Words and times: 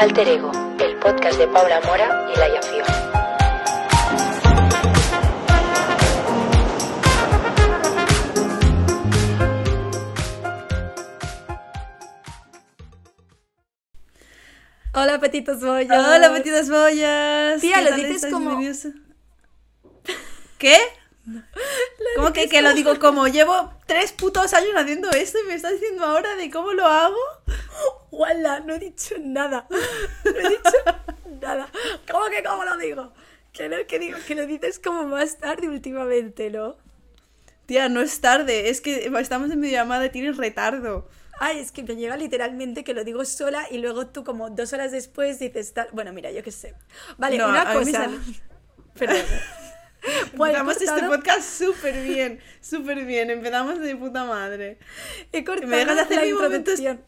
Alter 0.00 0.28
Ego, 0.28 0.50
el 0.78 0.96
podcast 0.96 1.38
de 1.38 1.46
Paula 1.48 1.80
Mora 1.82 2.26
y 2.34 2.38
Laia 2.38 2.62
Fior. 2.62 2.86
Hola, 14.94 15.20
petitos 15.20 15.60
bollas. 15.60 16.06
Hola, 16.06 16.32
petitas 16.32 16.68
bollas. 16.70 17.60
Tía, 17.60 17.76
¿Qué 17.76 17.90
lo 17.90 17.96
dices 17.96 18.32
como- 18.32 18.58
¿Qué? 20.58 20.76
¿Cómo 22.16 22.32
que, 22.32 22.48
que 22.48 22.62
lo 22.62 22.72
digo 22.72 22.98
como 22.98 23.28
llevo 23.28 23.72
tres 23.86 24.12
putos 24.12 24.52
años 24.54 24.72
haciendo 24.74 25.10
esto 25.10 25.38
y 25.38 25.46
me 25.46 25.54
estás 25.54 25.72
diciendo 25.72 26.02
ahora 26.04 26.34
de 26.36 26.50
cómo 26.50 26.72
lo 26.72 26.86
hago? 26.86 27.16
Hola, 28.22 28.60
no 28.60 28.74
he 28.74 28.78
dicho 28.78 29.14
nada. 29.18 29.66
No 29.70 30.30
he 30.30 30.48
dicho 30.50 31.40
nada. 31.40 31.68
¿Cómo 32.10 32.26
que 32.26 32.42
cómo 32.42 32.64
lo 32.64 32.76
digo? 32.76 33.12
Que 33.52 33.68
no, 33.70 33.76
que 33.88 33.98
digo, 33.98 34.18
que 34.26 34.34
lo 34.34 34.46
dices 34.46 34.78
como 34.78 35.04
más 35.04 35.38
tarde 35.38 35.68
últimamente, 35.68 36.50
¿no? 36.50 36.76
Tía, 37.64 37.88
no 37.88 38.00
es 38.02 38.20
tarde, 38.20 38.68
es 38.68 38.80
que 38.82 39.10
estamos 39.20 39.50
en 39.50 39.60
videollamada 39.62 40.04
y 40.06 40.10
tienes 40.10 40.36
retardo. 40.36 41.08
Ay, 41.38 41.60
es 41.60 41.72
que 41.72 41.82
me 41.82 41.96
llega 41.96 42.16
literalmente 42.18 42.84
que 42.84 42.92
lo 42.92 43.04
digo 43.04 43.24
sola 43.24 43.66
y 43.70 43.78
luego 43.78 44.08
tú 44.08 44.22
como 44.22 44.50
dos 44.50 44.74
horas 44.74 44.92
después 44.92 45.38
dices 45.38 45.72
tal... 45.72 45.88
Bueno, 45.92 46.12
mira, 46.12 46.30
yo 46.30 46.42
qué 46.42 46.52
sé. 46.52 46.74
Vale, 47.16 47.38
No, 47.38 47.48
una 47.48 47.72
cosa. 47.72 47.90
sale- 47.92 48.18
Perdón. 48.98 49.16
Bueno, 50.34 50.58
he 50.58 50.60
Empezamos 50.60 50.76
este 50.76 50.86
cortado- 50.86 51.16
podcast 51.16 51.42
súper 51.42 52.02
bien, 52.02 52.40
súper 52.60 53.04
bien. 53.06 53.30
Empezamos 53.30 53.78
de 53.80 53.96
puta 53.96 54.24
madre. 54.24 54.78
He 55.32 55.42
cortado 55.42 55.68
me 55.68 55.78
dejas 55.78 55.96
de 55.96 56.02
hacer 56.02 56.16
la 56.18 56.22
mi 56.24 56.32
momento 56.34 56.56
introducción. 56.72 57.04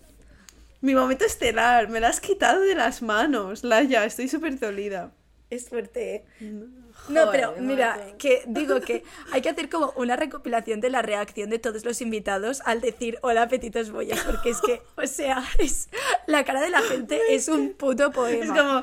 Mi 0.82 0.96
momento 0.96 1.24
estelar, 1.24 1.88
me 1.88 2.00
lo 2.00 2.08
has 2.08 2.20
quitado 2.20 2.60
de 2.60 2.74
las 2.74 3.02
manos, 3.02 3.62
Laia, 3.62 4.04
estoy 4.04 4.26
súper 4.26 4.58
dolida. 4.58 5.12
Es 5.48 5.68
fuerte, 5.68 6.16
¿eh? 6.16 6.24
No, 7.08 7.30
pero 7.30 7.54
mira, 7.60 8.14
que 8.18 8.42
digo 8.48 8.80
que 8.80 9.04
hay 9.30 9.42
que 9.42 9.50
hacer 9.50 9.68
como 9.68 9.92
una 9.96 10.16
recopilación 10.16 10.80
de 10.80 10.90
la 10.90 11.00
reacción 11.00 11.50
de 11.50 11.60
todos 11.60 11.84
los 11.84 12.00
invitados 12.00 12.62
al 12.64 12.80
decir 12.80 13.18
hola 13.22 13.46
petitos 13.46 13.92
bollas, 13.92 14.20
porque 14.24 14.50
es 14.50 14.60
que, 14.60 14.82
o 14.96 15.06
sea, 15.06 15.44
es 15.58 15.88
la 16.26 16.44
cara 16.44 16.60
de 16.60 16.70
la 16.70 16.82
gente 16.82 17.20
es 17.30 17.46
un 17.46 17.74
puto 17.74 18.10
poema. 18.10 18.44
Es 18.44 18.50
como, 18.50 18.82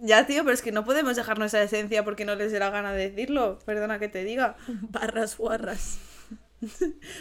ya 0.00 0.24
tío, 0.24 0.44
pero 0.44 0.54
es 0.54 0.62
que 0.62 0.70
no 0.70 0.84
podemos 0.84 1.16
dejar 1.16 1.38
nuestra 1.40 1.64
esencia 1.64 2.04
porque 2.04 2.24
no 2.24 2.36
les 2.36 2.52
dé 2.52 2.60
la 2.60 2.70
gana 2.70 2.92
de 2.92 3.10
decirlo, 3.10 3.58
perdona 3.64 3.98
que 3.98 4.08
te 4.08 4.22
diga. 4.22 4.56
barras 4.68 5.36
guarras. 5.36 5.98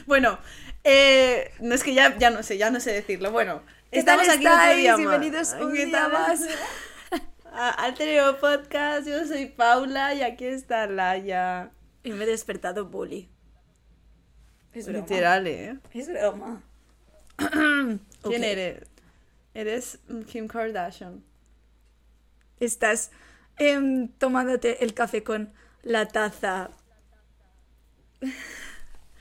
Bueno, 0.05 0.39
eh, 0.83 1.51
no 1.59 1.75
es 1.75 1.83
que 1.83 1.93
ya, 1.93 2.17
ya 2.17 2.29
no 2.31 2.43
sé, 2.43 2.57
ya 2.57 2.69
no 2.69 2.79
sé 2.79 2.91
decirlo. 2.91 3.31
Bueno, 3.31 3.61
¿Qué 3.91 3.99
estamos 3.99 4.27
aquí 4.27 4.45
otro 4.45 4.75
día. 4.75 4.95
Bienvenidos 4.97 5.53
un 5.53 5.71
¿Qué 5.71 5.85
día 5.85 6.09
más. 6.09 6.41
Al 7.53 7.93
Tereo 7.93 8.37
Podcast, 8.37 9.07
yo 9.07 9.25
soy 9.25 9.45
Paula 9.45 10.13
y 10.13 10.23
aquí 10.23 10.45
está 10.45 10.87
Laia. 10.87 11.71
Y 12.03 12.11
me 12.11 12.25
he 12.25 12.27
despertado 12.27 12.85
bully. 12.85 13.29
Es 14.73 14.87
broma. 14.87 14.99
Literal, 14.99 15.47
¿eh? 15.47 15.79
Es 15.93 16.09
broma. 16.09 16.63
¿Quién 18.23 18.43
eres? 18.43 18.83
Eres 19.53 19.99
Kim 20.27 20.49
Kardashian. 20.49 21.23
Estás 22.59 23.11
em, 23.57 24.09
tomándote 24.09 24.83
el 24.83 24.93
café 24.93 25.23
con 25.23 25.53
la 25.83 26.09
taza. 26.09 26.71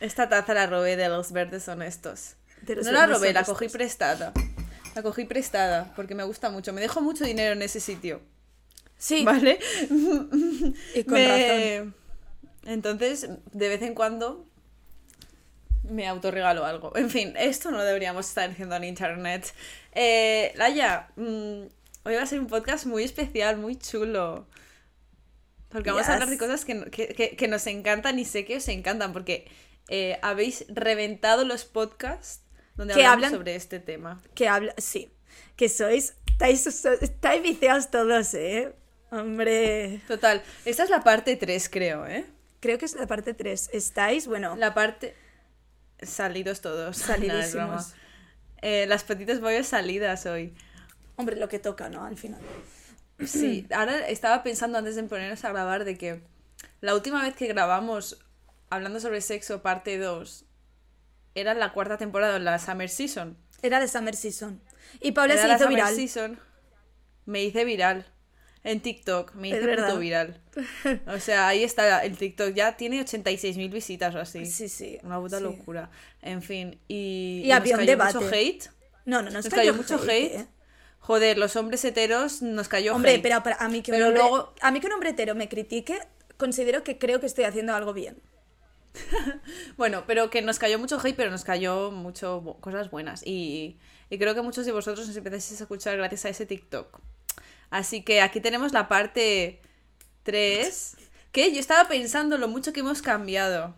Esta 0.01 0.29
taza 0.29 0.55
la 0.55 0.67
robé 0.67 0.97
de 0.97 1.09
los 1.09 1.31
verdes 1.31 1.69
honestos. 1.69 2.35
Los 2.67 2.87
no 2.87 2.93
la 2.93 3.07
robé, 3.07 3.33
la 3.33 3.45
cogí 3.45 3.69
prestada. 3.69 4.33
La 4.97 5.03
cogí 5.03 5.25
prestada 5.25 5.93
porque 5.95 6.15
me 6.17 6.25
gusta 6.25 6.51
mucho. 6.51 6.73
Me 6.73 6.81
dejo 6.81 7.01
mucho 7.03 7.25
dinero 7.25 7.53
en 7.53 7.63
ese 7.63 7.79
sitio. 7.81 8.21
Sí, 8.99 9.25
¿Vale? 9.25 9.59
y 10.95 11.05
con 11.05 11.13
Me- 11.15 11.77
razón. 11.79 11.95
Entonces, 12.65 13.29
de 13.53 13.69
vez 13.69 13.83
en 13.83 13.95
cuando 13.95 14.47
me 15.85 16.09
autorregalo 16.09 16.65
algo. 16.65 16.97
En 16.97 17.11
fin, 17.11 17.35
esto 17.37 17.71
no 17.71 17.77
lo 17.77 17.85
deberíamos 17.85 18.27
estar 18.27 18.49
diciendo 18.49 18.75
en 18.75 18.85
internet. 18.85 19.53
Eh, 19.93 20.53
Laia, 20.57 21.09
mm, 21.17 21.63
hoy 22.05 22.15
va 22.15 22.23
a 22.23 22.27
ser 22.27 22.41
un 22.41 22.47
podcast 22.49 22.87
muy 22.87 23.05
especial, 23.05 23.59
muy 23.59 23.77
chulo. 23.77 24.47
Porque 25.69 25.91
vamos 25.91 26.09
a 26.09 26.15
hablar 26.15 26.31
de 26.31 26.39
cosas 26.39 26.65
que, 26.65 26.75
no- 26.75 26.87
que- 26.91 27.09
que- 27.09 27.37
que 27.37 27.49
nos 27.49 27.67
encantan 27.67 28.19
y 28.19 28.25
sé 28.25 28.45
que 28.47 28.57
os 28.57 28.67
encantan 28.69 29.13
porque 29.13 29.47
eh, 29.89 30.19
habéis 30.23 30.65
reventado 30.69 31.45
los 31.45 31.65
podcasts 31.67 32.41
donde 32.77 32.95
Que 32.95 33.05
hablan- 33.05 33.31
sobre 33.33 33.55
este 33.57 33.81
tema. 33.81 34.21
Que 34.35 34.49
habla, 34.49 34.75
sí, 34.79 35.11
que 35.57 35.69
sois, 35.69 36.15
estáis, 36.27 36.67
estáis 37.01 37.43
viciados 37.43 37.91
todos, 37.91 38.35
¿eh? 38.35 38.73
Hombre, 39.11 40.01
Total, 40.09 40.43
esta 40.65 40.83
es 40.83 40.91
la 40.91 41.01
parte 41.03 41.37
3, 41.37 41.69
creo, 41.69 42.07
¿eh? 42.07 42.25
creo 42.61 42.79
que 42.79 42.85
es 42.85 42.95
la 42.95 43.07
parte 43.07 43.35
3. 43.35 43.71
Estáis, 43.73 44.27
bueno, 44.27 44.57
La 44.57 44.75
parte. 44.75 45.15
Salidos 46.03 46.61
todos. 46.61 46.99
Es 47.01 47.07
salidísimos. 47.07 47.95
Eh, 48.63 48.87
las 48.89 49.05
petitas 49.05 49.41
bollas 49.41 49.69
salidas 49.69 50.27
hoy. 50.27 50.53
Hombre, 51.17 51.37
lo 51.37 51.49
que 51.49 51.59
toca, 51.59 51.89
¿no? 51.89 52.05
Al 52.05 52.17
final. 52.19 52.41
Sí, 53.25 53.67
ahora 53.73 54.07
estaba 54.09 54.43
pensando 54.43 54.77
antes 54.79 54.97
de 54.97 55.05
ponernos 55.05 55.45
a 55.45 55.51
grabar 55.51 55.85
de 55.85 55.97
que 55.97 56.21
la 56.81 56.95
última 56.95 57.23
vez 57.23 57.35
que 57.35 57.47
grabamos 57.47 58.19
hablando 58.69 58.99
sobre 59.01 59.21
sexo, 59.21 59.63
parte 59.63 59.97
2, 59.99 60.45
era 61.37 61.55
la 61.55 61.73
cuarta 61.73 61.97
temporada, 61.99 62.39
la 62.39 62.59
Summer 62.59 62.89
Season. 62.89 63.37
Era 63.63 63.81
de 63.81 63.89
Summer 63.89 64.15
Season. 64.17 64.61
Y 65.01 65.13
Paula 65.13 65.35
Era 65.35 65.43
se 65.43 65.49
la 65.49 65.55
hizo 65.55 65.65
Summer 65.65 65.77
viral. 65.79 65.95
Season. 65.95 66.41
Me 67.25 67.43
hice 67.45 67.65
viral. 67.65 68.07
En 68.65 68.81
TikTok, 68.81 69.35
me 69.35 69.49
hice 69.49 69.61
puto 69.77 69.99
viral. 69.99 70.43
O 71.07 71.21
sea, 71.21 71.47
ahí 71.49 71.63
está 71.63 72.05
el 72.05 72.17
TikTok. 72.17 72.53
Ya 72.53 72.77
tiene 72.77 73.01
86.000 73.05 73.71
visitas 73.71 74.15
o 74.15 74.19
así. 74.19 74.45
Sí, 74.47 74.69
sí. 74.69 74.99
Una 75.05 75.21
puta 75.21 75.39
sí. 75.39 75.45
locura. 75.45 75.91
En 76.21 76.43
fin, 76.43 76.81
y, 76.89 77.43
Y 77.45 77.49
nos 77.49 77.57
había 77.59 77.75
un 77.75 77.79
cayó 77.81 77.91
debate. 77.93 78.15
mucho 78.19 78.29
hate. 78.35 78.65
No, 79.05 79.23
no, 79.23 79.31
nos, 79.31 79.45
Nos 79.45 79.55
cayó 79.55 79.73
mucho 79.75 80.01
hate. 80.03 80.35
¿eh? 80.41 80.47
Joder, 80.99 81.39
los 81.39 81.55
hombres 81.55 81.85
heteros 81.85 82.43
nos 82.43 82.67
cayó 82.67 82.97
Hombre, 82.97 83.13
hate. 83.15 83.23
pero 83.23 83.41
para- 83.45 83.57
a 83.57 83.69
mí 83.69 83.83
que 83.83 83.93
un 83.93 83.99
Pero 83.99 84.09
hombre, 84.09 84.23
luego- 84.23 84.55
a 84.61 84.71
mí 84.73 84.81
que 84.81 84.89
un 84.89 84.95
hombre 84.95 85.11
hetero 85.11 85.37
me 85.37 85.49
critique, 85.49 86.01
considero 86.37 86.83
que 86.83 86.99
creo 86.99 87.21
que 87.21 87.27
estoy 87.27 87.45
haciendo 87.45 87.73
algo 87.77 87.93
bien. 87.93 88.21
Bueno, 89.77 90.05
pero 90.07 90.31
que 90.31 90.43
nos 90.43 90.59
cayó 90.59 90.79
mucho 90.79 90.99
hate, 91.03 91.17
pero 91.17 91.31
nos 91.31 91.45
cayó 91.45 91.91
mucho 91.91 92.57
cosas 92.61 92.91
buenas. 92.91 93.23
Y, 93.27 93.79
y 94.11 94.19
creo 94.19 94.35
que 94.35 94.43
muchos 94.43 94.67
de 94.67 94.73
vosotros 94.73 95.07
nos 95.07 95.17
empezáis 95.17 95.61
a 95.61 95.65
escuchar 95.65 95.97
gracias 95.97 96.25
a 96.25 96.29
ese 96.31 96.47
TikTok. 96.47 97.01
Así 97.71 98.03
que 98.03 98.21
aquí 98.21 98.41
tenemos 98.41 98.73
la 98.73 98.89
parte 98.89 99.61
3. 100.23 100.97
Que 101.33 101.53
yo 101.53 101.61
estaba 101.61 101.89
pensando 101.89 102.39
lo 102.39 102.49
mucho 102.49 102.73
que 102.73 102.81
hemos 102.81 103.03
cambiado. 103.03 103.75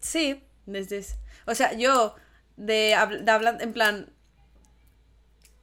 Sí. 0.00 0.42
Desde 0.66 1.04
O 1.46 1.54
sea, 1.54 1.72
yo 1.72 2.14
de, 2.56 2.96
de 3.22 3.30
hablar 3.30 3.58
en 3.60 3.72
plan... 3.72 4.12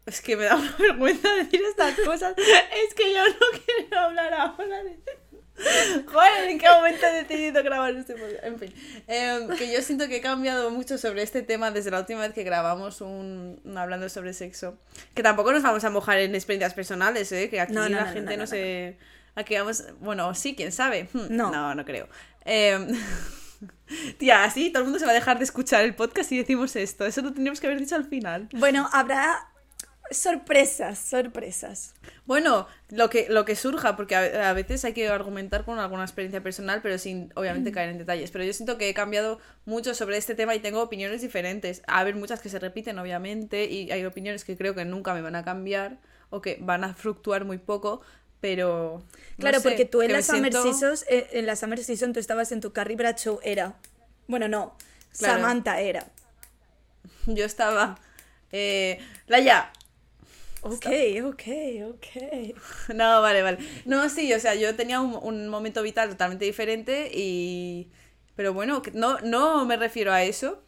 Es 0.05 0.21
que 0.21 0.35
me 0.35 0.45
da 0.45 0.55
vergüenza 0.79 1.33
decir 1.35 1.61
estas 1.61 1.99
cosas. 1.99 2.35
Es 2.37 2.93
que 2.95 3.13
yo 3.13 3.27
no 3.27 3.59
quiero 3.65 3.99
hablar 3.99 4.33
ahora 4.33 4.83
de... 4.83 4.99
Joder, 6.05 6.49
¿en 6.49 6.57
qué 6.59 6.67
momento 6.69 7.05
he 7.05 7.23
decidido 7.23 7.63
grabar 7.63 7.93
este 7.95 8.13
podcast? 8.13 8.43
En 8.43 8.59
fin, 8.59 8.73
em, 9.07 9.47
que 9.57 9.71
yo 9.71 9.81
siento 9.81 10.07
que 10.07 10.17
he 10.17 10.21
cambiado 10.21 10.69
mucho 10.71 10.97
sobre 10.97 11.21
este 11.23 11.41
tema 11.41 11.71
desde 11.71 11.91
la 11.91 11.99
última 11.99 12.21
vez 12.21 12.33
que 12.33 12.43
grabamos 12.43 13.01
un, 13.01 13.59
un 13.63 13.77
hablando 13.77 14.07
sobre 14.09 14.33
sexo. 14.33 14.77
Que 15.13 15.23
tampoco 15.23 15.51
nos 15.51 15.63
vamos 15.63 15.83
a 15.83 15.89
mojar 15.89 16.19
en 16.19 16.35
experiencias 16.35 16.73
personales, 16.73 17.31
¿eh? 17.31 17.49
Que 17.49 17.59
aquí 17.59 17.73
No, 17.73 17.89
no, 17.89 17.97
la 17.97 18.05
no, 18.05 18.13
gente 18.13 18.37
no, 18.37 18.47
se... 18.47 18.97
Aquí 19.35 19.55
vamos... 19.55 19.83
Bueno, 19.99 20.33
sí, 20.33 20.55
quién 20.55 20.71
sabe. 20.71 21.09
Hmm, 21.13 21.27
No. 21.29 21.51
No, 21.51 21.75
no 21.75 21.85
creo. 21.85 22.07
Em, 22.45 22.87
Tía, 24.17 24.43
así 24.43 24.69
todo 24.69 24.79
el 24.81 24.85
mundo 24.85 24.99
se 24.99 25.05
va 25.05 25.11
a 25.11 25.15
dejar 25.15 25.37
de 25.37 25.43
escuchar 25.43 25.83
el 25.83 25.95
podcast 25.95 26.31
y 26.31 26.37
decimos 26.37 26.75
esto. 26.75 27.05
Eso 27.05 27.21
lo 27.21 27.33
tendríamos 27.33 27.59
que 27.59 27.67
haber 27.67 27.79
dicho 27.79 27.95
al 27.95 28.05
final. 28.05 28.47
Bueno, 28.53 28.87
habrá 28.93 29.48
sorpresas, 30.11 30.97
sorpresas. 30.99 31.93
Bueno, 32.25 32.67
lo 32.89 33.09
que, 33.09 33.27
lo 33.29 33.45
que 33.45 33.55
surja, 33.55 33.95
porque 33.95 34.15
a, 34.15 34.49
a 34.49 34.53
veces 34.53 34.83
hay 34.85 34.93
que 34.93 35.07
argumentar 35.09 35.65
con 35.65 35.79
alguna 35.79 36.03
experiencia 36.03 36.41
personal, 36.41 36.81
pero 36.81 36.97
sin 36.97 37.27
Mm. 37.27 37.31
obviamente 37.35 37.71
caer 37.71 37.89
en 37.89 37.97
detalles. 37.97 38.31
Pero 38.31 38.43
yo 38.43 38.53
siento 38.53 38.77
que 38.77 38.89
he 38.89 38.93
cambiado 38.93 39.39
mucho 39.65 39.93
sobre 39.93 40.17
este 40.17 40.35
tema 40.35 40.55
y 40.55 40.59
tengo 40.59 40.81
opiniones 40.81 41.21
diferentes. 41.21 41.81
A 41.87 42.03
ver, 42.03 42.15
muchas 42.15 42.41
que 42.41 42.49
se 42.49 42.59
repiten, 42.59 42.97
obviamente, 42.99 43.65
y 43.65 43.91
hay 43.91 44.05
opiniones 44.05 44.43
que 44.45 44.55
creo 44.57 44.75
que 44.75 44.85
nunca 44.85 45.13
me 45.13 45.21
van 45.21 45.35
a 45.35 45.43
cambiar 45.43 45.97
o 46.29 46.41
que 46.41 46.57
van 46.61 46.83
a 46.83 46.93
fluctuar 46.93 47.45
muy 47.45 47.57
poco, 47.57 48.01
pero... 48.39 49.03
no 49.03 49.41
Claro, 49.41 49.59
sé, 49.59 49.69
porque 49.69 49.85
tú 49.85 50.01
en 50.01 50.11
la, 50.11 50.19
me 50.19 50.23
Summer 50.23 50.51
siento- 50.53 50.63
Seasons, 50.63 51.05
eh, 51.09 51.27
en 51.33 51.45
la 51.45 51.55
Summer 51.55 51.83
Season 51.83 52.13
tú 52.13 52.19
estabas 52.19 52.51
en 52.51 52.61
tu 52.61 52.71
Carrie 52.71 52.95
Bradshaw 52.95 53.39
era. 53.43 53.75
Bueno, 54.27 54.47
no, 54.47 54.75
Claro. 55.17 55.35
Samantha 55.41 55.81
era. 55.81 56.05
Yo 57.25 57.45
estaba... 57.45 57.97
Eh, 58.51 58.99
Laia, 59.27 59.71
Ok, 60.61 60.85
ok, 61.23 61.43
ok. 61.89 62.55
No, 62.93 63.21
vale, 63.21 63.41
vale. 63.41 63.57
No, 63.85 64.09
sí, 64.09 64.33
o 64.33 64.39
sea, 64.39 64.55
yo 64.55 64.75
tenía 64.75 64.99
un, 64.99 65.15
un 65.21 65.49
momento 65.49 65.81
vital 65.81 66.09
totalmente 66.09 66.45
diferente 66.45 67.09
y... 67.13 67.89
Pero 68.35 68.53
bueno, 68.53 68.81
no, 68.93 69.19
no 69.19 69.65
me 69.65 69.75
refiero 69.77 70.13
a 70.13 70.23
eso. 70.23 70.63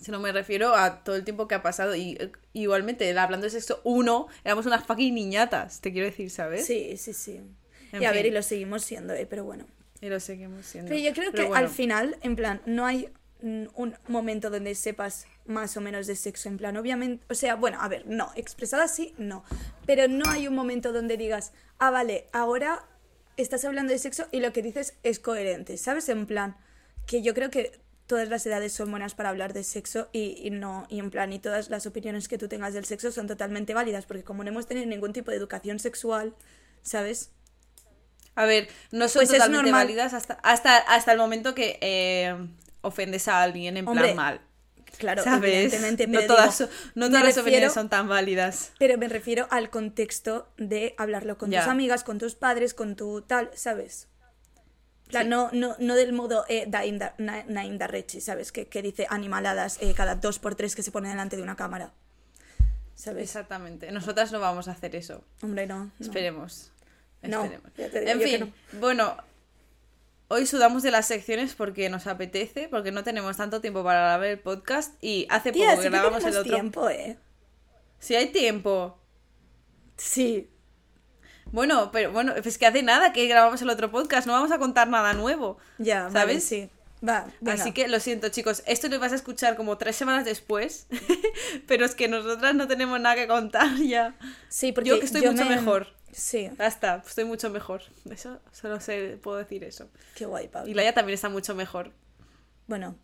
Sino 0.00 0.18
me 0.18 0.32
refiero 0.32 0.74
a 0.74 1.04
todo 1.04 1.16
el 1.16 1.24
tiempo 1.24 1.46
que 1.48 1.54
ha 1.54 1.62
pasado. 1.62 1.94
Y 1.94 2.16
eh, 2.20 2.32
igualmente, 2.52 3.16
hablando 3.16 3.44
de 3.44 3.50
sexo, 3.50 3.80
uno, 3.84 4.26
éramos 4.44 4.66
unas 4.66 4.84
fucking 4.84 5.14
niñatas, 5.14 5.80
te 5.80 5.92
quiero 5.92 6.06
decir, 6.06 6.28
¿sabes? 6.30 6.66
Sí, 6.66 6.96
sí, 6.96 7.14
sí. 7.14 7.40
En 7.92 8.02
y 8.02 8.04
a 8.04 8.12
ver, 8.12 8.26
y 8.26 8.30
lo 8.30 8.42
seguimos 8.42 8.82
siendo, 8.82 9.14
eh, 9.14 9.26
pero 9.28 9.44
bueno. 9.44 9.64
Y 10.00 10.08
lo 10.08 10.18
seguimos 10.18 10.66
siendo. 10.66 10.88
Pero 10.88 11.00
yo 11.00 11.12
creo 11.12 11.30
Pero 11.30 11.44
que 11.44 11.48
bueno. 11.48 11.64
al 11.66 11.70
final, 11.72 12.16
en 12.22 12.34
plan, 12.34 12.60
no 12.66 12.84
hay 12.84 13.08
un 13.42 13.96
momento 14.08 14.50
donde 14.50 14.74
sepas 14.74 15.26
más 15.46 15.76
o 15.76 15.80
menos 15.80 16.06
de 16.06 16.16
sexo, 16.16 16.48
en 16.48 16.58
plan, 16.58 16.76
obviamente, 16.76 17.24
o 17.28 17.34
sea, 17.34 17.56
bueno, 17.56 17.78
a 17.80 17.88
ver, 17.88 18.06
no, 18.06 18.30
expresado 18.36 18.82
así, 18.82 19.14
no, 19.18 19.44
pero 19.86 20.08
no 20.08 20.28
hay 20.30 20.46
un 20.46 20.54
momento 20.54 20.92
donde 20.92 21.16
digas, 21.16 21.52
ah, 21.78 21.90
vale, 21.90 22.26
ahora 22.32 22.84
estás 23.36 23.64
hablando 23.64 23.92
de 23.92 23.98
sexo 23.98 24.26
y 24.30 24.40
lo 24.40 24.52
que 24.52 24.62
dices 24.62 24.94
es 25.02 25.18
coherente, 25.18 25.76
¿sabes? 25.76 26.08
En 26.08 26.26
plan, 26.26 26.56
que 27.06 27.22
yo 27.22 27.34
creo 27.34 27.50
que 27.50 27.80
todas 28.06 28.28
las 28.28 28.46
edades 28.46 28.72
son 28.72 28.90
buenas 28.90 29.14
para 29.14 29.30
hablar 29.30 29.52
de 29.52 29.64
sexo 29.64 30.08
y, 30.12 30.36
y 30.42 30.50
no, 30.50 30.86
y 30.88 30.98
en 30.98 31.10
plan, 31.10 31.32
y 31.32 31.38
todas 31.38 31.70
las 31.70 31.86
opiniones 31.86 32.28
que 32.28 32.38
tú 32.38 32.48
tengas 32.48 32.74
del 32.74 32.84
sexo 32.84 33.10
son 33.10 33.26
totalmente 33.26 33.74
válidas, 33.74 34.06
porque 34.06 34.22
como 34.22 34.44
no 34.44 34.50
hemos 34.50 34.66
tenido 34.66 34.86
ningún 34.86 35.12
tipo 35.12 35.30
de 35.30 35.36
educación 35.36 35.78
sexual, 35.78 36.34
¿sabes? 36.82 37.30
A 38.34 38.46
ver, 38.46 38.68
no 38.90 39.08
son 39.08 39.20
Pues 39.20 39.30
es 39.30 39.38
totalmente 39.38 39.72
válidas 39.72 40.14
hasta, 40.14 40.34
hasta, 40.42 40.78
hasta 40.78 41.12
el 41.12 41.18
momento 41.18 41.54
que 41.54 41.78
eh, 41.82 42.34
ofendes 42.82 43.26
a 43.28 43.42
alguien 43.42 43.76
en 43.78 43.88
Hombre, 43.88 44.04
plan 44.12 44.16
mal. 44.16 44.40
Claro, 44.98 45.24
¿Sabes? 45.24 45.72
evidentemente, 45.72 46.06
no 46.06 46.20
todas, 46.26 46.58
digo, 46.58 46.70
no 46.94 47.06
todas 47.06 47.22
las 47.24 47.36
refiero- 47.36 47.42
opiniones 47.42 47.72
son 47.72 47.88
tan 47.88 48.08
válidas. 48.08 48.72
Pero 48.78 48.98
me 48.98 49.08
refiero 49.08 49.46
al 49.50 49.70
contexto 49.70 50.48
de 50.58 50.94
hablarlo 50.98 51.38
con 51.38 51.50
tus 51.50 51.60
amigas, 51.60 52.04
con 52.04 52.18
tus 52.18 52.34
padres, 52.34 52.74
con 52.74 52.94
tu 52.94 53.22
tal, 53.22 53.50
¿sabes? 53.54 54.08
En 55.06 55.08
plan, 55.08 55.24
Sí. 55.24 55.28
no, 55.30 55.50
no, 55.52 55.76
no 55.78 55.94
del 55.94 56.12
modo 56.12 56.44
eh, 56.48 56.66
Naim 56.68 56.98
Da- 56.98 57.14
Na- 57.18 57.44
Naim 57.48 57.78
Darrechi, 57.78 58.20
¿sabes? 58.20 58.52
Que, 58.52 58.66
que 58.66 58.82
dice 58.82 59.06
animaladas 59.08 59.78
eh, 59.80 59.94
cada 59.94 60.14
dos 60.16 60.38
por 60.38 60.54
tres 60.56 60.74
que 60.76 60.82
se 60.82 60.90
pone 60.90 61.08
delante 61.08 61.36
de 61.36 61.42
una 61.42 61.56
cámara. 61.56 61.92
¿Sabes? 62.94 63.24
Exactamente. 63.24 63.90
Nosotras 63.92 64.30
no 64.32 64.40
vamos 64.40 64.68
a 64.68 64.72
hacer 64.72 64.94
eso. 64.94 65.24
Hombre, 65.42 65.66
no. 65.66 65.90
Esperemos. 66.00 66.70
No, 67.22 67.44
Esperemos. 67.44 67.72
ya 67.76 67.88
te 67.90 68.00
digo 68.00 68.12
en 68.12 68.20
fin, 68.20 68.54
bueno, 68.80 69.16
hoy 70.32 70.46
sudamos 70.46 70.82
de 70.82 70.90
las 70.90 71.06
secciones 71.06 71.54
porque 71.54 71.88
nos 71.90 72.06
apetece, 72.06 72.68
porque 72.68 72.90
no 72.90 73.04
tenemos 73.04 73.36
tanto 73.36 73.60
tiempo 73.60 73.84
para 73.84 74.00
grabar 74.00 74.26
el 74.26 74.38
podcast 74.38 74.94
y 75.02 75.26
hace 75.30 75.52
Tía, 75.52 75.70
poco 75.70 75.76
sí 75.76 75.82
que 75.88 75.90
que 75.90 75.96
grabamos 75.98 76.24
el 76.24 76.36
otro. 76.36 76.52
tiempo, 76.54 76.88
¿eh? 76.88 77.18
Si 77.98 78.14
hay 78.16 78.28
tiempo. 78.28 78.98
Sí. 79.96 80.48
Bueno, 81.52 81.90
pero 81.92 82.12
bueno, 82.12 82.34
es 82.34 82.58
que 82.58 82.66
hace 82.66 82.82
nada 82.82 83.12
que 83.12 83.26
grabamos 83.26 83.60
el 83.62 83.68
otro 83.70 83.90
podcast, 83.90 84.26
no 84.26 84.32
vamos 84.32 84.52
a 84.52 84.58
contar 84.58 84.88
nada 84.88 85.12
nuevo. 85.12 85.58
Ya, 85.78 86.04
vale, 86.04 86.12
¿Sabes? 86.12 86.44
sí. 86.44 86.70
Va, 87.06 87.26
venga. 87.40 87.60
Así 87.60 87.72
que 87.72 87.88
lo 87.88 87.98
siento, 87.98 88.28
chicos. 88.28 88.62
Esto 88.64 88.88
lo 88.88 88.98
vas 89.00 89.10
a 89.12 89.16
escuchar 89.16 89.56
como 89.56 89.76
tres 89.76 89.96
semanas 89.96 90.24
después. 90.24 90.86
pero 91.66 91.84
es 91.84 91.94
que 91.96 92.06
nosotras 92.08 92.54
no 92.54 92.68
tenemos 92.68 93.00
nada 93.00 93.16
que 93.16 93.26
contar 93.26 93.76
ya. 93.76 94.14
Sí, 94.48 94.70
porque 94.72 94.90
yo 94.90 95.00
que 95.00 95.06
estoy 95.06 95.22
mucho 95.22 95.44
me- 95.44 95.56
mejor. 95.56 95.88
Sí, 96.12 96.50
Ya 96.58 96.66
está, 96.66 97.02
estoy 97.06 97.24
mucho 97.24 97.48
mejor. 97.50 97.82
Eso 98.10 98.40
solo 98.52 98.80
sé, 98.80 99.18
puedo 99.22 99.38
decir 99.38 99.64
eso. 99.64 99.88
qué 100.14 100.26
guay, 100.26 100.48
Pablo. 100.48 100.70
Y 100.70 100.74
Laia 100.74 100.92
también 100.92 101.14
está 101.14 101.28
mucho 101.30 101.54
mejor. 101.54 101.90
Bueno, 102.66 102.96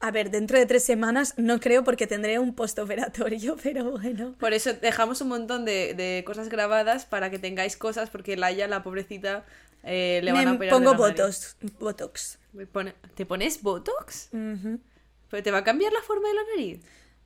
a 0.00 0.10
ver, 0.10 0.30
dentro 0.30 0.58
de 0.58 0.66
tres 0.66 0.84
semanas 0.84 1.34
no 1.38 1.60
creo 1.60 1.82
porque 1.82 2.06
tendré 2.06 2.38
un 2.38 2.54
postoperatorio, 2.54 3.56
pero 3.62 3.92
bueno. 3.92 4.34
Por 4.38 4.52
eso 4.52 4.72
dejamos 4.74 5.20
un 5.22 5.28
montón 5.28 5.64
de, 5.64 5.94
de 5.94 6.22
cosas 6.26 6.48
grabadas 6.50 7.06
para 7.06 7.30
que 7.30 7.38
tengáis 7.38 7.76
cosas, 7.76 8.10
porque 8.10 8.36
Laia, 8.36 8.68
la 8.68 8.82
pobrecita, 8.82 9.44
eh, 9.82 10.20
le 10.22 10.32
van 10.32 10.48
a 10.48 10.52
operar 10.52 10.74
pongo 10.74 10.94
botox, 10.94 11.56
botox. 11.80 12.38
Pone- 12.72 12.94
¿Te 13.14 13.24
pones 13.24 13.62
botox? 13.62 14.28
¿Pero 14.30 15.42
te 15.42 15.50
va 15.50 15.58
a 15.58 15.64
cambiar 15.64 15.92
la 15.92 16.02
forma 16.02 16.28
de 16.28 16.34
la 16.34 16.42
nariz? 16.54 16.80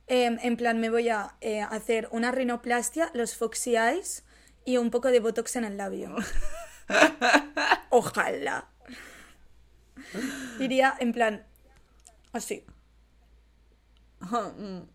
Em, 0.07 0.39
en 0.41 0.55
plan, 0.55 0.79
me 0.79 0.89
voy 0.89 1.09
a 1.09 1.35
eh, 1.41 1.59
hacer 1.61 2.07
una 2.11 2.31
rinoplastia, 2.31 3.11
los 3.13 3.35
foxy 3.35 3.75
eyes 3.75 4.23
y 4.67 4.75
un 4.75 4.91
poco 4.91 5.07
de 5.07 5.21
botox 5.21 5.55
en 5.55 5.63
el 5.63 5.77
labio. 5.77 6.13
Ojalá. 7.89 8.67
Iría 10.59 10.93
en 10.99 11.13
plan, 11.13 11.47
así. 12.33 12.63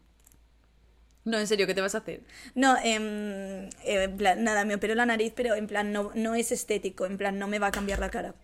No, 1.24 1.38
en 1.38 1.46
serio, 1.46 1.68
¿qué 1.68 1.74
te 1.74 1.80
vas 1.80 1.94
a 1.94 1.98
hacer? 1.98 2.24
No, 2.56 2.76
em, 2.82 3.66
eh, 3.84 4.02
en 4.02 4.16
plan, 4.16 4.42
nada, 4.42 4.64
me 4.64 4.74
opero 4.74 4.96
la 4.96 5.06
nariz, 5.06 5.32
pero 5.36 5.54
en 5.54 5.68
plan, 5.68 5.92
no, 5.92 6.10
no 6.16 6.34
es 6.34 6.50
estético, 6.50 7.06
en 7.06 7.16
plan, 7.16 7.38
no 7.38 7.46
me 7.46 7.60
va 7.60 7.68
a 7.68 7.70
cambiar 7.70 8.00
la 8.00 8.10
cara. 8.10 8.34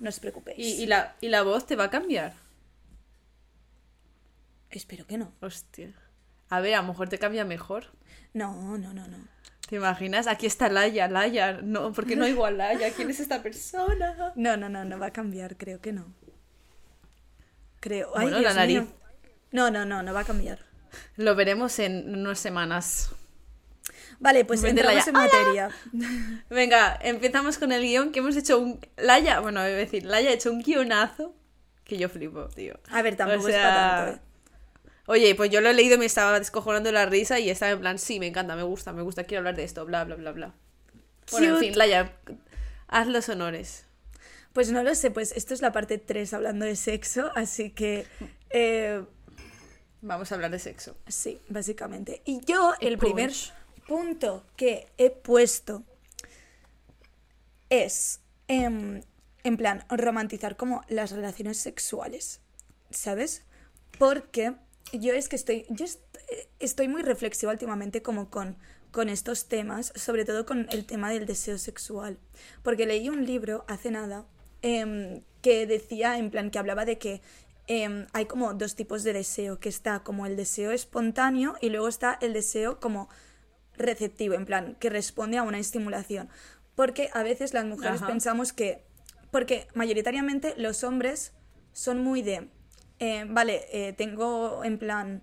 No 0.00 0.08
os 0.08 0.18
preocupéis. 0.18 0.58
¿Y, 0.58 0.82
y 0.82 0.86
la, 0.86 1.14
¿Y 1.20 1.28
la 1.28 1.42
voz 1.42 1.66
te 1.66 1.76
va 1.76 1.84
a 1.84 1.90
cambiar? 1.90 2.34
Espero 4.70 5.06
que 5.06 5.18
no. 5.18 5.32
Hostia. 5.40 5.94
A 6.48 6.60
ver, 6.60 6.74
a 6.74 6.82
lo 6.82 6.88
mejor 6.88 7.08
te 7.08 7.20
cambia 7.20 7.44
mejor. 7.44 7.84
No, 8.34 8.76
no, 8.76 8.92
no, 8.92 9.06
no. 9.06 9.28
¿Te 9.70 9.76
imaginas? 9.76 10.26
Aquí 10.26 10.46
está 10.46 10.68
Laia, 10.68 11.06
Laia. 11.06 11.60
No, 11.62 11.92
porque 11.92 12.16
no 12.16 12.26
igual 12.26 12.58
Laia. 12.58 12.92
¿Quién 12.92 13.08
es 13.08 13.20
esta 13.20 13.40
persona? 13.40 14.32
No, 14.34 14.56
no, 14.56 14.68
no, 14.68 14.84
no 14.84 14.98
va 14.98 15.06
a 15.06 15.12
cambiar, 15.12 15.56
creo 15.56 15.80
que 15.80 15.92
no. 15.92 16.12
Creo. 17.78 18.10
Ay, 18.16 18.22
Bueno, 18.24 18.40
Dios 18.40 18.52
la 18.52 18.60
nariz. 18.60 18.80
mío. 18.80 18.92
No, 19.52 19.70
no, 19.70 19.84
no, 19.86 20.02
no 20.02 20.12
va 20.12 20.20
a 20.20 20.24
cambiar. 20.24 20.58
Lo 21.16 21.36
veremos 21.36 21.78
en 21.78 22.16
unas 22.18 22.40
semanas. 22.40 23.10
Vale, 24.18 24.44
pues 24.44 24.60
Vente, 24.60 24.80
entramos 24.80 25.06
en 25.06 25.14
materia. 25.14 25.70
Venga, 26.50 26.98
empezamos 27.00 27.56
con 27.56 27.70
el 27.70 27.82
guion 27.82 28.10
que 28.10 28.18
hemos 28.18 28.36
hecho 28.36 28.58
un... 28.58 28.80
Laia, 28.96 29.38
bueno, 29.38 29.60
voy 29.60 29.70
a 29.70 29.74
decir, 29.76 30.04
Laia 30.04 30.30
ha 30.30 30.32
hecho 30.32 30.50
un 30.50 30.62
guionazo 30.62 31.34
que 31.84 31.96
yo 31.96 32.08
flipo, 32.08 32.48
tío. 32.48 32.78
A 32.90 33.02
ver, 33.02 33.14
tampoco 33.16 33.44
O 33.44 33.48
es 33.48 33.54
sea, 33.54 33.62
para 33.62 34.04
tanto, 34.06 34.16
¿eh? 34.16 34.29
Oye, 35.10 35.34
pues 35.34 35.50
yo 35.50 35.60
lo 35.60 35.70
he 35.70 35.74
leído 35.74 35.96
y 35.96 35.98
me 35.98 36.04
estaba 36.04 36.38
descojonando 36.38 36.86
de 36.86 36.92
la 36.92 37.04
risa 37.04 37.40
y 37.40 37.50
estaba 37.50 37.72
en 37.72 37.80
plan, 37.80 37.98
sí, 37.98 38.20
me 38.20 38.28
encanta, 38.28 38.54
me 38.54 38.62
gusta, 38.62 38.92
me 38.92 39.02
gusta, 39.02 39.24
quiero 39.24 39.40
hablar 39.40 39.56
de 39.56 39.64
esto, 39.64 39.84
bla, 39.84 40.04
bla, 40.04 40.14
bla, 40.14 40.30
bla. 40.30 40.54
Bueno, 41.32 41.54
en 41.54 41.58
fin, 41.58 41.76
Laia, 41.76 42.16
haz 42.86 43.08
los 43.08 43.28
honores. 43.28 43.86
Pues 44.52 44.70
no 44.70 44.84
lo 44.84 44.94
sé, 44.94 45.10
pues 45.10 45.32
esto 45.32 45.52
es 45.52 45.62
la 45.62 45.72
parte 45.72 45.98
3 45.98 46.32
hablando 46.32 46.64
de 46.64 46.76
sexo, 46.76 47.32
así 47.34 47.70
que 47.70 48.06
eh, 48.50 49.02
Vamos 50.00 50.30
a 50.30 50.36
hablar 50.36 50.52
de 50.52 50.60
sexo. 50.60 50.96
sí, 51.08 51.40
básicamente. 51.48 52.22
Y 52.24 52.40
yo, 52.44 52.74
el 52.78 52.96
primer 52.96 53.32
punto 53.88 54.46
que 54.54 54.86
he 54.96 55.10
puesto 55.10 55.82
es, 57.68 58.20
em, 58.46 59.02
en 59.42 59.56
plan, 59.56 59.84
romantizar 59.88 60.56
como 60.56 60.84
las 60.88 61.10
relaciones 61.10 61.58
sexuales, 61.58 62.38
¿sabes? 62.92 63.42
Porque 63.98 64.54
yo 64.92 65.12
es 65.14 65.28
que 65.28 65.36
estoy, 65.36 65.66
yo 65.68 65.84
est- 65.84 66.00
estoy 66.58 66.88
muy 66.88 67.02
reflexiva 67.02 67.52
últimamente 67.52 68.02
como 68.02 68.30
con, 68.30 68.56
con 68.90 69.08
estos 69.08 69.46
temas, 69.48 69.92
sobre 69.96 70.24
todo 70.24 70.46
con 70.46 70.66
el 70.70 70.84
tema 70.84 71.10
del 71.10 71.26
deseo 71.26 71.58
sexual. 71.58 72.18
Porque 72.62 72.86
leí 72.86 73.08
un 73.08 73.24
libro 73.26 73.64
hace 73.68 73.90
nada 73.90 74.26
em, 74.62 75.22
que 75.42 75.66
decía, 75.66 76.18
en 76.18 76.30
plan, 76.30 76.50
que 76.50 76.58
hablaba 76.58 76.84
de 76.84 76.98
que 76.98 77.22
em, 77.66 78.06
hay 78.12 78.26
como 78.26 78.52
dos 78.54 78.74
tipos 78.74 79.04
de 79.04 79.12
deseo, 79.12 79.60
que 79.60 79.68
está 79.68 80.00
como 80.00 80.26
el 80.26 80.36
deseo 80.36 80.72
espontáneo 80.72 81.54
y 81.60 81.68
luego 81.70 81.88
está 81.88 82.18
el 82.20 82.32
deseo 82.32 82.80
como 82.80 83.08
receptivo, 83.76 84.34
en 84.34 84.44
plan, 84.44 84.76
que 84.80 84.90
responde 84.90 85.38
a 85.38 85.42
una 85.42 85.58
estimulación. 85.58 86.28
Porque 86.74 87.10
a 87.12 87.22
veces 87.22 87.54
las 87.54 87.64
mujeres 87.64 87.96
Ajá. 88.02 88.06
pensamos 88.08 88.52
que, 88.52 88.82
porque 89.30 89.68
mayoritariamente 89.74 90.54
los 90.56 90.82
hombres 90.84 91.32
son 91.72 92.02
muy 92.02 92.22
de, 92.22 92.48
eh, 93.00 93.24
vale, 93.26 93.66
eh, 93.72 93.94
tengo 93.94 94.62
en 94.62 94.78
plan, 94.78 95.22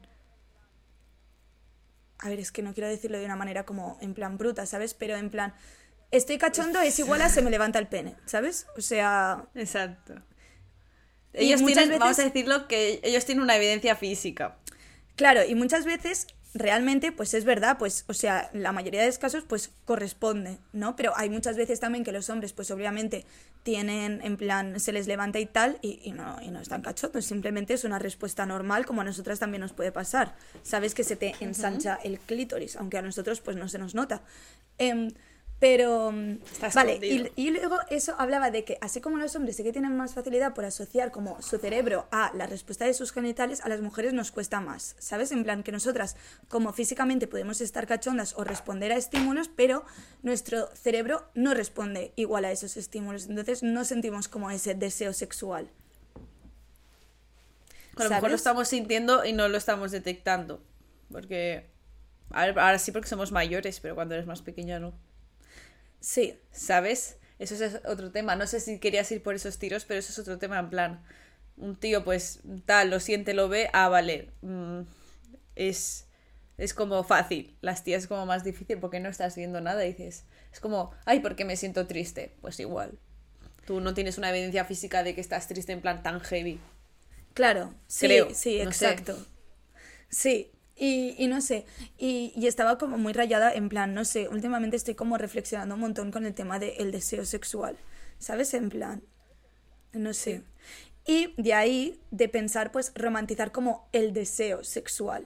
a 2.17 2.27
ver, 2.27 2.39
es 2.39 2.51
que 2.51 2.63
no 2.63 2.73
quiero 2.73 2.89
decirlo 2.89 3.19
de 3.19 3.25
una 3.25 3.35
manera 3.35 3.65
como 3.65 3.97
en 4.01 4.15
plan 4.15 4.37
bruta, 4.37 4.65
¿sabes? 4.65 4.95
Pero 4.95 5.15
en 5.15 5.29
plan, 5.29 5.53
estoy 6.09 6.39
cachondo 6.39 6.81
es 6.81 6.97
igual 6.97 7.21
a 7.21 7.29
se 7.29 7.43
me 7.43 7.51
levanta 7.51 7.77
el 7.77 7.87
pene, 7.87 8.15
¿sabes? 8.25 8.65
O 8.75 8.81
sea, 8.81 9.45
Exacto. 9.53 10.15
Ellos 11.33 11.63
tienen, 11.63 11.99
vamos 11.99 12.17
a 12.17 12.23
decirlo, 12.23 12.67
que 12.67 12.99
ellos 13.03 13.25
tienen 13.25 13.43
una 13.43 13.55
evidencia 13.55 13.95
física. 13.95 14.57
Claro, 15.15 15.43
y 15.45 15.53
muchas 15.53 15.85
veces 15.85 16.25
realmente, 16.53 17.11
pues 17.11 17.33
es 17.33 17.45
verdad, 17.45 17.77
pues, 17.77 18.05
o 18.07 18.13
sea, 18.13 18.49
la 18.53 18.71
mayoría 18.71 19.01
de 19.01 19.07
los 19.07 19.17
casos, 19.17 19.43
pues 19.47 19.71
corresponde, 19.85 20.57
¿no? 20.73 20.95
Pero 20.95 21.13
hay 21.15 21.29
muchas 21.29 21.57
veces 21.57 21.79
también 21.79 22.03
que 22.03 22.11
los 22.11 22.29
hombres, 22.29 22.53
pues 22.53 22.71
obviamente 22.71 23.25
tienen, 23.63 24.21
en 24.23 24.37
plan, 24.37 24.79
se 24.79 24.93
les 24.93 25.07
levanta 25.07 25.39
y 25.39 25.45
tal, 25.45 25.77
y, 25.81 25.99
y 26.03 26.11
no, 26.11 26.37
y 26.41 26.49
no 26.49 26.59
están 26.61 26.81
cachondos, 26.81 27.25
simplemente 27.25 27.73
es 27.73 27.83
una 27.83 27.99
respuesta 27.99 28.45
normal, 28.45 28.85
como 28.85 29.01
a 29.01 29.03
nosotras 29.03 29.39
también 29.39 29.61
nos 29.61 29.73
puede 29.73 29.91
pasar. 29.91 30.35
Sabes 30.63 30.93
que 30.95 31.03
se 31.03 31.15
te 31.15 31.35
ensancha 31.39 31.99
el 32.03 32.19
clítoris, 32.19 32.75
aunque 32.77 32.97
a 32.97 33.01
nosotros, 33.01 33.41
pues 33.41 33.57
no 33.57 33.67
se 33.67 33.77
nos 33.77 33.93
nota. 33.93 34.21
Em, 34.77 35.11
pero, 35.59 36.13
Está 36.51 36.69
vale, 36.75 36.99
y, 37.01 37.31
y 37.35 37.49
luego 37.49 37.79
eso 37.89 38.13
hablaba 38.19 38.51
de 38.51 38.63
que 38.63 38.77
así 38.79 39.01
como 39.01 39.17
los 39.17 39.35
hombres 39.35 39.55
sí 39.55 39.63
que 39.63 39.71
tienen 39.71 39.97
más 39.97 40.13
facilidad 40.13 40.53
por 40.53 40.65
asociar 40.65 41.11
como 41.11 41.41
su 41.41 41.57
cerebro 41.57 42.07
a 42.11 42.31
la 42.35 42.45
respuesta 42.45 42.85
de 42.85 42.93
sus 42.93 43.11
genitales, 43.11 43.61
a 43.61 43.69
las 43.69 43.81
mujeres 43.81 44.13
nos 44.13 44.31
cuesta 44.31 44.61
más, 44.61 44.95
¿sabes? 44.99 45.31
En 45.31 45.43
plan 45.43 45.63
que 45.63 45.71
nosotras 45.71 46.15
como 46.47 46.73
físicamente 46.73 47.25
podemos 47.27 47.59
estar 47.61 47.87
cachondas 47.87 48.35
o 48.37 48.43
responder 48.43 48.91
a 48.91 48.97
estímulos, 48.97 49.49
pero 49.49 49.83
nuestro 50.21 50.67
cerebro 50.75 51.27
no 51.33 51.55
responde 51.55 52.13
igual 52.15 52.45
a 52.45 52.51
esos 52.51 52.77
estímulos, 52.77 53.25
entonces 53.27 53.63
no 53.63 53.83
sentimos 53.83 54.27
como 54.27 54.51
ese 54.51 54.75
deseo 54.75 55.11
sexual. 55.11 55.71
A 57.97 58.03
lo 58.03 58.09
mejor 58.11 58.29
lo 58.29 58.35
estamos 58.35 58.67
sintiendo 58.67 59.25
y 59.25 59.33
no 59.33 59.47
lo 59.47 59.57
estamos 59.57 59.91
detectando. 59.91 60.61
Porque. 61.11 61.65
ahora 62.31 62.77
sí 62.77 62.91
porque 62.91 63.07
somos 63.07 63.31
mayores, 63.31 63.79
pero 63.79 63.95
cuando 63.95 64.13
eres 64.13 64.27
más 64.27 64.41
pequeña 64.43 64.79
no. 64.79 64.93
Sí, 65.99 66.39
¿Sabes? 66.51 67.17
Eso 67.39 67.53
es 67.63 67.81
otro 67.85 68.11
tema. 68.11 68.35
No 68.35 68.47
sé 68.47 68.59
si 68.59 68.79
querías 68.79 69.11
ir 69.11 69.21
por 69.21 69.35
esos 69.35 69.59
tiros, 69.59 69.85
pero 69.85 69.99
eso 69.99 70.11
es 70.11 70.19
otro 70.19 70.39
tema. 70.39 70.57
En 70.59 70.69
plan, 70.69 71.03
un 71.57 71.75
tío, 71.75 72.03
pues 72.03 72.39
tal, 72.65 72.89
lo 72.89 72.99
siente, 72.99 73.33
lo 73.33 73.49
ve. 73.49 73.69
Ah, 73.73 73.89
vale. 73.89 74.31
mm, 74.41 74.81
es. 75.55 76.05
Es 76.57 76.73
como 76.73 77.03
fácil. 77.03 77.55
Las 77.61 77.83
tías 77.83 78.03
es 78.03 78.07
como 78.07 78.25
más 78.25 78.43
difícil 78.43 78.79
porque 78.79 78.99
no 78.99 79.09
estás 79.09 79.35
viendo 79.35 79.61
nada 79.61 79.85
y 79.85 79.89
dices. 79.93 80.25
Es 80.51 80.59
como, 80.59 80.91
ay, 81.05 81.19
¿por 81.19 81.35
qué 81.35 81.45
me 81.45 81.55
siento 81.57 81.87
triste? 81.87 82.35
Pues 82.41 82.59
igual. 82.59 82.97
Tú 83.65 83.81
no 83.81 83.93
tienes 83.93 84.17
una 84.17 84.29
evidencia 84.31 84.65
física 84.65 85.03
de 85.03 85.15
que 85.15 85.21
estás 85.21 85.47
triste 85.47 85.73
en 85.73 85.81
plan 85.81 86.03
tan 86.03 86.19
heavy. 86.21 86.59
Claro, 87.33 87.73
sí, 87.87 88.07
Creo, 88.07 88.33
sí, 88.33 88.59
no 88.61 88.71
sé. 88.71 88.93
exacto. 88.95 89.25
Sí, 90.09 90.51
y, 90.77 91.15
y 91.17 91.27
no 91.27 91.41
sé, 91.41 91.65
y, 91.97 92.31
y 92.35 92.47
estaba 92.47 92.77
como 92.77 92.97
muy 92.97 93.11
rayada 93.13 93.51
en 93.51 93.67
plan, 93.67 93.93
no 93.93 94.05
sé, 94.05 94.27
últimamente 94.29 94.77
estoy 94.77 94.93
como 94.95 95.17
reflexionando 95.17 95.75
un 95.75 95.81
montón 95.81 96.11
con 96.11 96.25
el 96.25 96.33
tema 96.33 96.59
del 96.59 96.91
deseo 96.91 97.25
sexual, 97.25 97.77
¿sabes? 98.19 98.53
En 98.53 98.69
plan, 98.69 99.01
no 99.93 100.13
sé. 100.13 100.43
Y 101.05 101.33
de 101.41 101.53
ahí, 101.53 101.99
de 102.11 102.29
pensar, 102.29 102.71
pues, 102.71 102.91
romantizar 102.93 103.51
como 103.51 103.89
el 103.93 104.13
deseo 104.13 104.63
sexual. 104.63 105.25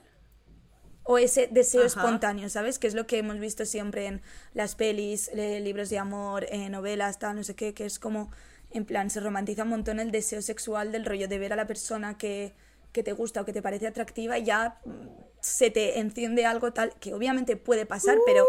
O 1.04 1.18
ese 1.18 1.48
deseo 1.50 1.80
Ajá. 1.80 1.88
espontáneo, 1.88 2.48
¿sabes? 2.48 2.78
Que 2.78 2.86
es 2.86 2.94
lo 2.94 3.06
que 3.08 3.18
hemos 3.18 3.38
visto 3.40 3.66
siempre 3.66 4.06
en 4.06 4.22
las 4.54 4.76
pelis, 4.76 5.28
eh, 5.34 5.60
libros 5.60 5.90
de 5.90 5.98
amor, 5.98 6.46
eh, 6.48 6.68
novelas, 6.70 7.18
tal, 7.18 7.36
no 7.36 7.42
sé 7.42 7.56
qué, 7.56 7.74
que 7.74 7.84
es 7.84 7.98
como, 7.98 8.30
en 8.70 8.84
plan, 8.84 9.10
se 9.10 9.18
romantiza 9.18 9.64
un 9.64 9.70
montón 9.70 9.98
el 9.98 10.12
deseo 10.12 10.40
sexual 10.40 10.92
del 10.92 11.04
rollo 11.04 11.26
de 11.26 11.38
ver 11.38 11.52
a 11.52 11.56
la 11.56 11.66
persona 11.66 12.16
que, 12.16 12.52
que 12.92 13.02
te 13.02 13.12
gusta 13.12 13.40
o 13.40 13.44
que 13.44 13.52
te 13.52 13.62
parece 13.62 13.88
atractiva 13.88 14.38
y 14.38 14.44
ya 14.44 14.80
mm, 14.84 15.31
se 15.42 15.70
te 15.70 15.98
enciende 15.98 16.46
algo 16.46 16.72
tal, 16.72 16.94
que 17.00 17.12
obviamente 17.14 17.56
puede 17.56 17.84
pasar, 17.84 18.18
pero 18.24 18.46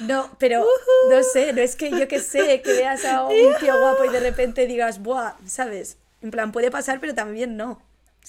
no, 0.00 0.36
pero 0.38 0.64
no 1.10 1.22
sé, 1.22 1.52
no 1.52 1.62
es 1.62 1.74
que 1.74 1.90
yo 1.90 2.06
que 2.06 2.20
sé, 2.20 2.62
que 2.62 2.72
veas 2.74 3.04
a 3.04 3.24
un 3.24 3.56
tío 3.58 3.78
guapo 3.80 4.04
y 4.04 4.10
de 4.10 4.20
repente 4.20 4.66
digas, 4.66 5.02
¡buah! 5.02 5.34
¿Sabes? 5.46 5.96
En 6.22 6.30
plan, 6.30 6.52
puede 6.52 6.70
pasar, 6.70 7.00
pero 7.00 7.14
también 7.14 7.56
no. 7.56 7.72
O 7.72 7.80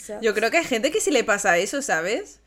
sea, 0.01 0.19
Yo 0.21 0.33
creo 0.33 0.49
que 0.49 0.57
hay 0.57 0.65
gente 0.65 0.91
que 0.91 1.01
sí 1.01 1.11
le 1.11 1.23
pasa 1.23 1.57
eso, 1.57 1.81
¿sabes? 1.81 2.39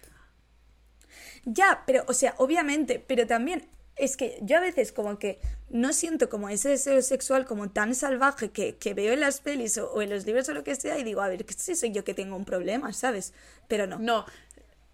Ya, 1.44 1.82
pero, 1.86 2.04
o 2.06 2.14
sea, 2.14 2.34
obviamente, 2.38 3.02
pero 3.06 3.26
también 3.26 3.68
es 3.96 4.16
que 4.16 4.38
yo 4.42 4.56
a 4.56 4.60
veces 4.60 4.92
como 4.92 5.18
que 5.18 5.38
no 5.68 5.92
siento 5.92 6.28
como 6.28 6.48
ese 6.48 6.70
deseo 6.70 7.02
sexual 7.02 7.44
como 7.44 7.70
tan 7.70 7.94
salvaje 7.94 8.50
que, 8.50 8.76
que 8.76 8.94
veo 8.94 9.12
en 9.12 9.20
las 9.20 9.40
pelis 9.40 9.76
o, 9.78 9.90
o 9.92 10.02
en 10.02 10.10
los 10.10 10.24
libros 10.24 10.48
o 10.48 10.54
lo 10.54 10.64
que 10.64 10.74
sea 10.76 10.98
y 10.98 11.04
digo, 11.04 11.20
a 11.20 11.28
ver, 11.28 11.44
que 11.44 11.54
si 11.54 11.74
soy 11.74 11.92
yo 11.92 12.04
que 12.04 12.14
tengo 12.14 12.36
un 12.36 12.44
problema, 12.44 12.92
¿sabes? 12.92 13.34
Pero 13.68 13.86
no. 13.86 13.98
No. 13.98 14.24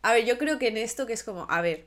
A 0.03 0.13
ver, 0.13 0.25
yo 0.25 0.39
creo 0.39 0.59
que 0.59 0.69
en 0.69 0.77
esto 0.77 1.07
que 1.07 1.13
es 1.13 1.25
como, 1.25 1.47
a 1.51 1.61
ver, 1.61 1.87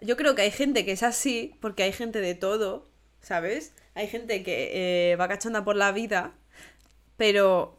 yo 0.00 0.16
creo 0.16 0.34
que 0.34 0.42
hay 0.42 0.50
gente 0.50 0.84
que 0.84 0.92
es 0.92 1.02
así, 1.02 1.56
porque 1.60 1.82
hay 1.82 1.92
gente 1.92 2.20
de 2.20 2.34
todo, 2.34 2.88
¿sabes? 3.20 3.74
Hay 3.94 4.08
gente 4.08 4.42
que 4.42 5.12
eh, 5.12 5.16
va 5.16 5.28
cachonda 5.28 5.64
por 5.64 5.76
la 5.76 5.92
vida, 5.92 6.34
pero 7.16 7.78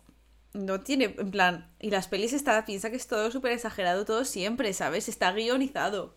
no 0.54 0.82
tiene, 0.82 1.16
en 1.18 1.32
plan, 1.32 1.72
y 1.80 1.90
las 1.90 2.08
pelis 2.08 2.34
está, 2.34 2.66
piensa 2.66 2.90
que 2.90 2.96
es 2.98 3.08
todo 3.08 3.32
súper 3.32 3.52
exagerado, 3.52 4.06
todo 4.06 4.26
siempre, 4.26 4.74
¿sabes? 4.74 5.10
Está 5.10 5.32
guionizado. 5.32 6.16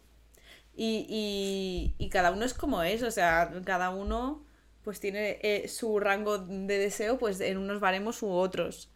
Y, 0.74 1.06
y, 1.08 1.94
y 2.04 2.10
cada 2.10 2.32
uno 2.32 2.44
es 2.44 2.52
como 2.52 2.82
es, 2.82 3.02
o 3.02 3.10
sea, 3.10 3.50
cada 3.64 3.90
uno 3.90 4.44
pues 4.86 5.00
tiene 5.00 5.38
eh, 5.42 5.66
su 5.68 5.98
rango 5.98 6.38
de 6.38 6.78
deseo 6.78 7.18
pues 7.18 7.40
en 7.40 7.58
unos 7.58 7.80
baremos 7.80 8.22
u 8.22 8.28
otros. 8.30 8.92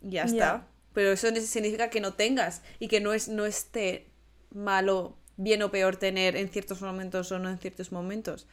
Ya. 0.00 0.24
está. 0.24 0.66
Pero 0.96 1.12
eso 1.12 1.28
significa 1.42 1.90
que 1.90 2.00
no 2.00 2.14
tengas 2.14 2.62
y 2.78 2.88
que 2.88 3.02
no, 3.02 3.12
es, 3.12 3.28
no 3.28 3.44
esté 3.44 4.06
malo, 4.54 5.14
bien 5.36 5.62
o 5.62 5.70
peor 5.70 5.96
tener 5.96 6.36
en 6.36 6.48
ciertos 6.48 6.80
momentos 6.80 7.30
o 7.32 7.38
no 7.38 7.50
en 7.50 7.58
ciertos 7.58 7.92
momentos. 7.92 8.46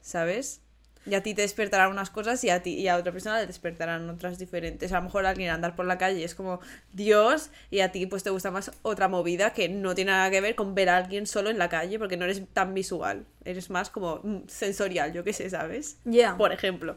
¿Sabes? 0.00 0.62
Y 1.04 1.14
a 1.14 1.22
ti 1.22 1.34
te 1.34 1.42
despertarán 1.42 1.90
unas 1.90 2.08
cosas 2.08 2.42
y 2.44 2.50
a 2.50 2.62
ti 2.62 2.74
y 2.74 2.88
a 2.88 2.96
otra 2.96 3.12
persona 3.12 3.38
le 3.38 3.46
despertarán 3.46 4.08
otras 4.08 4.38
diferentes. 4.38 4.90
A 4.92 4.96
lo 4.96 5.02
mejor 5.02 5.26
alguien 5.26 5.50
andar 5.50 5.76
por 5.76 5.84
la 5.84 5.98
calle 5.98 6.24
es 6.24 6.34
como 6.34 6.60
Dios 6.94 7.50
y 7.70 7.80
a 7.80 7.92
ti 7.92 8.06
pues 8.06 8.22
te 8.22 8.30
gusta 8.30 8.50
más 8.50 8.72
otra 8.80 9.06
movida 9.08 9.52
que 9.52 9.68
no 9.68 9.94
tiene 9.94 10.12
nada 10.12 10.30
que 10.30 10.40
ver 10.40 10.54
con 10.54 10.74
ver 10.74 10.88
a 10.88 10.96
alguien 10.96 11.26
solo 11.26 11.50
en 11.50 11.58
la 11.58 11.68
calle 11.68 11.98
porque 11.98 12.16
no 12.16 12.24
eres 12.24 12.42
tan 12.54 12.72
visual. 12.72 13.26
Eres 13.44 13.68
más 13.68 13.90
como 13.90 14.20
mm, 14.24 14.48
sensorial, 14.48 15.12
yo 15.12 15.22
qué 15.22 15.34
sé, 15.34 15.50
¿sabes? 15.50 15.98
Ya. 16.06 16.38
Por 16.38 16.52
ejemplo. 16.52 16.96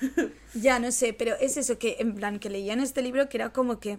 Ya, 0.54 0.78
no 0.78 0.90
sé, 0.90 1.12
pero 1.12 1.36
es 1.38 1.58
eso 1.58 1.78
que, 1.78 1.96
en 1.98 2.14
plan, 2.14 2.38
que 2.38 2.48
leía 2.48 2.72
en 2.72 2.80
este 2.80 3.02
libro 3.02 3.28
que 3.28 3.36
era 3.36 3.50
como 3.50 3.78
que 3.78 3.98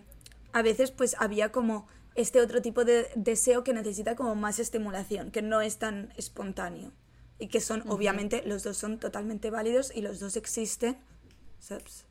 a 0.58 0.62
veces 0.64 0.90
pues 0.92 1.16
había 1.20 1.52
como 1.52 1.88
este 2.16 2.42
otro 2.42 2.62
tipo 2.64 2.84
de 2.84 3.08
deseo 3.16 3.64
que 3.64 3.74
necesita 3.74 4.16
como 4.16 4.34
más 4.34 4.58
estimulación, 4.60 5.30
que 5.32 5.44
no 5.44 5.62
es 5.62 5.78
tan 5.78 6.12
espontáneo. 6.18 6.92
Y 7.38 7.48
que 7.50 7.62
son, 7.62 7.84
obviamente, 7.88 8.42
los 8.44 8.64
dos 8.64 8.78
son 8.78 8.98
totalmente 9.00 9.52
válidos 9.52 9.92
y 9.96 10.02
los 10.02 10.20
dos 10.20 10.36
existen. 10.36 10.98
¿sabes? 11.60 12.06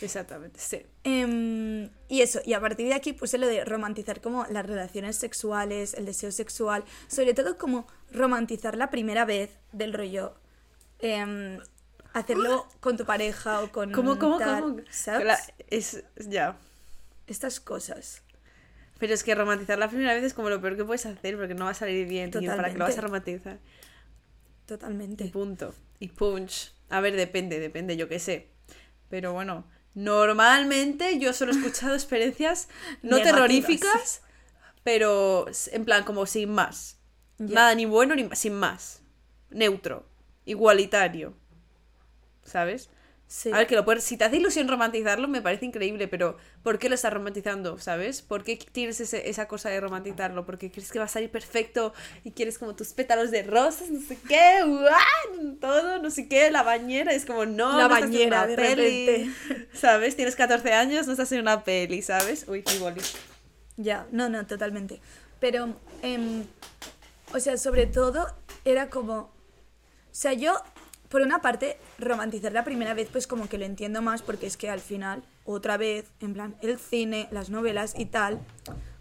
Exactamente, 0.00 0.58
sí. 0.58 0.84
Em, 1.04 1.90
y 2.08 2.22
eso, 2.22 2.40
y 2.44 2.54
a 2.54 2.60
partir 2.60 2.88
de 2.88 2.94
aquí 2.94 3.12
puse 3.12 3.38
lo 3.38 3.46
de 3.46 3.64
romantizar 3.64 4.20
como 4.20 4.44
las 4.46 4.66
relaciones 4.66 5.14
sexuales, 5.16 5.94
el 5.94 6.04
deseo 6.06 6.32
sexual, 6.32 6.84
sobre 7.06 7.34
todo 7.34 7.56
como 7.56 7.86
romantizar 8.10 8.76
la 8.76 8.90
primera 8.90 9.24
vez 9.24 9.50
del 9.72 9.92
rollo. 9.92 10.34
em, 10.98 11.60
hacerlo 12.14 12.66
con 12.80 12.96
tu 12.96 13.04
pareja 13.04 13.60
o 13.62 13.70
con 13.70 13.92
¿Cómo, 13.92 14.18
cómo, 14.18 14.38
tal, 14.38 14.62
cómo? 14.62 14.76
¿sabes? 14.90 15.26
La- 15.26 15.38
es, 15.68 16.02
ya. 16.16 16.58
Estas 17.26 17.60
cosas. 17.60 18.22
Pero 18.98 19.12
es 19.12 19.22
que 19.24 19.34
romantizar 19.34 19.78
la 19.78 19.88
primera 19.88 20.14
vez 20.14 20.24
es 20.24 20.34
como 20.34 20.48
lo 20.48 20.60
peor 20.60 20.76
que 20.76 20.84
puedes 20.84 21.04
hacer 21.06 21.36
porque 21.36 21.54
no 21.54 21.64
va 21.66 21.72
a 21.72 21.74
salir 21.74 22.06
bien. 22.08 22.30
tío, 22.30 22.56
¿Para 22.56 22.70
qué 22.72 22.78
lo 22.78 22.84
vas 22.84 22.96
a 22.96 23.00
Totalmente. 23.00 23.32
romantizar? 23.32 23.58
Y 23.58 24.66
Totalmente. 24.66 25.24
punto. 25.28 25.74
Y 25.98 26.08
punch. 26.08 26.72
A 26.88 27.00
ver, 27.00 27.14
depende, 27.16 27.60
depende, 27.60 27.96
yo 27.96 28.08
qué 28.08 28.18
sé. 28.18 28.48
Pero 29.08 29.32
bueno, 29.32 29.64
normalmente 29.94 31.18
yo 31.18 31.32
solo 31.32 31.52
he 31.52 31.56
escuchado 31.56 31.94
experiencias 31.94 32.68
no 33.02 33.16
Negativas. 33.18 33.34
terroríficas, 33.34 34.22
pero 34.82 35.46
en 35.72 35.84
plan 35.84 36.04
como 36.04 36.26
sin 36.26 36.50
más. 36.52 36.98
Nada 37.38 37.74
ni 37.74 37.84
bueno 37.84 38.14
ni 38.14 38.28
sin 38.34 38.54
más. 38.54 39.02
Neutro. 39.50 40.06
Igualitario. 40.46 41.34
¿Sabes? 42.44 42.88
Sí. 43.28 43.50
A 43.52 43.58
ver, 43.58 43.66
que 43.66 43.74
lo 43.74 43.84
puedes, 43.84 44.04
si 44.04 44.16
te 44.16 44.22
hace 44.24 44.36
ilusión 44.36 44.68
romantizarlo, 44.68 45.26
me 45.26 45.42
parece 45.42 45.66
increíble, 45.66 46.06
pero 46.06 46.36
¿por 46.62 46.78
qué 46.78 46.88
lo 46.88 46.94
estás 46.94 47.12
romantizando? 47.12 47.76
¿Sabes? 47.78 48.22
¿Por 48.22 48.44
qué 48.44 48.56
tienes 48.56 49.00
ese- 49.00 49.28
esa 49.28 49.48
cosa 49.48 49.68
de 49.68 49.80
romantizarlo? 49.80 50.46
Porque 50.46 50.70
crees 50.70 50.92
que 50.92 51.00
va 51.00 51.06
a 51.06 51.08
salir 51.08 51.28
perfecto 51.30 51.92
y 52.22 52.30
quieres 52.30 52.56
como 52.56 52.76
tus 52.76 52.92
pétalos 52.92 53.32
de 53.32 53.42
rosas, 53.42 53.90
no 53.90 54.00
sé 54.00 54.16
qué, 54.28 54.60
¡guau! 54.64 55.56
todo, 55.60 56.00
no 56.00 56.08
sé 56.10 56.28
qué, 56.28 56.52
la 56.52 56.62
bañera. 56.62 57.12
Es 57.12 57.26
como, 57.26 57.44
no, 57.46 57.76
La 57.76 57.88
no 57.88 57.94
estás 57.96 58.02
en 58.04 58.12
bañera, 58.12 58.38
una 58.38 58.46
de 58.46 58.56
peli. 58.56 59.06
repente. 59.06 59.68
¿Sabes? 59.76 60.14
Tienes 60.14 60.36
14 60.36 60.72
años, 60.72 61.06
no 61.06 61.12
estás 61.12 61.32
en 61.32 61.40
una 61.40 61.64
peli, 61.64 62.02
¿sabes? 62.02 62.44
Uy, 62.46 62.62
mi 62.72 62.78
boli. 62.78 63.00
Ya, 63.76 64.06
no, 64.12 64.28
no, 64.28 64.46
totalmente. 64.46 65.00
Pero, 65.40 65.74
em, 66.02 66.44
o 67.34 67.40
sea, 67.40 67.56
sobre 67.56 67.86
todo 67.86 68.26
era 68.64 68.88
como, 68.88 69.18
o 69.18 69.30
sea, 70.12 70.32
yo, 70.32 70.54
por 71.08 71.22
una 71.22 71.40
parte, 71.40 71.78
romantizar 71.98 72.52
la 72.52 72.64
primera 72.64 72.94
vez, 72.94 73.08
pues 73.10 73.26
como 73.26 73.48
que 73.48 73.58
lo 73.58 73.64
entiendo 73.64 74.02
más, 74.02 74.22
porque 74.22 74.46
es 74.46 74.56
que 74.56 74.70
al 74.70 74.80
final, 74.80 75.22
otra 75.44 75.76
vez, 75.76 76.10
en 76.20 76.34
plan, 76.34 76.56
el 76.62 76.78
cine, 76.78 77.28
las 77.30 77.50
novelas 77.50 77.94
y 77.96 78.06
tal, 78.06 78.40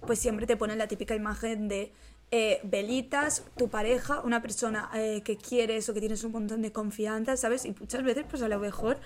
pues 0.06 0.20
siempre 0.20 0.46
te 0.46 0.58
ponen 0.58 0.78
la 0.78 0.88
típica 0.88 1.16
imagen 1.16 1.68
de 1.68 1.92
eh, 2.32 2.60
velitas, 2.64 3.44
tu 3.58 3.70
pareja, 3.70 4.22
una 4.22 4.42
persona 4.42 4.90
eh, 4.94 5.22
que 5.24 5.38
quieres 5.38 5.88
o 5.90 5.94
que 5.94 6.00
tienes 6.00 6.24
un 6.24 6.32
montón 6.32 6.62
de 6.62 6.72
confianza, 6.72 7.38
¿sabes? 7.38 7.66
Y 7.66 7.76
muchas 7.80 8.04
veces, 8.04 8.26
pues 8.30 8.42
a 8.42 8.48
lo 8.48 8.60
mejor 8.60 8.98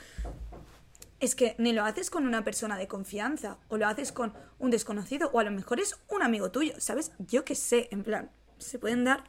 es 1.19 1.35
que 1.35 1.55
ni 1.57 1.73
lo 1.73 1.83
haces 1.83 2.09
con 2.09 2.25
una 2.25 2.43
persona 2.43 2.77
de 2.77 2.87
confianza, 2.87 3.57
o 3.67 3.77
lo 3.77 3.87
haces 3.87 4.11
con 4.11 4.33
un 4.57 4.71
desconocido, 4.71 5.29
o 5.33 5.39
a 5.39 5.43
lo 5.43 5.51
mejor 5.51 5.79
es 5.79 5.97
un 6.09 6.23
amigo 6.23 6.49
tuyo, 6.51 6.73
¿sabes? 6.79 7.11
Yo 7.19 7.43
qué 7.43 7.55
sé, 7.55 7.89
en 7.91 8.03
plan, 8.03 8.31
se 8.57 8.79
pueden 8.79 9.03
dar 9.03 9.25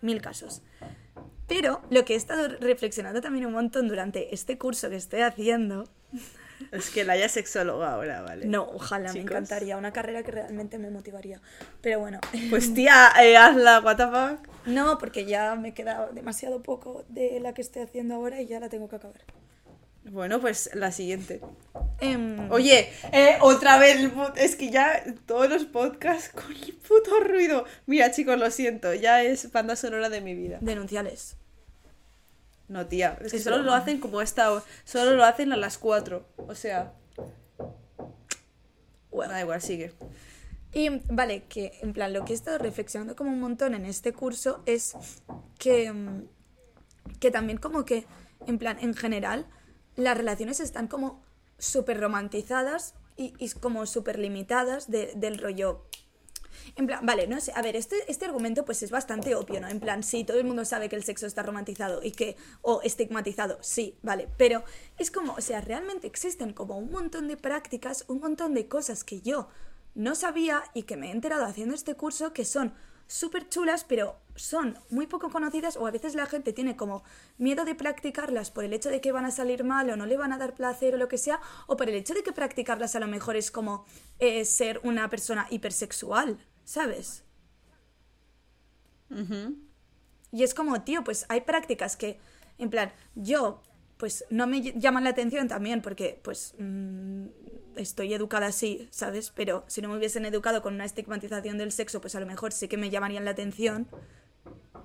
mil 0.00 0.22
casos. 0.22 0.62
Pero 1.50 1.82
lo 1.90 2.04
que 2.04 2.14
he 2.14 2.16
estado 2.16 2.48
reflexionando 2.60 3.20
también 3.20 3.44
un 3.44 3.52
montón 3.52 3.88
durante 3.88 4.32
este 4.34 4.56
curso 4.56 4.88
que 4.88 4.96
estoy 4.96 5.20
haciendo, 5.20 5.84
Es 6.72 6.90
que 6.90 7.04
la 7.04 7.14
haya 7.14 7.28
sexóloga 7.28 7.92
ahora, 7.94 8.20
¿vale? 8.20 8.44
no, 8.46 8.64
ojalá, 8.64 9.12
me 9.14 9.20
encantaría, 9.20 9.76
una 9.78 9.92
carrera 9.92 10.22
que 10.22 10.30
realmente 10.30 10.76
me 10.78 10.90
motivaría. 10.90 11.40
Pero 11.80 12.00
bueno, 12.00 12.20
Pues 12.50 12.74
tía, 12.74 13.10
eh, 13.22 13.36
hazla, 13.36 13.80
what 13.80 13.96
the 13.96 14.06
fuck. 14.06 14.46
no, 14.66 14.98
porque 14.98 15.24
ya 15.24 15.54
me 15.56 15.72
queda 15.72 16.10
demasiado 16.12 16.62
poco 16.62 17.04
de 17.08 17.40
la 17.40 17.54
que 17.54 17.62
estoy 17.62 17.82
haciendo 17.82 18.14
ahora 18.14 18.40
y 18.42 18.46
ya 18.46 18.60
la 18.60 18.68
tengo 18.68 18.88
que 18.88 18.96
acabar. 18.96 19.22
Bueno, 20.04 20.38
pues 20.40 20.70
la 20.74 20.92
siguiente. 20.92 21.40
Em, 22.00 22.50
Oye, 22.50 22.90
eh, 23.12 23.36
otra 23.40 23.78
vez, 23.78 24.10
es 24.36 24.56
que 24.56 24.70
ya 24.70 25.02
todos 25.26 25.48
los 25.48 25.64
podcasts 25.64 26.28
con 26.30 26.52
el 26.52 26.74
puto 26.74 27.20
ruido. 27.20 27.64
Mira, 27.86 28.10
chicos, 28.10 28.38
lo 28.38 28.50
siento, 28.50 28.92
ya 28.94 29.22
es 29.22 29.50
banda 29.50 29.76
sonora 29.76 30.08
de 30.10 30.20
mi 30.20 30.34
vida. 30.34 30.58
denunciales. 30.60 31.36
No, 32.70 32.86
tía, 32.86 33.18
es 33.20 33.32
que 33.32 33.38
Es 33.38 33.44
solo 33.44 33.58
lo 33.58 33.74
hacen 33.74 33.98
como 33.98 34.20
esta 34.22 34.52
hora, 34.52 34.64
solo 34.84 35.16
lo 35.16 35.24
hacen 35.24 35.52
a 35.52 35.56
las 35.56 35.76
4. 35.76 36.24
O 36.36 36.54
sea. 36.54 36.92
Da 39.12 39.40
igual, 39.40 39.60
sigue. 39.60 39.92
Y 40.72 40.88
vale, 41.12 41.42
que 41.48 41.72
en 41.82 41.92
plan 41.92 42.12
lo 42.12 42.24
que 42.24 42.32
he 42.32 42.36
estado 42.36 42.58
reflexionando 42.58 43.16
como 43.16 43.30
un 43.30 43.40
montón 43.40 43.74
en 43.74 43.84
este 43.84 44.12
curso 44.12 44.62
es 44.66 44.94
que, 45.58 45.92
mm, 45.92 46.28
que 47.18 47.30
también 47.30 47.58
como 47.58 47.84
que, 47.84 48.06
en 48.46 48.58
plan, 48.58 48.78
en 48.80 48.94
general, 48.94 49.46
las 49.96 50.16
relaciones 50.16 50.60
están 50.60 50.86
como 50.86 51.22
súper 51.58 52.00
romantizadas 52.00 52.94
y, 53.16 53.34
y 53.38 53.50
como 53.50 53.84
súper 53.86 54.18
limitadas 54.18 54.90
de- 54.90 55.12
del 55.16 55.38
rollo. 55.38 55.84
En 56.76 56.86
plan, 56.86 57.04
vale, 57.04 57.26
no 57.26 57.40
sé, 57.40 57.52
a 57.54 57.62
ver, 57.62 57.76
este, 57.76 57.96
este 58.08 58.24
argumento 58.24 58.64
pues 58.64 58.82
es 58.82 58.90
bastante 58.90 59.34
obvio, 59.34 59.60
¿no? 59.60 59.68
En 59.68 59.80
plan, 59.80 60.02
sí, 60.02 60.24
todo 60.24 60.38
el 60.38 60.44
mundo 60.44 60.64
sabe 60.64 60.88
que 60.88 60.96
el 60.96 61.04
sexo 61.04 61.26
está 61.26 61.42
romantizado 61.42 62.02
y 62.02 62.12
que, 62.12 62.36
o 62.62 62.80
estigmatizado, 62.82 63.58
sí, 63.60 63.98
vale, 64.02 64.28
pero 64.36 64.64
es 64.98 65.10
como, 65.10 65.34
o 65.34 65.40
sea, 65.40 65.60
realmente 65.60 66.06
existen 66.06 66.52
como 66.52 66.78
un 66.78 66.90
montón 66.90 67.28
de 67.28 67.36
prácticas, 67.36 68.04
un 68.08 68.20
montón 68.20 68.54
de 68.54 68.68
cosas 68.68 69.04
que 69.04 69.20
yo 69.20 69.48
no 69.94 70.14
sabía 70.14 70.62
y 70.74 70.84
que 70.84 70.96
me 70.96 71.08
he 71.08 71.10
enterado 71.10 71.44
haciendo 71.44 71.74
este 71.74 71.94
curso 71.94 72.32
que 72.32 72.44
son 72.44 72.72
súper 73.10 73.48
chulas, 73.48 73.84
pero 73.84 74.20
son 74.36 74.78
muy 74.88 75.08
poco 75.08 75.30
conocidas 75.30 75.76
o 75.76 75.86
a 75.86 75.90
veces 75.90 76.14
la 76.14 76.26
gente 76.26 76.52
tiene 76.52 76.76
como 76.76 77.02
miedo 77.38 77.64
de 77.64 77.74
practicarlas 77.74 78.52
por 78.52 78.64
el 78.64 78.72
hecho 78.72 78.88
de 78.88 79.00
que 79.00 79.10
van 79.10 79.24
a 79.24 79.32
salir 79.32 79.64
mal 79.64 79.90
o 79.90 79.96
no 79.96 80.06
le 80.06 80.16
van 80.16 80.32
a 80.32 80.38
dar 80.38 80.54
placer 80.54 80.94
o 80.94 80.96
lo 80.96 81.08
que 81.08 81.18
sea, 81.18 81.40
o 81.66 81.76
por 81.76 81.88
el 81.88 81.96
hecho 81.96 82.14
de 82.14 82.22
que 82.22 82.32
practicarlas 82.32 82.94
a 82.94 83.00
lo 83.00 83.08
mejor 83.08 83.34
es 83.34 83.50
como 83.50 83.84
eh, 84.20 84.44
ser 84.44 84.80
una 84.84 85.10
persona 85.10 85.48
hipersexual, 85.50 86.38
¿sabes? 86.70 87.24
Y 90.30 90.44
es 90.44 90.54
como, 90.54 90.82
tío, 90.82 91.02
pues 91.02 91.26
hay 91.28 91.40
prácticas 91.40 91.96
que, 91.96 92.18
en 92.58 92.70
plan, 92.70 92.92
yo, 93.16 93.60
pues 93.96 94.24
no 94.30 94.46
me 94.46 94.58
ll- 94.58 94.78
llaman 94.78 95.02
la 95.02 95.10
atención 95.10 95.48
también 95.48 95.82
porque, 95.82 96.20
pues, 96.22 96.54
mm, 96.58 97.26
estoy 97.74 98.14
educada 98.14 98.46
así, 98.46 98.86
¿sabes? 98.92 99.32
Pero 99.34 99.64
si 99.66 99.82
no 99.82 99.88
me 99.88 99.96
hubiesen 99.96 100.24
educado 100.26 100.62
con 100.62 100.74
una 100.74 100.84
estigmatización 100.84 101.58
del 101.58 101.72
sexo, 101.72 102.00
pues 102.00 102.14
a 102.14 102.20
lo 102.20 102.26
mejor 102.26 102.52
sí 102.52 102.68
que 102.68 102.76
me 102.76 102.90
llamarían 102.90 103.24
la 103.24 103.32
atención. 103.32 103.88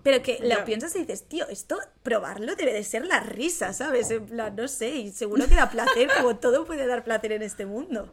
Pero 0.01 0.23
que 0.23 0.39
lo 0.41 0.65
piensas 0.65 0.95
y 0.95 0.99
dices, 0.99 1.27
tío, 1.27 1.47
esto, 1.47 1.77
probarlo 2.01 2.55
debe 2.55 2.73
de 2.73 2.83
ser 2.83 3.05
la 3.05 3.19
risa, 3.19 3.73
¿sabes? 3.73 4.09
En 4.11 4.25
plan, 4.25 4.55
no 4.55 4.67
sé, 4.67 4.89
y 4.95 5.11
seguro 5.11 5.47
que 5.47 5.53
da 5.55 5.69
placer, 5.69 6.09
como 6.17 6.35
todo 6.37 6.65
puede 6.65 6.87
dar 6.87 7.03
placer 7.03 7.31
en 7.31 7.43
este 7.43 7.65
mundo. 7.67 8.09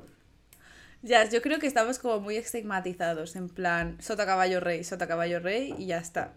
Ya, 1.02 1.28
yo 1.28 1.42
creo 1.42 1.58
que 1.58 1.66
estamos 1.66 1.98
como 1.98 2.20
muy 2.20 2.36
estigmatizados, 2.36 3.34
en 3.34 3.48
plan, 3.48 4.00
sota 4.00 4.24
caballo 4.24 4.60
rey, 4.60 4.84
sota 4.84 5.08
caballo 5.08 5.40
rey 5.40 5.74
y 5.76 5.86
ya 5.86 5.98
está. 5.98 6.34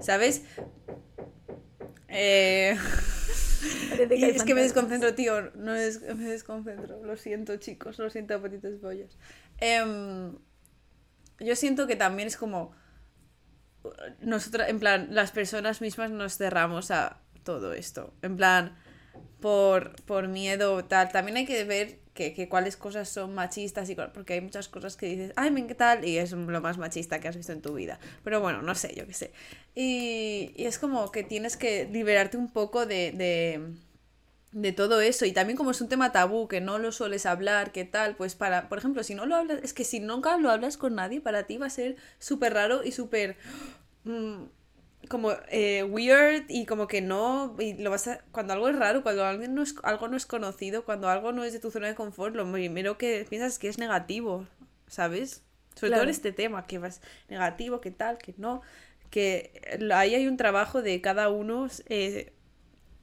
¿Sabes? 0.00 0.42
Eh... 2.08 2.76
Y 4.10 4.24
es 4.24 4.42
que 4.42 4.54
me 4.54 4.62
desconcentro, 4.62 5.14
tío. 5.14 5.52
No 5.54 5.74
es, 5.74 6.02
me 6.02 6.24
desconcentro. 6.24 7.02
Lo 7.04 7.16
siento, 7.16 7.56
chicos. 7.58 7.98
Lo 7.98 8.10
siento, 8.10 8.40
petites 8.42 8.80
bollas. 8.80 9.16
Em, 9.58 10.36
yo 11.38 11.56
siento 11.56 11.86
que 11.86 11.96
también 11.96 12.28
es 12.28 12.36
como. 12.36 12.74
Nosotras, 14.20 14.68
en 14.68 14.78
plan, 14.78 15.08
las 15.10 15.32
personas 15.32 15.80
mismas 15.80 16.10
nos 16.10 16.36
cerramos 16.36 16.90
a 16.90 17.20
todo 17.44 17.72
esto. 17.72 18.14
En 18.22 18.36
plan, 18.36 18.76
por, 19.40 19.94
por 20.04 20.28
miedo, 20.28 20.84
tal. 20.84 21.10
También 21.10 21.36
hay 21.36 21.46
que 21.46 21.64
ver 21.64 22.01
que, 22.14 22.34
que 22.34 22.48
cuáles 22.48 22.76
cosas 22.76 23.08
son 23.08 23.34
machistas 23.34 23.88
y 23.90 23.94
porque 23.94 24.34
hay 24.34 24.40
muchas 24.40 24.68
cosas 24.68 24.96
que 24.96 25.06
dices, 25.06 25.32
ay, 25.36 25.50
me 25.50 25.66
qué 25.66 25.74
tal, 25.74 26.04
y 26.04 26.18
es 26.18 26.32
lo 26.32 26.60
más 26.60 26.78
machista 26.78 27.20
que 27.20 27.28
has 27.28 27.36
visto 27.36 27.52
en 27.52 27.62
tu 27.62 27.74
vida. 27.74 27.98
Pero 28.24 28.40
bueno, 28.40 28.62
no 28.62 28.74
sé, 28.74 28.94
yo 28.94 29.06
qué 29.06 29.14
sé. 29.14 29.32
Y, 29.74 30.52
y 30.56 30.64
es 30.66 30.78
como 30.78 31.10
que 31.10 31.22
tienes 31.24 31.56
que 31.56 31.88
liberarte 31.90 32.36
un 32.36 32.50
poco 32.50 32.84
de, 32.86 33.12
de, 33.12 33.60
de 34.52 34.72
todo 34.72 35.00
eso. 35.00 35.24
Y 35.24 35.32
también 35.32 35.56
como 35.56 35.70
es 35.70 35.80
un 35.80 35.88
tema 35.88 36.12
tabú, 36.12 36.48
que 36.48 36.60
no 36.60 36.78
lo 36.78 36.92
sueles 36.92 37.26
hablar, 37.26 37.72
que 37.72 37.84
tal, 37.84 38.16
pues 38.16 38.34
para, 38.34 38.68
por 38.68 38.78
ejemplo, 38.78 39.02
si 39.02 39.14
no 39.14 39.26
lo 39.26 39.36
hablas, 39.36 39.60
es 39.62 39.72
que 39.72 39.84
si 39.84 40.00
nunca 40.00 40.36
lo 40.36 40.50
hablas 40.50 40.76
con 40.76 40.94
nadie, 40.94 41.20
para 41.20 41.44
ti 41.44 41.56
va 41.56 41.66
a 41.66 41.70
ser 41.70 41.96
súper 42.18 42.54
raro 42.54 42.84
y 42.84 42.92
súper... 42.92 43.36
mm, 44.04 44.44
como 45.08 45.32
eh, 45.48 45.82
weird 45.84 46.44
y 46.48 46.66
como 46.66 46.86
que 46.86 47.00
no 47.00 47.56
y 47.58 47.74
lo 47.74 47.90
vas 47.90 48.08
a, 48.08 48.18
cuando 48.32 48.52
algo 48.54 48.68
es 48.68 48.76
raro 48.76 49.02
cuando 49.02 49.24
alguien 49.24 49.54
no 49.54 49.62
es, 49.62 49.74
algo 49.82 50.08
no 50.08 50.16
es 50.16 50.26
conocido 50.26 50.84
cuando 50.84 51.08
algo 51.08 51.32
no 51.32 51.44
es 51.44 51.52
de 51.52 51.58
tu 51.60 51.70
zona 51.70 51.88
de 51.88 51.94
confort 51.94 52.34
lo 52.34 52.50
primero 52.50 52.98
que 52.98 53.26
piensas 53.28 53.54
es 53.54 53.58
que 53.58 53.68
es 53.68 53.78
negativo 53.78 54.46
sabes 54.86 55.42
sobre 55.74 55.92
todo 55.92 56.02
en 56.02 56.08
este 56.10 56.32
tema 56.32 56.66
que 56.66 56.78
vas 56.78 57.00
negativo 57.28 57.80
que 57.80 57.90
tal 57.90 58.18
que 58.18 58.34
no 58.36 58.62
que 59.10 59.78
ahí 59.94 60.14
hay 60.14 60.26
un 60.26 60.36
trabajo 60.36 60.82
de 60.82 61.00
cada 61.00 61.28
uno 61.28 61.68
eh, 61.88 62.32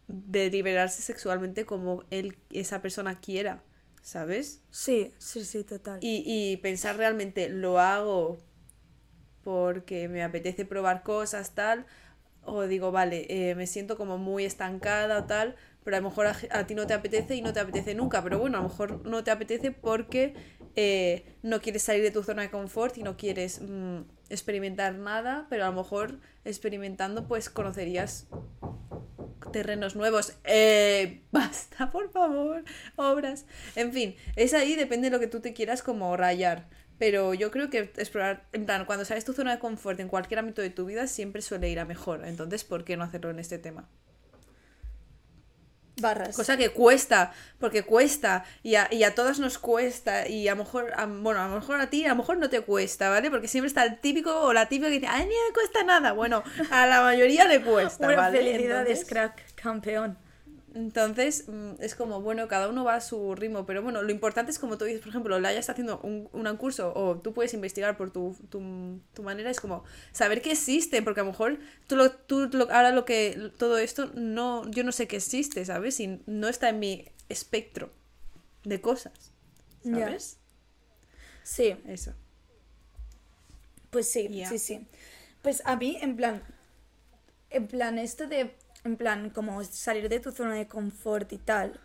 de 0.08 0.50
liberarse 0.50 1.02
sexualmente 1.02 1.66
como 1.66 2.04
él 2.10 2.38
esa 2.52 2.82
persona 2.82 3.20
quiera 3.20 3.64
sabes 4.02 4.62
Sí, 4.72 5.14
sí, 5.18 5.44
sí, 5.46 5.64
total. 5.64 6.00
y, 6.02 6.24
y 6.26 6.58
pensar 6.58 6.98
realmente, 6.98 7.50
lo 7.50 7.80
hago 7.80 8.38
porque 9.44 10.08
me 10.08 10.24
apetece 10.24 10.66
probar 10.66 11.04
cosas, 11.04 11.56
tal, 11.56 11.86
o 12.44 12.64
digo, 12.64 12.92
vale, 12.92 13.26
eh, 13.30 13.56
me 13.56 13.68
siento 13.68 13.98
como 13.98 14.18
muy 14.18 14.46
estancada 14.46 15.20
o 15.20 15.24
tal, 15.26 15.56
pero 15.84 15.98
a 15.98 16.00
lo 16.02 16.10
mejor 16.10 16.28
a, 16.28 16.68
ti 16.68 16.76
no 16.76 16.88
te 16.88 16.94
apetece 16.94 17.36
y 17.36 17.42
no 17.42 17.54
te 17.54 17.60
apetece 17.60 17.96
nunca, 17.96 18.24
pero 18.24 18.40
bueno, 18.40 18.58
a 18.58 18.62
lo 18.62 18.70
mejor 18.70 19.06
no 19.06 19.24
te 19.24 19.32
apetece 19.32 19.72
porque 19.72 20.34
eh, 20.76 21.26
no 21.42 21.62
quieres 21.62 21.84
salir 21.84 22.04
de 22.04 22.12
tu 22.12 22.24
zona 22.24 22.44
de 22.44 22.50
confort 22.50 22.98
y 22.98 23.04
no 23.04 23.18
quieres 23.18 23.62
mm, 23.62 24.02
experimentar 24.30 24.96
nada, 24.96 25.48
pero 25.50 25.66
a 25.66 25.70
lo 25.70 25.74
mejor 25.74 26.20
experimentando 26.46 27.28
pues 27.28 27.50
conocerías 27.50 28.28
terrenos 29.52 29.96
nuevos. 29.96 30.38
Eh, 30.44 31.24
basta, 31.32 31.92
por 31.92 32.12
favor, 32.12 32.64
obras. 32.96 33.46
En 33.76 33.94
fin, 33.94 34.16
es 34.36 34.54
ahí, 34.54 34.76
depende 34.76 35.10
de 35.10 35.12
lo 35.12 35.20
que 35.20 35.28
tú 35.28 35.40
te 35.40 35.54
quieras 35.54 35.84
como 35.84 36.16
rayar. 36.18 36.68
Pero 37.00 37.34
yo 37.34 37.50
creo 37.50 37.70
que 37.70 37.80
explorar, 37.98 38.46
en 38.52 38.66
plan, 38.66 38.86
cuando 38.86 39.06
sales 39.06 39.26
tu 39.26 39.34
zona 39.34 39.54
de 39.54 39.60
confort 39.60 40.00
en 40.02 40.10
cualquier 40.10 40.40
ámbito 40.40 40.62
de 40.62 40.70
tu 40.70 40.86
vida, 40.86 41.08
siempre 41.08 41.42
suele 41.42 41.70
ir 41.70 41.80
a 41.80 41.86
mejor. 41.86 42.26
Entonces, 42.26 42.64
¿por 42.66 42.84
qué 42.84 42.98
no 42.98 43.04
hacerlo 43.06 43.30
en 43.32 43.40
este 43.40 43.58
tema? 43.58 43.88
Barras. 46.02 46.34
Cosa 46.36 46.56
que 46.56 46.70
cuesta, 46.70 47.34
porque 47.60 47.84
cuesta, 47.84 48.46
y 48.64 48.76
a, 48.76 48.88
y 48.90 49.04
a 49.04 49.16
todos 49.16 49.40
nos 49.40 49.58
cuesta, 49.58 50.30
y 50.30 50.48
a 50.48 50.56
lo 50.56 50.64
mejor, 50.64 50.94
a- 50.96 51.06
bueno, 51.06 51.42
a 51.42 51.48
lo 51.50 51.56
mejor 51.56 51.82
a 51.82 51.90
ti, 51.90 52.06
a 52.06 52.10
lo 52.10 52.16
mejor 52.16 52.38
no 52.38 52.50
te 52.50 52.62
cuesta, 52.62 53.10
¿vale? 53.10 53.30
Porque 53.30 53.50
siempre 53.50 53.68
está 53.68 53.84
el 53.84 54.00
típico 54.00 54.34
o 54.44 54.54
la 54.54 54.70
típica 54.70 54.88
que 54.88 54.94
dice, 54.96 55.08
a 55.08 55.18
mí 55.18 55.24
no 55.26 55.48
me 55.50 55.54
cuesta 55.54 55.84
nada. 55.84 56.14
Bueno, 56.14 56.42
a 56.72 56.86
la 56.88 57.02
mayoría 57.02 57.46
le 57.50 57.62
cuesta, 57.62 58.06
Bueno, 58.06 58.22
¿vale? 58.22 58.38
felicidades, 58.40 59.00
Entonces- 59.02 59.10
crack, 59.10 59.56
campeón. 59.56 60.18
Entonces, 60.76 61.46
mm, 61.48 61.74
es 61.80 61.96
como, 61.96 62.22
bueno, 62.22 62.48
cada 62.48 62.70
uno 62.70 62.84
va 62.84 62.96
a 62.96 63.02
su 63.02 63.36
ritmo, 63.36 63.66
pero 63.66 63.82
bueno, 63.82 64.02
lo 64.02 64.12
importante 64.12 64.52
es 64.52 64.60
como 64.60 64.78
tú 64.78 64.86
dices, 64.86 65.02
por 65.02 65.10
ejemplo, 65.10 65.40
Laia 65.40 65.60
está 65.60 65.74
haciendo 65.74 66.00
un, 66.02 66.30
un 66.34 66.58
curso 66.58 66.94
o 66.96 67.18
tú 67.20 67.34
puedes 67.34 67.54
investigar 67.54 67.98
por 67.98 68.12
tu, 68.12 68.36
tu, 68.50 69.00
tu 69.14 69.24
manera, 69.24 69.50
es 69.50 69.60
como 69.60 69.84
saber 70.12 70.42
que 70.42 70.52
existe, 70.52 71.02
porque 71.02 71.22
a 71.22 71.24
lo 71.24 71.32
mejor 71.32 71.60
tú, 71.88 71.96
lo, 71.96 72.12
tú 72.12 72.50
lo- 72.52 72.72
ahora 72.72 72.92
lo 72.92 73.06
que, 73.06 73.52
todo 73.58 73.78
esto, 73.78 74.12
no, 74.16 74.70
yo 74.72 74.84
no 74.84 74.92
sé 74.92 75.08
que 75.08 75.18
existe, 75.18 75.66
¿sabes? 75.66 76.00
Y 76.00 76.22
no 76.28 76.48
está 76.48 76.70
en 76.70 76.80
mi 76.80 77.06
espectro 77.30 77.92
de 78.64 78.82
cosas. 78.82 79.14
¿sabes? 79.84 80.38
Sí, 81.44 81.76
Eso. 81.88 82.14
Pues 83.90 84.10
sí, 84.10 84.30
sí, 84.44 84.60
sí. 84.60 84.88
Pues 85.42 85.62
a 85.66 85.76
mí, 85.76 85.98
en 86.02 86.16
plan, 86.16 86.44
en 87.50 87.68
plan, 87.68 87.98
esto 87.98 88.28
de, 88.28 88.56
en 88.84 88.98
plan, 88.98 89.30
como 89.30 89.64
salir 89.64 90.10
de 90.10 90.20
tu 90.20 90.32
zona 90.32 90.56
de 90.56 90.68
confort 90.68 91.32
y 91.34 91.38
tal. 91.38 91.80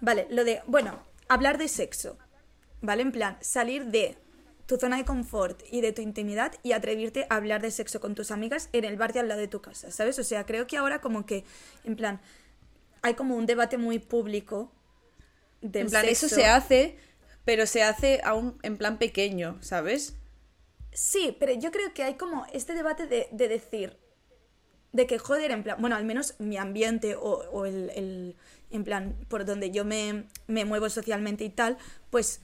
Vale, 0.00 0.26
lo 0.30 0.44
de, 0.44 0.62
bueno, 0.66 1.02
hablar 1.28 1.58
de 1.58 1.68
sexo. 1.68 2.18
¿Vale? 2.80 3.02
En 3.02 3.12
plan, 3.12 3.38
salir 3.40 3.86
de 3.86 4.18
tu 4.66 4.76
zona 4.76 4.96
de 4.96 5.04
confort 5.04 5.62
y 5.70 5.80
de 5.80 5.92
tu 5.92 6.02
intimidad 6.02 6.52
y 6.62 6.72
atreverte 6.72 7.26
a 7.28 7.36
hablar 7.36 7.62
de 7.62 7.70
sexo 7.70 8.00
con 8.00 8.14
tus 8.14 8.30
amigas 8.30 8.68
en 8.72 8.84
el 8.84 8.96
bar 8.96 9.12
de 9.12 9.20
al 9.20 9.28
lado 9.28 9.40
de 9.40 9.48
tu 9.48 9.60
casa, 9.60 9.90
¿sabes? 9.90 10.18
O 10.18 10.24
sea, 10.24 10.46
creo 10.46 10.66
que 10.66 10.76
ahora 10.76 11.00
como 11.00 11.26
que, 11.26 11.44
en 11.84 11.96
plan, 11.96 12.20
hay 13.02 13.14
como 13.14 13.36
un 13.36 13.46
debate 13.46 13.78
muy 13.78 13.98
público 13.98 14.72
del 15.60 15.82
En 15.82 15.90
plan, 15.90 16.06
eso 16.06 16.28
se 16.28 16.46
hace, 16.46 16.96
pero 17.44 17.66
se 17.66 17.82
hace 17.82 18.20
aún 18.24 18.58
en 18.62 18.76
plan 18.76 18.98
pequeño, 18.98 19.58
¿sabes? 19.60 20.16
Sí, 20.92 21.36
pero 21.38 21.52
yo 21.52 21.70
creo 21.70 21.92
que 21.94 22.02
hay 22.02 22.14
como 22.14 22.46
este 22.52 22.74
debate 22.74 23.06
de, 23.06 23.28
de 23.30 23.48
decir, 23.48 23.96
de 24.92 25.06
que 25.06 25.18
joder, 25.18 25.50
en 25.50 25.62
plan, 25.62 25.76
bueno, 25.80 25.96
al 25.96 26.04
menos 26.04 26.34
mi 26.38 26.56
ambiente 26.56 27.14
o, 27.16 27.44
o 27.52 27.66
el, 27.66 27.90
el- 27.90 28.36
en 28.70 28.84
plan, 28.84 29.14
por 29.28 29.44
donde 29.44 29.70
yo 29.70 29.84
me, 29.84 30.24
me 30.46 30.64
muevo 30.64 30.88
socialmente 30.88 31.44
y 31.44 31.50
tal, 31.50 31.76
pues 32.10 32.40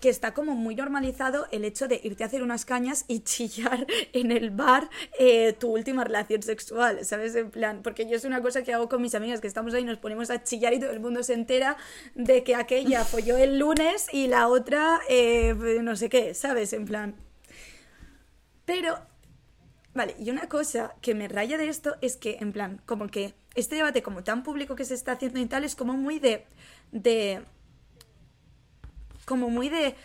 que 0.00 0.10
está 0.10 0.34
como 0.34 0.54
muy 0.54 0.74
normalizado 0.76 1.46
el 1.52 1.64
hecho 1.64 1.88
de 1.88 1.98
irte 2.04 2.22
a 2.22 2.26
hacer 2.26 2.42
unas 2.42 2.64
cañas 2.66 3.04
y 3.08 3.20
chillar 3.24 3.86
en 4.12 4.30
el 4.30 4.50
bar 4.50 4.90
eh, 5.18 5.54
tu 5.54 5.70
última 5.72 6.04
relación 6.04 6.42
sexual, 6.42 7.04
¿sabes? 7.04 7.34
En 7.34 7.50
plan, 7.50 7.80
porque 7.82 8.06
yo 8.08 8.14
es 8.16 8.24
una 8.24 8.42
cosa 8.42 8.62
que 8.62 8.74
hago 8.74 8.88
con 8.90 9.00
mis 9.00 9.14
amigas, 9.14 9.40
que 9.40 9.46
estamos 9.48 9.72
ahí, 9.74 9.84
nos 9.84 9.98
ponemos 9.98 10.30
a 10.30 10.42
chillar 10.44 10.74
y 10.74 10.80
todo 10.80 10.90
el 10.90 11.00
mundo 11.00 11.22
se 11.22 11.32
entera 11.32 11.76
de 12.14 12.44
que 12.44 12.54
aquella 12.54 13.04
folló 13.06 13.38
el 13.38 13.58
lunes 13.58 14.06
y 14.12 14.26
la 14.28 14.48
otra 14.48 15.00
eh, 15.08 15.54
no 15.82 15.96
sé 15.96 16.08
qué, 16.10 16.34
¿sabes? 16.34 16.72
En 16.74 16.84
plan... 16.84 17.16
Pero, 18.64 18.98
vale, 19.96 20.14
y 20.18 20.30
una 20.30 20.48
cosa 20.48 20.94
que 21.00 21.14
me 21.14 21.26
raya 21.28 21.58
de 21.58 21.68
esto 21.68 21.96
es 22.00 22.16
que, 22.16 22.36
en 22.40 22.52
plan, 22.52 22.80
como 22.86 23.08
que 23.08 23.34
este 23.54 23.76
debate 23.76 24.02
como 24.02 24.22
tan 24.22 24.42
público 24.42 24.76
que 24.76 24.84
se 24.84 24.94
está 24.94 25.12
haciendo 25.12 25.40
y 25.40 25.46
tal 25.46 25.64
es 25.64 25.74
como 25.74 25.94
muy 25.94 26.18
de... 26.18 26.46
de 26.92 27.42
como 29.24 29.50
muy 29.50 29.68
de 29.68 29.96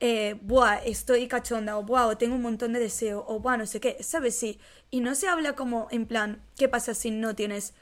eh, 0.00 0.36
buah, 0.42 0.76
estoy 0.84 1.26
cachonda, 1.26 1.76
o 1.76 1.82
buah, 1.82 2.06
o 2.06 2.16
tengo 2.16 2.36
un 2.36 2.42
montón 2.42 2.72
de 2.72 2.78
deseo, 2.78 3.24
o 3.26 3.40
buah, 3.40 3.56
no 3.56 3.66
sé 3.66 3.80
qué, 3.80 3.96
¿sabes? 4.00 4.38
Sí. 4.38 4.60
Y 4.90 5.00
no 5.00 5.14
se 5.16 5.26
habla 5.26 5.54
como 5.54 5.88
en 5.90 6.06
plan, 6.06 6.40
¿qué 6.56 6.68
pasa 6.68 6.94
si 6.94 7.10
no 7.10 7.34
tienes 7.34 7.74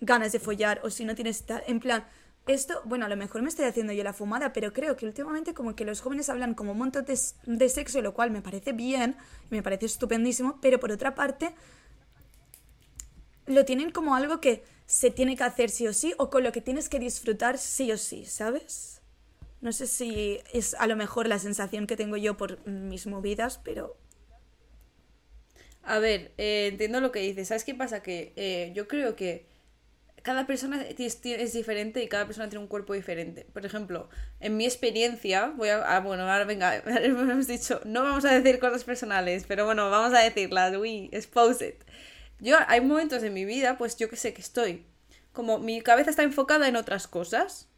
ganas 0.00 0.32
de 0.32 0.40
follar 0.40 0.80
o 0.82 0.90
si 0.90 1.04
no 1.04 1.14
tienes 1.14 1.44
tal? 1.44 1.62
En 1.68 1.78
plan, 1.78 2.04
esto, 2.46 2.82
bueno, 2.84 3.06
a 3.06 3.08
lo 3.08 3.16
mejor 3.16 3.42
me 3.42 3.48
estoy 3.48 3.64
haciendo 3.64 3.92
yo 3.92 4.04
la 4.04 4.12
fumada, 4.12 4.52
pero 4.52 4.72
creo 4.72 4.96
que 4.96 5.06
últimamente 5.06 5.54
como 5.54 5.74
que 5.74 5.84
los 5.84 6.00
jóvenes 6.00 6.28
hablan 6.28 6.54
como 6.54 6.72
un 6.72 6.78
montón 6.78 7.06
de, 7.06 7.68
sexo, 7.68 8.02
lo 8.02 8.12
cual 8.12 8.30
me 8.30 8.42
parece 8.42 8.72
bien, 8.72 9.16
me 9.50 9.62
parece 9.62 9.86
estupendísimo, 9.86 10.58
pero 10.60 10.78
por 10.78 10.92
otra 10.92 11.14
parte 11.14 11.54
lo 13.46 13.64
tienen 13.64 13.90
como 13.90 14.14
algo 14.14 14.40
que 14.40 14.62
se 14.86 15.10
tiene 15.10 15.36
que 15.36 15.44
hacer 15.44 15.70
sí 15.70 15.86
o 15.86 15.94
sí 15.94 16.14
o 16.18 16.28
con 16.28 16.44
lo 16.44 16.52
que 16.52 16.60
tienes 16.60 16.88
que 16.88 16.98
disfrutar 16.98 17.56
sí 17.58 17.90
o 17.92 17.98
sí, 17.98 18.26
¿sabes? 18.26 19.00
No 19.62 19.72
sé 19.72 19.86
si 19.86 20.40
es 20.52 20.74
a 20.74 20.86
lo 20.86 20.96
mejor 20.96 21.26
la 21.26 21.38
sensación 21.38 21.86
que 21.86 21.96
tengo 21.96 22.18
yo 22.18 22.36
por 22.36 22.66
mis 22.66 23.06
movidas, 23.06 23.58
pero... 23.64 23.96
A 25.82 25.98
ver, 25.98 26.32
eh, 26.36 26.68
entiendo 26.70 27.00
lo 27.00 27.12
que 27.12 27.20
dices. 27.20 27.48
¿Sabes 27.48 27.64
qué 27.64 27.74
pasa? 27.74 28.02
Que 28.02 28.32
eh, 28.36 28.72
yo 28.74 28.88
creo 28.88 29.16
que 29.16 29.46
cada 30.24 30.46
persona 30.46 30.82
es, 30.82 31.52
diferente 31.52 32.02
y 32.02 32.08
cada 32.08 32.24
persona 32.24 32.48
tiene 32.48 32.62
un 32.62 32.66
cuerpo 32.66 32.94
diferente. 32.94 33.46
Por 33.52 33.66
ejemplo, 33.66 34.08
en 34.40 34.56
mi 34.56 34.64
experiencia, 34.64 35.52
voy 35.54 35.68
a... 35.68 35.84
Ah, 35.84 36.00
bueno, 36.00 36.22
ahora 36.22 36.46
venga, 36.46 36.76
hemos 36.86 37.46
dicho, 37.46 37.82
no 37.84 38.02
vamos 38.02 38.24
a 38.24 38.32
decir 38.32 38.58
cosas 38.58 38.84
personales, 38.84 39.44
pero 39.46 39.66
bueno, 39.66 39.90
vamos 39.90 40.16
a 40.18 40.22
decirlas, 40.22 40.74
we 40.78 41.10
expose 41.12 41.68
it. 41.68 41.84
Yo 42.40 42.56
hay 42.68 42.80
momentos 42.80 43.20
de 43.20 43.28
mi 43.28 43.44
vida, 43.44 43.76
pues 43.76 43.98
yo 43.98 44.08
que 44.08 44.16
sé 44.16 44.32
que 44.32 44.40
estoy, 44.40 44.86
como 45.34 45.58
mi 45.58 45.82
cabeza 45.82 46.08
está 46.08 46.22
enfocada 46.22 46.68
en 46.68 46.76
otras 46.76 47.06
cosas, 47.06 47.68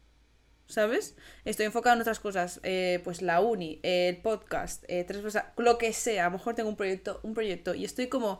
¿sabes? 0.67 1.17
Estoy 1.43 1.65
enfocada 1.65 1.95
en 1.97 2.01
otras 2.01 2.21
cosas, 2.21 2.61
eh, 2.63 3.01
pues 3.03 3.21
la 3.21 3.41
uni, 3.41 3.81
el 3.83 4.21
podcast, 4.21 4.85
eh, 4.87 5.03
tres 5.03 5.21
cosas, 5.21 5.43
lo 5.57 5.77
que 5.77 5.91
sea, 5.91 6.27
a 6.27 6.29
lo 6.29 6.37
mejor 6.37 6.55
tengo 6.55 6.69
un 6.69 6.77
proyecto, 6.77 7.19
un 7.23 7.33
proyecto 7.33 7.75
y 7.75 7.83
estoy 7.83 8.07
como 8.07 8.39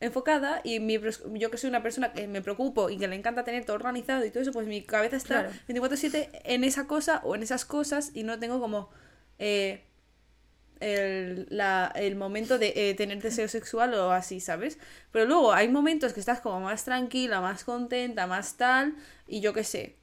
enfocada 0.00 0.60
y 0.64 0.80
mi, 0.80 0.98
yo 1.34 1.50
que 1.50 1.58
soy 1.58 1.68
una 1.68 1.82
persona 1.82 2.12
que 2.12 2.28
me 2.28 2.40
preocupo 2.42 2.88
y 2.90 2.98
que 2.98 3.08
le 3.08 3.16
encanta 3.16 3.44
tener 3.44 3.64
todo 3.64 3.76
organizado 3.76 4.24
y 4.24 4.30
todo 4.30 4.42
eso, 4.42 4.52
pues 4.52 4.66
mi 4.66 4.82
cabeza 4.82 5.16
está 5.16 5.50
24/7 5.68 6.28
en 6.44 6.64
esa 6.64 6.86
cosa 6.86 7.20
o 7.24 7.34
en 7.34 7.42
esas 7.42 7.64
cosas 7.64 8.10
y 8.14 8.22
no 8.24 8.38
tengo 8.38 8.60
como... 8.60 8.90
Eh, 9.38 9.84
el, 10.80 11.48
la, 11.50 11.92
el 11.96 12.14
momento 12.14 12.56
de 12.56 12.72
eh, 12.76 12.94
tener 12.94 13.20
deseo 13.20 13.48
sexual 13.48 13.94
o 13.94 14.12
así, 14.12 14.38
¿sabes? 14.38 14.78
Pero 15.10 15.26
luego 15.26 15.52
hay 15.52 15.68
momentos 15.68 16.12
que 16.12 16.20
estás 16.20 16.40
como 16.40 16.60
más 16.60 16.84
tranquila, 16.84 17.40
más 17.40 17.64
contenta, 17.64 18.28
más 18.28 18.56
tal, 18.56 18.94
y 19.26 19.40
yo 19.40 19.52
qué 19.52 19.64
sé, 19.64 19.96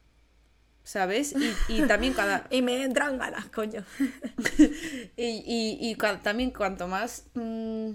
¿sabes? 0.83 1.33
Y, 1.69 1.81
también 1.83 2.13
cada... 2.13 2.47
y 2.51 2.61
me 2.61 2.83
entran 2.83 3.17
ganas, 3.17 3.45
coño. 3.45 3.85
y 5.17 5.79
y, 5.79 5.95
también 6.21 6.51
cuanto 6.51 6.87
más... 6.87 7.27
Mmm, 7.35 7.91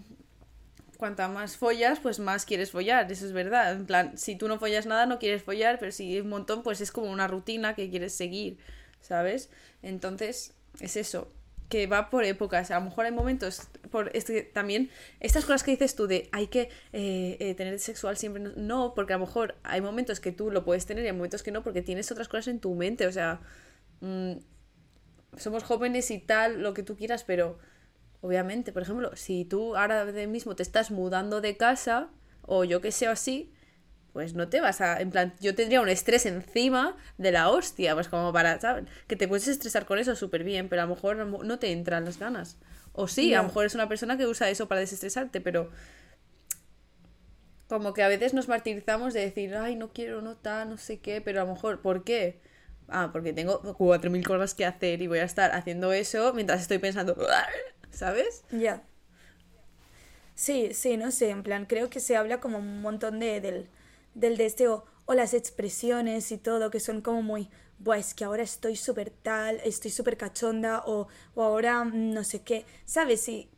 cuanto 1.00 1.28
más 1.30 1.56
follas, 1.56 1.98
pues 1.98 2.20
más 2.20 2.44
quieres 2.44 2.70
follar, 2.70 3.10
eso 3.10 3.26
es 3.26 3.32
verdad. 3.32 3.72
En 3.72 3.86
plan, 3.86 4.16
si 4.16 4.36
tú 4.36 4.46
no 4.46 4.58
follas 4.58 4.86
nada, 4.86 5.06
no 5.06 5.18
quieres 5.18 5.42
follar, 5.42 5.78
pero 5.80 5.90
si 5.90 6.20
un 6.20 6.28
montón, 6.28 6.62
pues 6.62 6.80
es 6.80 6.92
como 6.92 7.10
una 7.10 7.26
rutina 7.26 7.74
que 7.74 7.90
quieres 7.90 8.14
seguir, 8.14 8.58
¿sabes? 9.00 9.50
Entonces, 9.82 10.54
es 10.78 10.96
eso 10.96 11.32
que 11.70 11.86
va 11.86 12.10
por 12.10 12.24
épocas. 12.24 12.70
A 12.70 12.78
lo 12.78 12.84
mejor 12.84 13.06
hay 13.06 13.12
momentos, 13.12 13.62
por 13.90 14.10
este, 14.14 14.42
también, 14.42 14.90
estas 15.20 15.44
cosas 15.44 15.62
que 15.62 15.70
dices 15.70 15.94
tú 15.96 16.06
de 16.06 16.28
hay 16.32 16.48
que 16.48 16.68
eh, 16.92 17.36
eh, 17.40 17.54
tener 17.54 17.78
sexual 17.78 18.16
siempre, 18.16 18.42
no, 18.56 18.92
porque 18.94 19.14
a 19.14 19.18
lo 19.18 19.24
mejor 19.24 19.54
hay 19.62 19.80
momentos 19.80 20.20
que 20.20 20.32
tú 20.32 20.50
lo 20.50 20.64
puedes 20.64 20.84
tener 20.84 21.04
y 21.04 21.06
hay 21.06 21.12
momentos 21.14 21.42
que 21.42 21.50
no, 21.50 21.62
porque 21.62 21.80
tienes 21.80 22.10
otras 22.12 22.28
cosas 22.28 22.48
en 22.48 22.60
tu 22.60 22.74
mente, 22.74 23.06
o 23.06 23.12
sea, 23.12 23.40
mm, 24.00 24.32
somos 25.38 25.62
jóvenes 25.62 26.10
y 26.10 26.18
tal, 26.18 26.60
lo 26.60 26.74
que 26.74 26.82
tú 26.82 26.96
quieras, 26.96 27.24
pero 27.24 27.58
obviamente, 28.20 28.72
por 28.72 28.82
ejemplo, 28.82 29.14
si 29.16 29.44
tú 29.44 29.76
ahora 29.76 30.04
mismo 30.04 30.56
te 30.56 30.62
estás 30.62 30.90
mudando 30.90 31.40
de 31.40 31.56
casa, 31.56 32.08
o 32.42 32.64
yo 32.64 32.80
que 32.80 32.92
sé 32.92 33.06
así, 33.06 33.52
pues 34.12 34.34
no 34.34 34.48
te 34.48 34.60
vas 34.60 34.80
a, 34.80 35.00
en 35.00 35.10
plan, 35.10 35.34
yo 35.40 35.54
tendría 35.54 35.80
un 35.80 35.88
estrés 35.88 36.26
encima 36.26 36.96
de 37.18 37.32
la 37.32 37.48
hostia, 37.48 37.94
pues 37.94 38.08
como 38.08 38.32
para, 38.32 38.60
¿sabes? 38.60 38.84
Que 39.06 39.16
te 39.16 39.28
puedes 39.28 39.46
estresar 39.48 39.86
con 39.86 39.98
eso 39.98 40.16
súper 40.16 40.42
bien, 40.42 40.68
pero 40.68 40.82
a 40.82 40.86
lo 40.86 40.94
mejor 40.94 41.16
no 41.16 41.58
te 41.58 41.72
entran 41.72 42.04
las 42.04 42.18
ganas. 42.18 42.56
O 42.92 43.06
sí, 43.06 43.34
a 43.34 43.38
lo 43.38 43.44
mejor 43.44 43.66
es 43.66 43.74
una 43.74 43.88
persona 43.88 44.16
que 44.16 44.26
usa 44.26 44.50
eso 44.50 44.66
para 44.66 44.80
desestresarte, 44.80 45.40
pero 45.40 45.70
como 47.68 47.94
que 47.94 48.02
a 48.02 48.08
veces 48.08 48.34
nos 48.34 48.48
martirizamos 48.48 49.14
de 49.14 49.20
decir, 49.20 49.54
ay, 49.54 49.76
no 49.76 49.92
quiero, 49.92 50.22
no 50.22 50.36
tal, 50.36 50.70
no 50.70 50.76
sé 50.76 50.98
qué, 50.98 51.20
pero 51.20 51.40
a 51.40 51.44
lo 51.44 51.52
mejor, 51.52 51.80
¿por 51.80 52.02
qué? 52.02 52.40
Ah, 52.88 53.10
porque 53.12 53.32
tengo 53.32 53.60
cuatro 53.78 54.10
mil 54.10 54.26
cosas 54.26 54.54
que 54.54 54.66
hacer 54.66 55.00
y 55.02 55.06
voy 55.06 55.20
a 55.20 55.24
estar 55.24 55.52
haciendo 55.52 55.92
eso 55.92 56.32
mientras 56.34 56.60
estoy 56.60 56.78
pensando, 56.78 57.16
¿sabes? 57.90 58.44
Ya. 58.50 58.82
Sí, 60.34 60.72
sí, 60.74 60.96
no 60.96 61.10
sé, 61.10 61.30
en 61.30 61.42
plan, 61.42 61.66
creo 61.66 61.90
que 61.90 62.00
se 62.00 62.16
habla 62.16 62.40
como 62.40 62.58
un 62.58 62.80
montón 62.82 63.18
de, 63.20 63.40
del 63.40 63.68
del 64.14 64.36
deseo 64.36 64.84
o 65.06 65.14
las 65.14 65.34
expresiones 65.34 66.32
y 66.32 66.38
todo 66.38 66.70
que 66.70 66.80
son 66.80 67.00
como 67.00 67.22
muy, 67.22 67.48
pues 67.84 68.08
es 68.08 68.14
que 68.14 68.24
ahora 68.24 68.42
estoy 68.42 68.74
súper 68.76 69.10
tal, 69.10 69.60
estoy 69.64 69.90
súper 69.92 70.16
cachonda 70.16 70.82
o, 70.86 71.06
o 71.34 71.42
ahora 71.42 71.84
mm, 71.84 72.12
no 72.12 72.24
sé 72.24 72.42
qué, 72.42 72.66
¿sabes? 72.86 73.28
Y, 73.28 73.48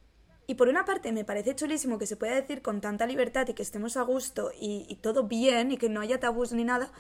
y 0.47 0.55
por 0.57 0.68
una 0.68 0.85
parte 0.85 1.11
me 1.12 1.25
parece 1.25 1.55
chulísimo 1.57 1.99
que 1.99 2.07
se 2.07 2.16
pueda 2.16 2.35
decir 2.35 2.61
con 2.62 2.81
tanta 2.83 3.07
libertad 3.07 3.49
y 3.49 3.55
que 3.55 3.62
estemos 3.62 3.97
a 3.97 4.03
gusto 4.03 4.53
y, 4.61 4.85
y 4.88 4.97
todo 4.97 5.25
bien 5.25 5.73
y 5.73 5.79
que 5.79 5.88
no 5.88 6.01
haya 6.01 6.21
tabús 6.21 6.53
ni 6.53 6.64
nada, 6.64 6.92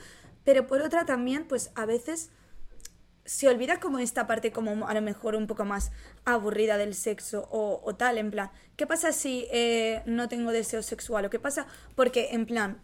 pero 0.44 0.66
por 0.66 0.80
otra 0.82 1.04
también 1.04 1.46
pues 1.46 1.70
a 1.74 1.84
veces 1.86 2.30
se 3.24 3.48
olvida 3.48 3.80
como 3.80 3.98
esta 3.98 4.26
parte 4.26 4.52
como 4.52 4.86
a 4.86 4.94
lo 4.94 5.02
mejor 5.02 5.34
un 5.34 5.46
poco 5.46 5.64
más 5.64 5.92
aburrida 6.24 6.76
del 6.76 6.94
sexo 6.94 7.48
o, 7.50 7.80
o 7.84 7.94
tal, 7.94 8.18
en 8.18 8.30
plan, 8.30 8.50
¿qué 8.76 8.86
pasa 8.86 9.12
si 9.12 9.46
eh, 9.52 10.02
no 10.06 10.28
tengo 10.28 10.50
deseo 10.50 10.82
sexual? 10.82 11.24
¿O 11.24 11.30
qué 11.30 11.38
pasa? 11.38 11.66
Porque 11.94 12.28
en 12.32 12.46
plan, 12.46 12.80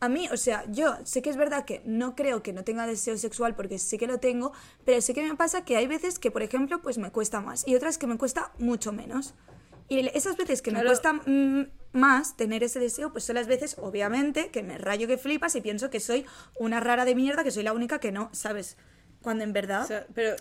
a 0.00 0.08
mí, 0.08 0.28
o 0.30 0.36
sea, 0.36 0.64
yo 0.70 0.96
sé 1.04 1.22
que 1.22 1.30
es 1.30 1.36
verdad 1.36 1.64
que 1.64 1.82
no 1.84 2.14
creo 2.14 2.42
que 2.42 2.52
no 2.52 2.64
tenga 2.64 2.86
deseo 2.86 3.16
sexual 3.16 3.54
porque 3.54 3.78
sí 3.78 3.98
que 3.98 4.06
lo 4.06 4.18
tengo, 4.18 4.52
pero 4.84 5.00
sí 5.00 5.14
que 5.14 5.22
me 5.22 5.34
pasa 5.36 5.64
que 5.64 5.76
hay 5.76 5.86
veces 5.86 6.18
que, 6.18 6.30
por 6.30 6.42
ejemplo, 6.42 6.80
pues 6.80 6.98
me 6.98 7.10
cuesta 7.10 7.40
más 7.40 7.66
y 7.66 7.74
otras 7.74 7.98
que 7.98 8.06
me 8.06 8.18
cuesta 8.18 8.52
mucho 8.58 8.92
menos. 8.92 9.34
Y 9.90 10.06
esas 10.08 10.36
veces 10.36 10.60
que 10.60 10.70
me 10.70 10.84
cuesta 10.84 11.18
más 11.92 12.36
tener 12.36 12.62
ese 12.62 12.78
deseo, 12.78 13.10
pues 13.10 13.24
son 13.24 13.36
las 13.36 13.46
veces, 13.46 13.76
obviamente, 13.80 14.50
que 14.50 14.62
me 14.62 14.76
rayo 14.76 15.08
que 15.08 15.16
flipas 15.16 15.56
y 15.56 15.62
pienso 15.62 15.88
que 15.88 15.98
soy 15.98 16.26
una 16.58 16.78
rara 16.78 17.06
de 17.06 17.14
mierda, 17.14 17.42
que 17.42 17.50
soy 17.50 17.62
la 17.62 17.72
única 17.72 17.98
que 17.98 18.12
no, 18.12 18.28
¿sabes? 18.32 18.76
Cuando 19.22 19.44
en 19.44 19.52
verdad... 19.52 20.06
pero 20.14 20.36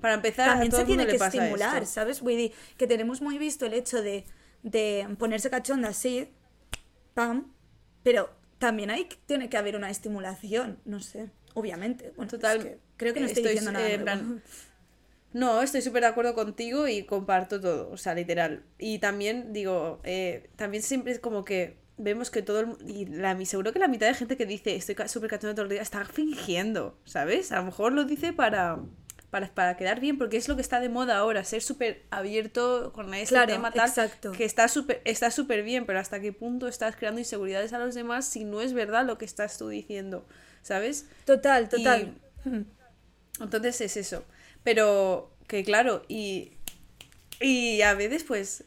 para 0.00 0.14
empezar, 0.14 0.50
también 0.50 0.72
se 0.72 0.84
tiene 0.84 1.06
que 1.06 1.16
estimular, 1.16 1.86
¿sabes? 1.86 2.22
que 2.76 2.86
tenemos 2.86 3.20
muy 3.20 3.38
visto 3.38 3.66
el 3.66 3.74
hecho 3.74 4.02
de, 4.02 4.24
de 4.62 5.06
ponerse 5.18 5.50
cachonda 5.50 5.88
así, 5.88 6.28
pam, 7.14 7.52
pero 8.02 8.30
también 8.58 8.90
hay, 8.90 9.08
tiene 9.26 9.48
que 9.48 9.56
haber 9.56 9.76
una 9.76 9.90
estimulación, 9.90 10.78
no 10.84 11.00
sé, 11.00 11.30
obviamente. 11.54 12.12
Bueno, 12.16 12.30
Total, 12.30 12.78
creo 12.96 13.14
que 13.14 13.20
no 13.20 13.26
estoy, 13.26 13.42
diciendo 13.42 13.72
nada. 13.72 14.18
no, 15.32 15.62
estoy 15.62 15.82
súper 15.82 16.02
de 16.02 16.08
acuerdo 16.08 16.34
contigo 16.34 16.88
y 16.88 17.04
comparto 17.04 17.60
todo, 17.60 17.90
o 17.90 17.96
sea, 17.96 18.14
literal. 18.14 18.64
Y 18.78 18.98
también 18.98 19.52
digo, 19.52 20.00
eh, 20.04 20.50
también 20.56 20.82
siempre 20.82 21.12
es 21.12 21.18
como 21.18 21.44
que 21.44 21.76
vemos 21.96 22.30
que 22.30 22.42
todo 22.42 22.60
el 22.60 22.76
y 22.86 23.06
la, 23.06 23.36
seguro 23.44 23.72
que 23.72 23.78
la 23.78 23.88
mitad 23.88 24.06
de 24.06 24.14
gente 24.14 24.36
que 24.36 24.46
dice 24.46 24.74
estoy 24.74 24.96
súper 25.06 25.30
cachando 25.30 25.54
todo 25.54 25.64
el 25.64 25.70
día 25.70 25.82
está 25.82 26.04
fingiendo, 26.04 26.98
¿sabes? 27.04 27.52
A 27.52 27.56
lo 27.56 27.64
mejor 27.64 27.92
lo 27.92 28.04
dice 28.04 28.32
para 28.32 28.80
para, 29.54 29.76
quedar 29.76 29.98
bien, 29.98 30.16
porque 30.16 30.36
es 30.36 30.48
lo 30.48 30.54
que 30.54 30.62
está 30.62 30.78
de 30.78 30.88
moda 30.88 31.16
ahora, 31.16 31.42
ser 31.42 31.60
súper 31.60 32.04
abierto 32.10 32.92
con 32.92 33.12
ese 33.14 33.34
tema 33.46 33.72
tal, 33.72 33.88
exacto. 33.88 34.30
que 34.30 34.44
está 34.44 34.68
súper 34.68 35.02
está 35.04 35.30
súper 35.32 35.64
bien, 35.64 35.86
pero 35.86 35.98
hasta 35.98 36.20
qué 36.20 36.32
punto 36.32 36.68
estás 36.68 36.94
creando 36.94 37.18
inseguridades 37.18 37.72
a 37.72 37.78
los 37.78 37.96
demás 37.96 38.26
si 38.26 38.44
no 38.44 38.60
es 38.60 38.74
verdad 38.74 39.04
lo 39.04 39.18
que 39.18 39.24
estás 39.24 39.58
tú 39.58 39.68
diciendo, 39.68 40.24
¿sabes? 40.62 41.06
Total, 41.24 41.68
total. 41.68 42.14
entonces 43.40 43.80
es 43.80 43.96
eso. 43.96 44.24
Pero 44.62 45.32
que 45.48 45.64
claro, 45.64 46.02
y, 46.08 46.52
y 47.40 47.82
a 47.82 47.94
veces 47.94 48.22
pues, 48.22 48.64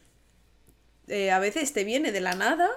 eh, 1.07 1.31
a 1.31 1.39
veces 1.39 1.71
te 1.71 1.85
viene 1.85 2.11
de 2.11 2.19
la 2.19 2.33
nada, 2.33 2.69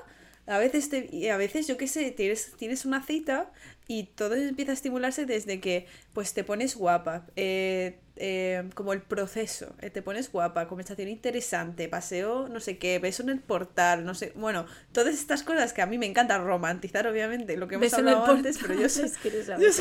a 0.51 0.59
veces, 0.59 0.89
te, 0.89 1.31
a 1.31 1.37
veces 1.37 1.69
yo 1.69 1.77
qué 1.77 1.87
sé, 1.87 2.11
tienes, 2.11 2.55
tienes 2.57 2.85
una 2.85 3.05
cita 3.05 3.53
y 3.87 4.05
todo 4.05 4.35
empieza 4.35 4.73
a 4.73 4.75
estimularse 4.75 5.25
desde 5.25 5.61
que 5.61 5.87
pues 6.13 6.35
te 6.35 6.43
pones 6.43 6.75
guapa, 6.75 7.25
eh, 7.37 8.01
eh, 8.17 8.69
como 8.75 8.93
el 8.93 9.01
proceso, 9.01 9.77
eh, 9.81 9.91
te 9.91 10.03
pones 10.03 10.33
guapa, 10.33 10.67
conversación 10.67 11.09
interesante, 11.09 11.89
paseo, 11.89 12.49
no 12.49 12.59
sé 12.59 12.79
qué, 12.79 12.99
beso 12.99 13.23
en 13.23 13.29
el 13.29 13.39
portal, 13.39 14.05
no 14.05 14.17
sé, 14.17 14.33
bueno, 14.35 14.67
todas 14.91 15.15
estas 15.15 15.45
cosas 15.45 15.73
que 15.73 15.83
a 15.83 15.87
mí 15.87 15.99
me 15.99 16.07
encanta 16.07 16.37
romantizar, 16.39 17.07
obviamente, 17.07 17.57
lo 17.57 17.69
que 17.69 17.77
hemos 17.77 17.95
hablado 17.95 18.25
antes, 18.27 18.59
pero 18.59 18.75
yo 18.75 18.89
soy 18.89 19.09
súper 19.09 19.45
yo 19.57 19.73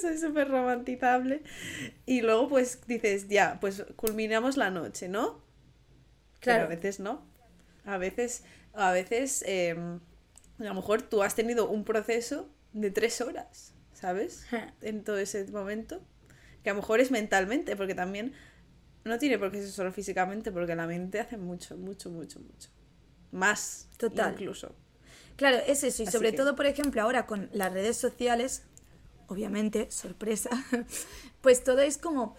soy 0.00 0.18
súper 0.18 0.48
romantizable. 0.50 1.40
Y 2.04 2.20
luego 2.20 2.50
pues 2.50 2.80
dices, 2.86 3.28
ya, 3.28 3.56
pues 3.58 3.84
culminamos 3.96 4.58
la 4.58 4.70
noche, 4.70 5.08
¿no? 5.08 5.42
Claro. 6.40 6.64
a 6.64 6.68
veces 6.68 7.00
no. 7.00 7.26
A 7.86 7.96
veces, 7.96 8.44
a 8.74 8.92
veces, 8.92 9.42
em, 9.46 10.00
a 10.58 10.64
lo 10.64 10.74
mejor 10.74 11.02
tú 11.02 11.22
has 11.22 11.34
tenido 11.34 11.68
un 11.68 11.84
proceso 11.84 12.48
de 12.72 12.90
tres 12.90 13.20
horas, 13.20 13.74
¿sabes? 13.92 14.44
en 14.82 15.04
todo 15.04 15.18
ese 15.18 15.44
momento. 15.46 16.00
Que 16.62 16.70
a 16.70 16.74
lo 16.74 16.80
mejor 16.80 17.00
es 17.00 17.10
mentalmente, 17.10 17.74
porque 17.76 17.94
también 17.94 18.34
no 19.04 19.18
tiene 19.18 19.38
por 19.38 19.50
qué 19.50 19.62
ser 19.62 19.70
solo 19.70 19.92
físicamente, 19.92 20.52
porque 20.52 20.74
la 20.76 20.86
mente 20.86 21.18
hace 21.20 21.36
mucho, 21.38 21.76
mucho, 21.78 22.10
mucho, 22.10 22.38
mucho. 22.40 22.68
Más. 23.32 23.88
Total. 23.96 24.32
Incluso. 24.32 24.74
Claro, 25.36 25.56
es 25.66 25.82
eso. 25.84 26.02
Y 26.02 26.06
Así 26.06 26.12
sobre 26.16 26.32
que- 26.32 26.36
todo, 26.36 26.54
por 26.56 26.66
ejemplo, 26.66 27.00
ahora 27.00 27.26
con 27.26 27.48
las 27.54 27.72
redes 27.72 27.96
sociales, 27.96 28.64
obviamente, 29.28 29.90
sorpresa, 29.90 30.50
pues 31.40 31.64
todo 31.64 31.80
es 31.80 31.96
como 31.96 32.36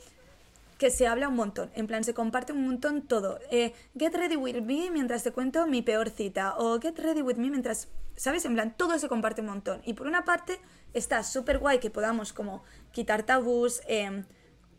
que 0.81 0.89
se 0.89 1.05
habla 1.05 1.27
un 1.27 1.35
montón. 1.35 1.69
En 1.75 1.85
plan, 1.85 2.03
se 2.03 2.15
comparte 2.15 2.53
un 2.53 2.65
montón 2.65 3.03
todo. 3.03 3.37
Eh, 3.51 3.71
get 3.95 4.15
ready 4.15 4.35
with 4.35 4.63
me 4.63 4.89
mientras 4.89 5.21
te 5.21 5.31
cuento 5.31 5.67
mi 5.67 5.83
peor 5.83 6.09
cita. 6.09 6.55
O 6.57 6.79
get 6.81 6.97
ready 6.97 7.21
with 7.21 7.35
me 7.35 7.51
mientras... 7.51 7.87
¿Sabes? 8.15 8.45
En 8.45 8.55
plan, 8.55 8.73
todo 8.75 8.97
se 8.97 9.07
comparte 9.07 9.41
un 9.41 9.47
montón. 9.47 9.83
Y 9.85 9.93
por 9.93 10.07
una 10.07 10.25
parte, 10.25 10.59
está 10.95 11.21
súper 11.21 11.59
guay 11.59 11.77
que 11.77 11.91
podamos 11.91 12.33
como 12.33 12.63
quitar 12.91 13.21
tabús, 13.21 13.81
eh, 13.87 14.23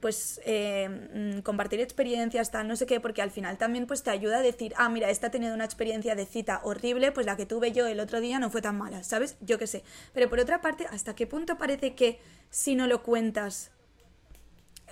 pues 0.00 0.40
mm, 0.44 1.42
compartir 1.42 1.78
experiencias, 1.80 2.50
tal, 2.50 2.66
no 2.66 2.74
sé 2.74 2.84
qué, 2.86 2.98
porque 2.98 3.22
al 3.22 3.30
final 3.30 3.56
también 3.56 3.86
pues 3.86 4.02
te 4.02 4.10
ayuda 4.10 4.38
a 4.38 4.42
decir, 4.42 4.74
ah, 4.78 4.88
mira, 4.88 5.08
esta 5.08 5.28
ha 5.28 5.30
tenido 5.30 5.54
una 5.54 5.64
experiencia 5.64 6.16
de 6.16 6.26
cita 6.26 6.62
horrible, 6.64 7.12
pues 7.12 7.26
la 7.26 7.36
que 7.36 7.46
tuve 7.46 7.70
yo 7.70 7.86
el 7.86 8.00
otro 8.00 8.20
día 8.20 8.40
no 8.40 8.50
fue 8.50 8.60
tan 8.60 8.76
mala, 8.76 9.04
¿sabes? 9.04 9.36
Yo 9.40 9.56
qué 9.56 9.68
sé. 9.68 9.84
Pero 10.12 10.28
por 10.28 10.40
otra 10.40 10.60
parte, 10.60 10.84
¿hasta 10.90 11.14
qué 11.14 11.28
punto 11.28 11.58
parece 11.58 11.94
que 11.94 12.18
si 12.50 12.74
no 12.74 12.88
lo 12.88 13.04
cuentas, 13.04 13.70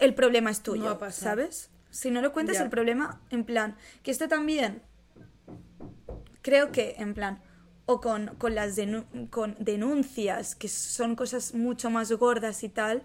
el 0.00 0.14
problema 0.14 0.50
es 0.50 0.62
tuyo. 0.62 0.98
¿sabes? 1.10 1.70
Si 1.90 2.10
no 2.10 2.20
lo 2.20 2.32
cuentas, 2.32 2.56
Ya. 2.56 2.64
el 2.64 2.70
problema, 2.70 3.20
en 3.30 3.44
plan, 3.44 3.76
que 4.02 4.10
esto 4.10 4.28
también, 4.28 4.82
creo 6.42 6.72
que, 6.72 6.94
en 6.98 7.14
plan, 7.14 7.40
o 7.86 8.00
con, 8.00 8.28
con 8.36 8.54
las 8.54 8.76
con 9.30 9.56
denuncias, 9.58 10.54
que 10.54 10.68
son 10.68 11.16
cosas 11.16 11.54
mucho 11.54 11.90
más 11.90 12.12
gordas 12.12 12.62
y 12.62 12.68
tal, 12.68 13.02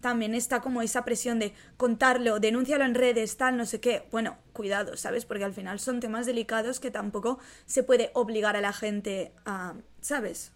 también 0.00 0.34
está 0.34 0.60
como 0.60 0.82
esa 0.82 1.04
presión 1.04 1.38
de 1.38 1.54
contarlo, 1.76 2.38
denúncialo 2.38 2.84
en 2.84 2.94
redes, 2.94 3.36
tal, 3.36 3.56
no 3.56 3.66
sé 3.66 3.80
qué. 3.80 4.06
Bueno, 4.12 4.36
cuidado, 4.52 4.96
¿sabes? 4.96 5.24
Porque 5.24 5.44
al 5.44 5.54
final 5.54 5.80
son 5.80 5.98
temas 6.00 6.26
delicados 6.26 6.78
que 6.78 6.90
tampoco 6.90 7.38
se 7.66 7.82
puede 7.82 8.10
obligar 8.14 8.56
a 8.56 8.60
la 8.60 8.72
gente 8.72 9.32
a, 9.44 9.74
¿sabes? 10.00 10.52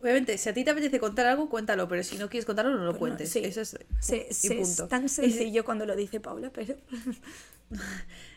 Obviamente, 0.00 0.36
si 0.38 0.48
a 0.48 0.54
ti 0.54 0.64
te 0.64 0.70
apetece 0.70 0.98
contar 1.00 1.26
algo, 1.26 1.48
cuéntalo, 1.48 1.88
pero 1.88 2.02
si 2.04 2.18
no 2.18 2.28
quieres 2.28 2.44
contarlo, 2.46 2.76
no 2.76 2.84
lo 2.84 2.92
Pues 2.92 3.02
no, 3.02 3.16
cuentes. 3.16 3.30
sí. 3.30 3.44
Eso 3.44 3.60
es. 3.62 3.78
Sí, 3.98 4.50
punto. 4.50 4.84
es 4.84 4.88
tan 4.88 5.08
sencillo 5.08 5.64
cuando 5.64 5.86
lo 5.86 5.96
dice 5.96 6.20
Paula, 6.20 6.50
pero... 6.52 6.76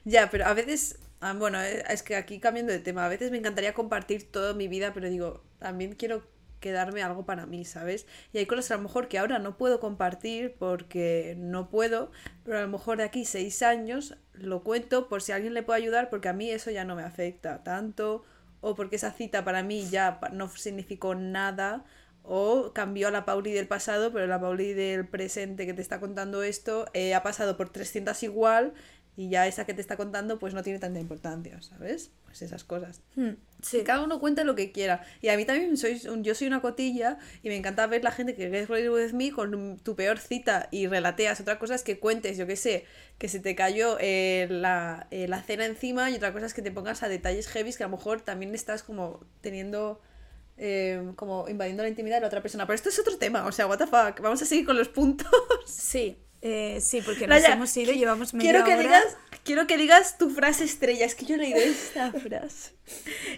Ya, 0.06 0.30
pero 0.30 0.46
a 0.46 0.54
veces, 0.54 1.00
ah, 1.22 1.34
bueno, 1.34 1.62
eh, 1.62 1.84
es 1.90 2.04
que 2.04 2.16
aquí 2.16 2.40
cambiando 2.40 2.72
de 2.74 2.80
tema, 2.80 3.06
a 3.06 3.10
veces 3.10 3.32
me 3.32 3.38
encantaría 3.38 3.74
compartir 3.74 4.32
toda 4.32 4.54
mi 4.54 4.68
vida, 4.68 4.94
pero 4.94 5.10
digo, 5.10 5.44
también 5.60 5.94
quiero 5.96 6.24
quedarme 6.60 7.04
algo 7.04 7.26
para 7.26 7.46
mí, 7.46 7.64
¿sabes? 7.64 8.06
Y 8.34 8.40
hay 8.40 8.46
cosas 8.46 8.72
a 8.72 8.76
lo 8.78 8.84
mejor 8.84 9.08
que 9.08 9.18
ahora 9.18 9.40
no 9.40 9.58
puedo 9.58 9.80
compartir 9.80 10.56
porque 10.60 11.36
no 11.38 11.70
puedo, 11.70 12.12
pero 12.44 12.58
a 12.58 12.62
lo 12.62 12.68
mejor 12.68 12.98
de 12.98 13.04
aquí 13.04 13.24
seis 13.26 13.62
años 13.62 14.18
lo 14.34 14.64
cuento 14.64 15.08
por 15.08 15.22
si 15.22 15.32
alguien 15.32 15.54
le 15.54 15.64
puede 15.64 15.82
ayudar, 15.82 16.10
porque 16.10 16.28
a 16.28 16.34
mí 16.34 16.50
eso 16.52 16.70
ya 16.72 16.84
no 16.84 16.96
me 16.96 17.04
afecta 17.04 17.64
tanto, 17.64 18.24
o 18.62 18.76
porque 18.76 18.98
esa 18.98 19.12
cita 19.12 19.44
para 19.44 19.64
mí 19.64 19.88
ya 19.90 20.20
no 20.32 20.50
significó 20.50 21.16
nada, 21.16 21.86
o 22.24 22.74
cambió 22.74 23.08
a 23.08 23.12
la 23.12 23.26
Pauli 23.26 23.52
del 23.52 23.68
pasado, 23.68 24.12
pero 24.14 24.28
la 24.28 24.40
Pauli 24.40 24.74
del 24.74 25.08
presente 25.08 25.66
que 25.66 25.74
te 25.74 25.82
está 25.82 26.00
contando 26.00 26.44
esto 26.44 26.86
eh, 26.94 27.16
ha 27.16 27.24
pasado 27.24 27.58
por 27.58 27.70
300 27.70 28.22
igual 28.24 28.74
y 29.16 29.30
ya 29.30 29.48
esa 29.48 29.66
que 29.66 29.74
te 29.74 29.82
está 29.82 29.98
contando 29.98 30.40
pues 30.40 30.54
no 30.54 30.62
tiene 30.64 30.80
tanta 30.80 31.00
importancia, 31.00 31.62
¿sabes? 31.62 32.12
Pues 32.30 32.44
esas 32.44 32.64
cosas. 32.64 33.02
Hmm, 33.16 33.32
sí. 33.64 33.82
Cada 33.84 34.04
uno 34.04 34.20
cuente 34.20 34.44
lo 34.44 34.54
que 34.54 34.72
quiera. 34.72 35.04
Y 35.20 35.30
a 35.30 35.36
mí 35.36 35.46
también 35.46 35.76
soy, 35.78 36.00
un- 36.08 36.24
yo 36.24 36.36
soy 36.36 36.46
una 36.46 36.62
cotilla 36.62 37.18
y 37.42 37.50
me 37.50 37.56
encanta 37.56 37.88
ver 37.88 38.04
la 38.04 38.12
gente 38.12 38.36
que 38.36 38.50
get 38.52 38.68
ready 38.70 38.88
with 38.88 39.14
me 39.14 39.32
con 39.32 39.80
tu 39.80 39.96
peor 39.96 40.20
cita 40.20 40.68
y 40.72 40.86
relateas. 40.86 41.40
Otra 41.42 41.58
cosa 41.58 41.74
es 41.74 41.82
que 41.84 42.00
cuentes, 42.00 42.38
yo 42.38 42.46
qué 42.46 42.56
sé, 42.56 42.86
que 43.18 43.28
se 43.30 43.40
te 43.40 43.56
cayó 43.56 43.98
eh, 44.00 44.46
la, 44.52 45.08
eh, 45.10 45.28
la 45.28 45.42
cena 45.42 45.66
encima 45.66 46.12
y 46.12 46.16
otra 46.16 46.32
cosa 46.32 46.46
es 46.46 46.54
que 46.54 46.62
te 46.62 46.72
pongas 46.72 47.02
a 47.02 47.10
detalles 47.10 47.48
heavy 47.48 47.74
que 47.74 47.84
a 47.84 47.88
lo 47.88 47.98
mejor 47.98 48.22
también 48.22 48.54
estás 48.54 48.84
como 48.84 49.26
teniendo... 49.42 50.00
eh, 50.58 51.14
como 51.16 51.48
invadiendo 51.50 51.82
la 51.84 51.90
intimidad 51.90 52.18
de 52.18 52.22
la 52.22 52.28
otra 52.28 52.42
persona. 52.44 52.68
Pero 52.68 52.76
esto 52.76 52.90
es 52.90 53.00
otro 53.00 53.18
tema, 53.18 53.46
o 53.48 53.52
sea, 53.52 53.66
what 53.66 53.80
the 53.80 53.88
fuck. 53.88 54.20
Vamos 54.22 54.42
a 54.42 54.46
seguir 54.46 54.66
con 54.68 54.78
los 54.78 54.90
puntos. 54.90 55.28
Sí, 55.66 56.18
eh, 56.42 56.80
sí, 56.82 57.02
porque 57.02 57.28
nos 57.28 57.42
Raya, 57.42 57.54
hemos 57.54 57.76
ido 57.76 57.92
y 57.92 57.98
llevamos 57.98 58.34
media 58.34 58.52
Quiero 58.52 58.66
que 58.66 58.74
hora. 58.74 58.82
digas, 58.84 59.18
quiero 59.44 59.68
que 59.68 59.78
digas 59.78 60.18
tu 60.18 60.30
frase 60.30 60.64
estrella. 60.64 61.06
Es 61.06 61.16
que 61.16 61.26
yo 61.26 61.36
he 61.36 61.38
leído 61.38 61.60
esta 61.60 62.12
frase 62.20 62.74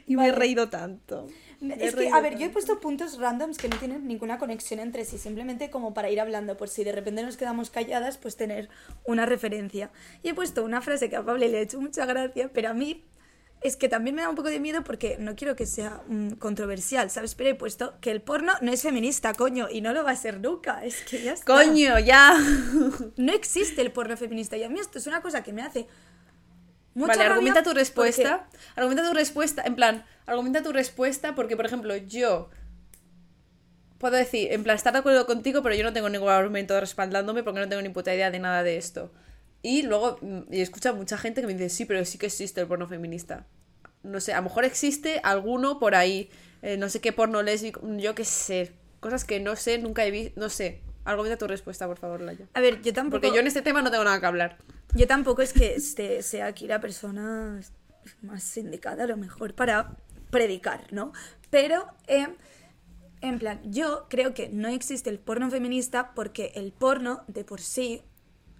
y 0.07 0.15
me 0.15 0.27
he 0.27 0.31
reído 0.31 0.69
tanto. 0.69 1.27
Me 1.59 1.75
he 1.75 1.87
Es 1.87 1.95
que, 1.95 2.09
a 2.09 2.19
ver, 2.21 2.37
yo 2.37 2.47
he 2.47 2.49
puesto 2.49 2.79
puntos 2.79 3.17
randoms 3.19 3.57
que 3.57 3.69
no 3.69 3.77
tienen 3.77 4.07
ninguna 4.07 4.39
conexión 4.39 4.79
entre 4.79 5.05
sí, 5.05 5.17
simplemente 5.17 5.69
como 5.69 5.93
para 5.93 6.09
ir 6.09 6.19
hablando, 6.19 6.57
por 6.57 6.69
si 6.69 6.83
de 6.83 6.91
repente 6.91 7.21
nos 7.23 7.37
quedamos 7.37 7.69
calladas, 7.69 8.17
pues 8.17 8.35
tener 8.35 8.69
una 9.05 9.25
referencia. 9.25 9.91
Y 10.23 10.29
he 10.29 10.33
puesto 10.33 10.63
una 10.63 10.81
frase 10.81 11.09
que 11.09 11.15
a 11.17 11.23
Pablo 11.23 11.47
le 11.47 11.57
ha 11.57 11.61
hecho 11.61 11.79
mucha 11.79 12.05
gracia, 12.05 12.49
pero 12.53 12.69
a 12.69 12.73
mí 12.73 13.03
es 13.61 13.77
que 13.77 13.87
también 13.87 14.15
me 14.15 14.23
da 14.23 14.29
un 14.29 14.35
poco 14.35 14.49
de 14.49 14.59
miedo 14.59 14.83
porque 14.83 15.17
no 15.19 15.35
quiero 15.35 15.55
que 15.55 15.67
sea 15.67 16.01
mm, 16.07 16.31
controversial, 16.33 17.11
¿sabes? 17.11 17.35
Pero 17.35 17.51
he 17.51 17.55
puesto 17.55 17.93
que 18.01 18.09
el 18.09 18.21
porno 18.21 18.53
no 18.61 18.71
es 18.71 18.81
feminista, 18.81 19.33
coño, 19.35 19.67
y 19.71 19.81
no 19.81 19.93
lo 19.93 20.03
va 20.03 20.11
a 20.11 20.15
ser 20.15 20.39
nunca, 20.39 20.83
es 20.83 21.01
que 21.03 21.21
ya 21.21 21.33
está. 21.33 21.45
Coño, 21.45 21.99
ya. 21.99 22.35
No 23.17 23.31
existe 23.33 23.81
el 23.81 23.91
porno 23.91 24.17
feminista 24.17 24.57
y 24.57 24.63
a 24.63 24.69
mí 24.69 24.79
esto 24.79 24.97
es 24.97 25.05
una 25.07 25.21
cosa 25.21 25.43
que 25.43 25.53
me 25.53 25.61
hace... 25.61 25.87
Mucha 26.93 27.07
vale, 27.09 27.19
rabia 27.23 27.33
argumenta 27.35 27.61
tu 27.61 27.69
porque- 27.69 27.79
respuesta. 27.79 28.47
Argumenta 28.75 29.07
tu 29.07 29.13
respuesta, 29.13 29.61
en 29.65 29.75
plan, 29.75 30.05
argumenta 30.25 30.61
tu 30.63 30.73
respuesta 30.73 31.35
porque, 31.35 31.55
por 31.55 31.65
ejemplo, 31.65 31.95
yo 31.95 32.49
puedo 33.99 34.17
decir, 34.17 34.51
en 34.51 34.63
plan, 34.63 34.75
estar 34.75 34.91
de 34.91 34.99
acuerdo 34.99 35.25
contigo, 35.27 35.61
pero 35.61 35.75
yo 35.75 35.83
no 35.83 35.93
tengo 35.93 36.09
ningún 36.09 36.29
argumento 36.29 36.77
respaldándome 36.79 37.43
porque 37.43 37.59
no 37.59 37.69
tengo 37.69 37.81
ni 37.83 37.89
puta 37.89 38.13
idea 38.13 38.31
de 38.31 38.39
nada 38.39 38.63
de 38.63 38.77
esto. 38.77 39.11
Y 39.61 39.83
luego, 39.83 40.17
mm, 40.21 40.53
y 40.53 40.61
escucha 40.61 40.93
mucha 40.93 41.17
gente 41.17 41.41
que 41.41 41.47
me 41.47 41.53
dice, 41.53 41.69
sí, 41.69 41.85
pero 41.85 42.03
sí 42.05 42.17
que 42.17 42.27
existe 42.27 42.61
el 42.61 42.67
porno 42.67 42.87
feminista. 42.87 43.45
No 44.03 44.19
sé, 44.19 44.33
a 44.33 44.37
lo 44.37 44.43
mejor 44.43 44.65
existe 44.65 45.21
alguno 45.23 45.79
por 45.79 45.93
ahí, 45.95 46.29
eh, 46.61 46.77
no 46.77 46.89
sé 46.89 47.01
qué 47.01 47.13
porno 47.13 47.43
lésbico, 47.43 47.81
yo 47.97 48.15
qué 48.15 48.25
sé, 48.25 48.73
cosas 48.99 49.25
que 49.25 49.39
no 49.39 49.55
sé, 49.55 49.77
nunca 49.77 50.05
he 50.05 50.11
visto, 50.11 50.39
no 50.39 50.49
sé. 50.49 50.81
Argumenta 51.03 51.37
tu 51.37 51.47
respuesta, 51.47 51.87
por 51.87 51.97
favor, 51.97 52.21
Laia. 52.21 52.47
A 52.53 52.61
ver, 52.61 52.81
yo 52.81 52.93
tampoco... 52.93 53.21
Porque 53.21 53.35
yo 53.35 53.41
en 53.41 53.47
este 53.47 53.63
tema 53.63 53.81
no 53.81 53.89
tengo 53.89 54.03
nada 54.03 54.19
que 54.19 54.25
hablar. 54.27 54.57
Yo 54.93 55.07
tampoco 55.07 55.41
es 55.41 55.53
que 55.53 55.73
este 55.73 56.21
sea 56.21 56.45
aquí 56.47 56.67
la 56.67 56.79
persona 56.79 57.59
más 58.21 58.57
indicada, 58.57 59.05
a 59.05 59.07
lo 59.07 59.17
mejor, 59.17 59.55
para 59.55 59.97
predicar, 60.29 60.85
¿no? 60.91 61.11
Pero, 61.49 61.87
eh, 62.07 62.27
en 63.21 63.39
plan, 63.39 63.61
yo 63.63 64.07
creo 64.09 64.33
que 64.33 64.49
no 64.49 64.67
existe 64.67 65.09
el 65.09 65.19
porno 65.19 65.49
feminista 65.49 66.13
porque 66.13 66.51
el 66.55 66.71
porno, 66.71 67.23
de 67.27 67.43
por 67.43 67.61
sí, 67.61 68.03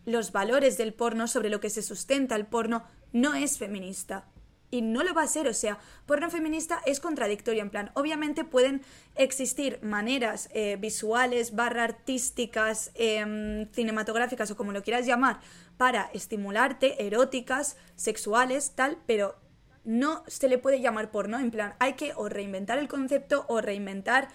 los 0.06 0.32
valores 0.32 0.78
del 0.78 0.94
porno, 0.94 1.28
sobre 1.28 1.50
lo 1.50 1.60
que 1.60 1.70
se 1.70 1.82
sustenta 1.82 2.36
el 2.36 2.46
porno, 2.46 2.84
no 3.14 3.34
es 3.34 3.58
feminista. 3.58 4.26
Y 4.74 4.82
no 4.82 5.04
lo 5.04 5.14
va 5.14 5.24
a 5.24 5.28
ser, 5.28 5.50
o 5.50 5.54
sea, 5.54 5.80
porno 6.06 6.30
feminista 6.30 6.82
es 6.86 7.02
contradictorio, 7.02 7.62
en 7.62 7.70
plan, 7.70 7.92
obviamente 7.94 8.46
pueden 8.46 8.82
existir 9.16 9.80
maneras 9.84 10.50
eh, 10.54 10.78
visuales, 10.80 11.54
barra 11.54 11.84
artísticas, 11.84 12.92
em, 12.96 13.70
cinematográficas 13.74 14.50
o 14.50 14.56
como 14.56 14.72
lo 14.72 14.82
quieras 14.82 15.06
llamar, 15.06 15.42
para 15.76 16.10
estimularte, 16.14 17.06
eróticas, 17.06 17.76
sexuales, 17.96 18.72
tal, 18.74 18.98
pero 19.06 19.36
no 19.84 20.24
se 20.28 20.48
le 20.48 20.58
puede 20.58 20.80
llamar 20.80 21.12
porno, 21.12 21.38
en 21.38 21.52
plan, 21.52 21.74
hay 21.80 21.94
que 21.94 22.14
o 22.16 22.30
reinventar 22.30 22.78
el 22.78 22.88
concepto 22.88 23.46
o 23.50 23.60
reinventar 23.60 24.30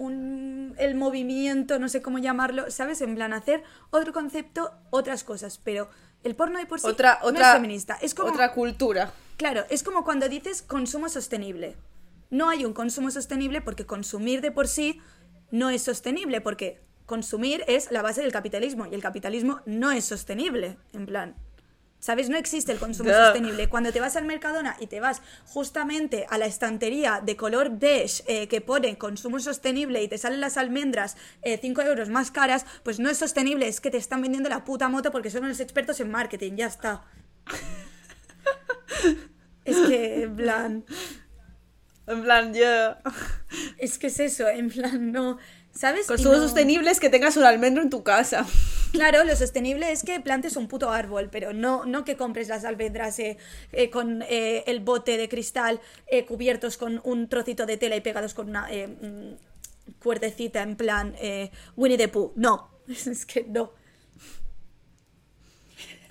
un- 0.00 0.74
el 0.78 0.94
movimiento, 0.94 1.78
no 1.78 1.88
sé 1.90 2.00
cómo 2.00 2.18
llamarlo, 2.18 2.70
¿sabes? 2.70 3.02
En 3.02 3.14
plan, 3.14 3.32
hacer 3.34 3.62
otro 3.90 4.12
concepto, 4.14 4.72
otras 4.88 5.24
cosas, 5.24 5.60
pero 5.62 5.90
el 6.24 6.34
porno 6.34 6.58
de 6.58 6.64
por 6.66 6.80
sí 6.80 6.86
Otra, 6.86 7.18
no 7.22 7.28
otra, 7.28 7.48
es 7.50 7.54
feminista. 7.56 7.98
Es 8.00 8.14
como, 8.14 8.30
otra 8.32 8.52
cultura. 8.52 9.12
Claro, 9.36 9.64
es 9.68 9.82
como 9.82 10.02
cuando 10.02 10.28
dices 10.28 10.62
consumo 10.62 11.08
sostenible. 11.10 11.76
No 12.30 12.48
hay 12.48 12.64
un 12.64 12.72
consumo 12.72 13.10
sostenible 13.10 13.60
porque 13.60 13.84
consumir 13.84 14.40
de 14.40 14.50
por 14.50 14.68
sí 14.68 15.00
no 15.50 15.68
es 15.68 15.82
sostenible, 15.82 16.40
porque 16.40 16.80
consumir 17.04 17.62
es 17.66 17.90
la 17.90 18.00
base 18.02 18.22
del 18.22 18.32
capitalismo 18.32 18.86
y 18.86 18.94
el 18.94 19.02
capitalismo 19.02 19.60
no 19.66 19.90
es 19.90 20.04
sostenible, 20.06 20.78
en 20.94 21.04
plan. 21.06 21.34
¿Sabes? 22.00 22.30
No 22.30 22.38
existe 22.38 22.72
el 22.72 22.78
consumo 22.78 23.10
Duh. 23.10 23.16
sostenible. 23.16 23.68
Cuando 23.68 23.92
te 23.92 24.00
vas 24.00 24.16
al 24.16 24.24
Mercadona 24.24 24.74
y 24.80 24.86
te 24.86 25.00
vas 25.00 25.20
justamente 25.44 26.26
a 26.30 26.38
la 26.38 26.46
estantería 26.46 27.20
de 27.22 27.36
color 27.36 27.78
beige 27.78 28.24
eh, 28.26 28.48
que 28.48 28.62
pone 28.62 28.96
consumo 28.96 29.38
sostenible 29.38 30.02
y 30.02 30.08
te 30.08 30.16
salen 30.16 30.40
las 30.40 30.56
almendras 30.56 31.16
5 31.44 31.82
euros 31.82 32.08
más 32.08 32.30
caras, 32.30 32.64
pues 32.84 32.98
no 33.00 33.10
es 33.10 33.18
sostenible, 33.18 33.68
es 33.68 33.80
que 33.82 33.90
te 33.90 33.98
están 33.98 34.22
vendiendo 34.22 34.48
la 34.48 34.64
puta 34.64 34.88
moto 34.88 35.10
porque 35.12 35.30
son 35.30 35.46
los 35.46 35.60
expertos 35.60 36.00
en 36.00 36.10
marketing, 36.10 36.56
ya 36.56 36.66
está. 36.68 37.02
es 39.64 39.76
que, 39.86 40.22
en 40.22 40.36
plan, 40.36 40.84
En 42.06 42.22
plan, 42.22 42.54
yo. 42.54 42.96
es 43.78 43.98
que 43.98 44.06
es 44.08 44.20
eso, 44.20 44.48
en 44.48 44.70
plan, 44.70 45.12
no. 45.12 45.38
¿Sabes? 45.72 46.06
Consumo 46.06 46.34
no- 46.34 46.42
sostenible 46.42 46.90
es 46.90 46.98
que 46.98 47.10
tengas 47.10 47.36
un 47.36 47.44
almendro 47.44 47.82
en 47.82 47.90
tu 47.90 48.02
casa. 48.02 48.46
Claro, 48.92 49.24
lo 49.24 49.36
sostenible 49.36 49.92
es 49.92 50.02
que 50.02 50.18
plantes 50.20 50.56
un 50.56 50.66
puto 50.66 50.90
árbol, 50.90 51.28
pero 51.30 51.52
no, 51.52 51.84
no 51.84 52.04
que 52.04 52.16
compres 52.16 52.48
las 52.48 52.64
almendras 52.64 53.18
eh, 53.20 53.38
eh, 53.72 53.88
con 53.90 54.22
eh, 54.22 54.64
el 54.66 54.80
bote 54.80 55.16
de 55.16 55.28
cristal 55.28 55.80
cubiertos 56.26 56.76
con 56.76 57.00
un 57.04 57.28
trocito 57.28 57.66
de 57.66 57.76
tela 57.76 57.94
y 57.96 58.00
pegados 58.00 58.34
con 58.34 58.48
una 58.48 58.66
mm, 58.68 59.34
cuerdecita 60.02 60.62
en 60.62 60.76
plan 60.76 61.14
eh, 61.20 61.50
Winnie 61.76 61.98
the 61.98 62.08
Pooh. 62.08 62.32
No, 62.36 62.70
es 62.88 63.24
que 63.26 63.44
no. 63.44 63.72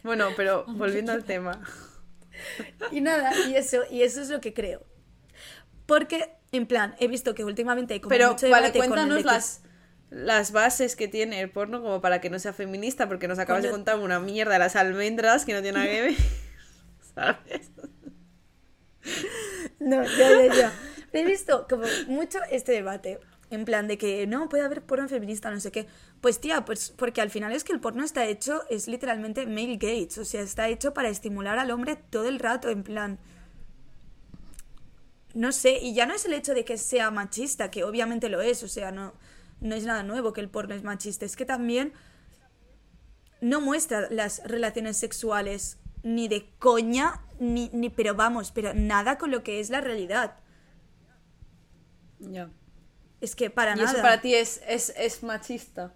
Bueno, 0.03 0.29
pero 0.37 0.63
volviendo 0.67 1.11
al 1.11 1.23
tema. 1.23 1.61
Y 2.91 3.01
nada, 3.01 3.33
y 3.49 3.55
eso, 3.55 3.81
y 3.91 4.01
eso 4.03 4.21
es 4.21 4.29
lo 4.29 4.39
que 4.39 4.53
creo. 4.53 4.81
Porque, 5.85 6.29
en 6.53 6.67
plan, 6.67 6.95
he 6.99 7.09
visto 7.09 7.35
que 7.35 7.43
últimamente 7.43 7.95
hay 7.95 7.99
como 7.99 8.11
Pero, 8.11 8.29
mucho 8.29 8.49
vale, 8.49 8.67
debate 8.71 8.79
con 8.79 8.83
el 8.85 8.89
cuéntanos 8.91 9.17
de 9.17 9.21
que- 9.23 9.27
las, 9.27 9.61
las 10.09 10.51
bases 10.51 10.95
que 10.95 11.07
tiene 11.07 11.39
el 11.39 11.51
porno 11.51 11.81
como 11.81 12.01
para 12.01 12.19
que 12.21 12.29
no 12.29 12.39
sea 12.39 12.53
feminista, 12.53 13.07
porque 13.07 13.27
nos 13.27 13.39
acabas 13.39 13.63
de 13.63 13.69
contar 13.69 13.99
una 13.99 14.19
mierda 14.19 14.53
de 14.53 14.59
las 14.59 14.75
almendras 14.75 15.45
que 15.45 15.53
no 15.53 15.61
tiene 15.61 15.77
nada 15.77 15.91
que 15.91 16.01
ver. 16.01 16.15
¿Sabes? 17.15 17.71
No, 19.79 20.03
ya, 20.03 20.45
ya, 20.45 20.53
ya. 20.53 20.73
He 21.13 21.25
visto 21.25 21.67
como 21.69 21.85
mucho 22.07 22.39
este 22.51 22.71
debate. 22.71 23.19
En 23.51 23.65
plan 23.65 23.87
de 23.87 23.97
que 23.97 24.27
no 24.27 24.47
puede 24.47 24.63
haber 24.63 24.83
porno 24.83 25.07
feminista, 25.09 25.49
no 25.49 25.59
sé 25.59 25.71
qué. 25.71 25.87
Pues 26.21 26.39
tía, 26.39 26.65
pues 26.65 26.93
porque 26.95 27.21
al 27.21 27.31
final 27.31 27.51
es 27.51 27.63
que 27.63 27.73
el 27.73 27.79
porno 27.79 28.03
está 28.03 28.25
hecho, 28.27 28.63
es 28.69 28.87
literalmente 28.87 29.47
male 29.47 29.77
gates. 29.77 30.19
O 30.19 30.25
sea, 30.25 30.41
está 30.41 30.67
hecho 30.69 30.93
para 30.93 31.09
estimular 31.09 31.57
al 31.57 31.71
hombre 31.71 31.95
todo 31.95 32.27
el 32.27 32.37
rato, 32.37 32.69
en 32.69 32.83
plan. 32.83 33.19
No 35.33 35.51
sé, 35.51 35.79
y 35.79 35.93
ya 35.95 36.05
no 36.05 36.13
es 36.13 36.25
el 36.25 36.33
hecho 36.33 36.53
de 36.53 36.63
que 36.63 36.77
sea 36.77 37.09
machista, 37.09 37.71
que 37.71 37.83
obviamente 37.83 38.29
lo 38.29 38.41
es, 38.41 38.61
o 38.63 38.67
sea, 38.67 38.91
no, 38.91 39.13
no 39.61 39.75
es 39.75 39.85
nada 39.85 40.03
nuevo 40.03 40.33
que 40.33 40.41
el 40.41 40.49
porno 40.49 40.73
es 40.75 40.83
machista, 40.83 41.25
es 41.25 41.35
que 41.35 41.45
también 41.45 41.93
no 43.41 43.61
muestra 43.61 44.07
las 44.09 44.41
relaciones 44.43 44.97
sexuales 44.97 45.77
ni 46.03 46.27
de 46.27 46.49
coña, 46.59 47.21
ni, 47.39 47.69
ni 47.73 47.89
pero 47.89 48.15
vamos, 48.15 48.51
pero 48.51 48.73
nada 48.73 49.17
con 49.17 49.31
lo 49.31 49.43
que 49.43 49.59
es 49.59 49.69
la 49.69 49.81
realidad. 49.81 50.35
Ya. 52.19 52.49
Es 53.21 53.35
que 53.35 53.49
para 53.49 53.73
Y 53.73 53.79
nada. 53.79 53.91
eso 53.91 54.01
para 54.01 54.21
ti 54.21 54.33
es, 54.35 54.61
es, 54.67 54.93
es 54.97 55.23
machista. 55.23 55.93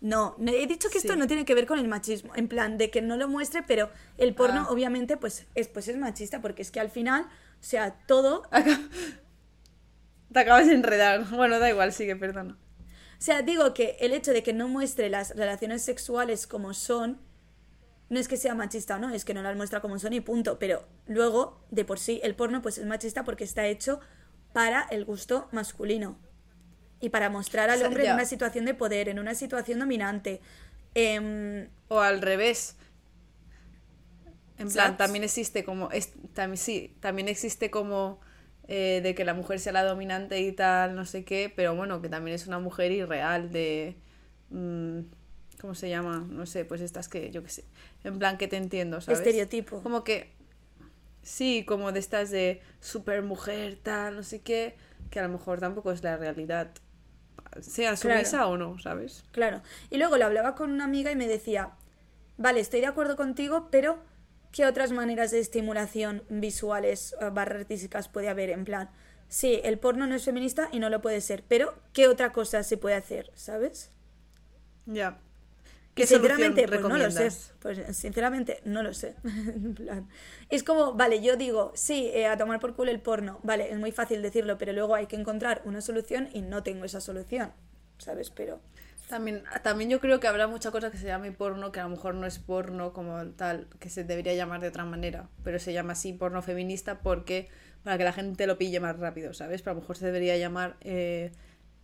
No, 0.00 0.36
he 0.46 0.66
dicho 0.66 0.90
que 0.90 0.98
esto 0.98 1.16
no 1.16 1.26
tiene 1.26 1.46
que 1.46 1.54
ver 1.54 1.66
con 1.66 1.78
el 1.78 1.88
machismo, 1.88 2.34
en 2.36 2.46
plan 2.46 2.76
de 2.76 2.90
que 2.90 3.00
no 3.00 3.16
lo 3.16 3.26
muestre, 3.26 3.62
pero 3.62 3.90
el 4.18 4.34
porno 4.34 4.66
Ah. 4.68 4.70
obviamente 4.70 5.16
pues 5.16 5.46
es, 5.54 5.68
pues 5.68 5.88
es 5.88 5.96
machista 5.96 6.42
porque 6.42 6.60
es 6.60 6.70
que 6.70 6.78
al 6.80 6.90
final, 6.90 7.22
o 7.24 7.62
sea, 7.62 7.94
todo, 8.06 8.42
Acá- 8.50 8.80
Te 10.32 10.40
acabas 10.40 10.66
de 10.66 10.74
enredar. 10.74 11.24
Bueno, 11.30 11.58
da 11.60 11.70
igual, 11.70 11.92
sigue, 11.92 12.16
perdona. 12.16 12.58
O 13.18 13.22
sea, 13.22 13.42
digo 13.42 13.74
que 13.74 13.96
el 14.00 14.12
hecho 14.12 14.32
de 14.32 14.42
que 14.42 14.52
no 14.52 14.68
muestre 14.68 15.08
las 15.08 15.36
relaciones 15.36 15.82
sexuales 15.82 16.46
como 16.46 16.74
son, 16.74 17.20
no 18.08 18.20
es 18.20 18.28
que 18.28 18.36
sea 18.36 18.54
machista 18.54 18.96
o 18.96 18.98
no, 18.98 19.10
es 19.10 19.24
que 19.24 19.34
no 19.34 19.42
las 19.42 19.56
muestra 19.56 19.80
como 19.80 19.98
son 19.98 20.12
y 20.12 20.20
punto, 20.20 20.58
pero 20.58 20.86
luego, 21.06 21.64
de 21.70 21.84
por 21.84 21.98
sí, 21.98 22.20
el 22.22 22.34
porno 22.34 22.62
pues 22.62 22.78
es 22.78 22.86
machista 22.86 23.24
porque 23.24 23.44
está 23.44 23.66
hecho 23.66 24.00
para 24.52 24.82
el 24.90 25.04
gusto 25.04 25.48
masculino 25.52 26.18
y 27.00 27.10
para 27.10 27.28
mostrar 27.28 27.70
al 27.70 27.76
O 27.76 27.78
sea, 27.80 27.88
hombre 27.88 28.06
en 28.06 28.14
una 28.14 28.24
situación 28.24 28.64
de 28.64 28.74
poder, 28.74 29.08
en 29.08 29.18
una 29.18 29.34
situación 29.34 29.78
dominante. 29.78 30.40
Em, 30.94 31.68
O 31.88 32.00
al 32.00 32.22
revés. 32.22 32.76
En 34.56 34.68
plan, 34.70 34.86
¿Sabes? 34.86 34.98
también 34.98 35.24
existe 35.24 35.64
como. 35.64 35.90
Es, 35.90 36.12
también, 36.32 36.56
sí, 36.56 36.96
también 37.00 37.28
existe 37.28 37.70
como. 37.70 38.20
Eh, 38.68 39.00
de 39.02 39.14
que 39.14 39.24
la 39.24 39.34
mujer 39.34 39.60
sea 39.60 39.72
la 39.72 39.84
dominante 39.84 40.40
y 40.40 40.52
tal, 40.52 40.94
no 40.94 41.04
sé 41.04 41.24
qué, 41.24 41.52
pero 41.54 41.74
bueno, 41.74 42.00
que 42.00 42.08
también 42.08 42.34
es 42.34 42.46
una 42.46 42.58
mujer 42.58 42.92
irreal 42.92 43.50
de. 43.50 43.96
mm, 44.50 45.00
¿Cómo 45.60 45.74
se 45.74 45.88
llama? 45.88 46.26
No 46.28 46.44
sé, 46.46 46.64
pues 46.64 46.80
estas 46.80 47.08
que 47.08 47.30
yo 47.30 47.42
qué 47.42 47.48
sé. 47.48 47.64
En 48.02 48.18
plan, 48.18 48.36
que 48.36 48.48
te 48.48 48.56
entiendo, 48.56 49.00
¿sabes? 49.00 49.20
Estereotipo. 49.20 49.82
Como 49.82 50.04
que. 50.04 50.32
Sí, 51.22 51.64
como 51.66 51.90
de 51.92 52.00
estas 52.00 52.30
de 52.30 52.60
super 52.80 53.22
mujer, 53.22 53.78
tal, 53.82 54.16
no 54.16 54.22
sé 54.22 54.42
qué, 54.42 54.76
que 55.10 55.20
a 55.20 55.22
lo 55.22 55.30
mejor 55.30 55.58
tampoco 55.60 55.90
es 55.90 56.02
la 56.02 56.16
realidad. 56.18 56.70
Sea 57.60 57.94
Claro. 57.94 58.18
sumisa 58.18 58.46
o 58.46 58.58
no, 58.58 58.78
¿sabes? 58.78 59.24
Claro. 59.30 59.62
Y 59.88 59.96
luego 59.96 60.18
lo 60.18 60.26
hablaba 60.26 60.54
con 60.54 60.70
una 60.70 60.84
amiga 60.84 61.10
y 61.12 61.16
me 61.16 61.26
decía, 61.28 61.70
vale, 62.36 62.60
estoy 62.60 62.80
de 62.80 62.88
acuerdo 62.88 63.16
contigo, 63.16 63.68
pero 63.70 63.98
¿qué 64.54 64.66
otras 64.66 64.92
maneras 64.92 65.32
de 65.32 65.40
estimulación 65.40 66.22
visuales 66.28 67.16
eh, 67.20 67.28
barra 67.32 67.58
artísticas 67.58 68.08
puede 68.08 68.28
haber? 68.28 68.50
En 68.50 68.64
plan, 68.64 68.88
sí, 69.28 69.60
el 69.64 69.78
porno 69.78 70.06
no 70.06 70.14
es 70.14 70.24
feminista 70.24 70.68
y 70.70 70.78
no 70.78 70.90
lo 70.90 71.02
puede 71.02 71.20
ser, 71.20 71.42
pero 71.48 71.74
¿qué 71.92 72.06
otra 72.06 72.30
cosa 72.30 72.62
se 72.62 72.76
puede 72.76 72.94
hacer? 72.94 73.32
¿Sabes? 73.34 73.90
Ya. 74.86 75.18
Que 75.96 76.02
¿Qué 76.02 76.06
solución 76.06 76.54
sinceramente, 76.54 76.68
pues 76.68 76.80
no 76.82 76.96
lo 76.96 77.10
sé. 77.10 77.28
Pues 77.60 77.96
sinceramente, 77.96 78.60
no 78.64 78.84
lo 78.84 78.94
sé. 78.94 79.16
En 79.24 79.74
plan, 79.74 80.08
es 80.50 80.62
como, 80.62 80.92
vale, 80.92 81.20
yo 81.20 81.36
digo, 81.36 81.72
sí, 81.74 82.10
eh, 82.14 82.28
a 82.28 82.36
tomar 82.36 82.60
por 82.60 82.76
culo 82.76 82.92
el 82.92 83.00
porno. 83.00 83.40
Vale, 83.42 83.72
es 83.72 83.78
muy 83.78 83.90
fácil 83.90 84.22
decirlo, 84.22 84.56
pero 84.56 84.72
luego 84.72 84.94
hay 84.94 85.06
que 85.06 85.16
encontrar 85.16 85.62
una 85.64 85.80
solución 85.80 86.28
y 86.32 86.42
no 86.42 86.62
tengo 86.62 86.84
esa 86.84 87.00
solución. 87.00 87.52
¿Sabes? 87.98 88.30
Pero. 88.30 88.60
También, 89.14 89.44
también 89.62 89.90
yo 89.90 90.00
creo 90.00 90.18
que 90.18 90.26
habrá 90.26 90.48
mucha 90.48 90.72
cosa 90.72 90.90
que 90.90 90.98
se 90.98 91.06
llame 91.06 91.30
porno, 91.30 91.70
que 91.70 91.78
a 91.78 91.84
lo 91.84 91.90
mejor 91.90 92.16
no 92.16 92.26
es 92.26 92.40
porno 92.40 92.92
como 92.92 93.24
tal, 93.36 93.68
que 93.78 93.88
se 93.88 94.02
debería 94.02 94.34
llamar 94.34 94.60
de 94.60 94.66
otra 94.66 94.84
manera, 94.84 95.28
pero 95.44 95.60
se 95.60 95.72
llama 95.72 95.92
así 95.92 96.12
porno 96.12 96.42
feminista 96.42 96.98
porque 96.98 97.48
para 97.84 97.96
que 97.96 98.02
la 98.02 98.12
gente 98.12 98.44
lo 98.48 98.58
pille 98.58 98.80
más 98.80 98.98
rápido, 98.98 99.32
¿sabes? 99.32 99.62
Pero 99.62 99.70
a 99.70 99.74
lo 99.74 99.82
mejor 99.82 99.96
se 99.96 100.06
debería 100.06 100.36
llamar, 100.36 100.76
eh, 100.80 101.30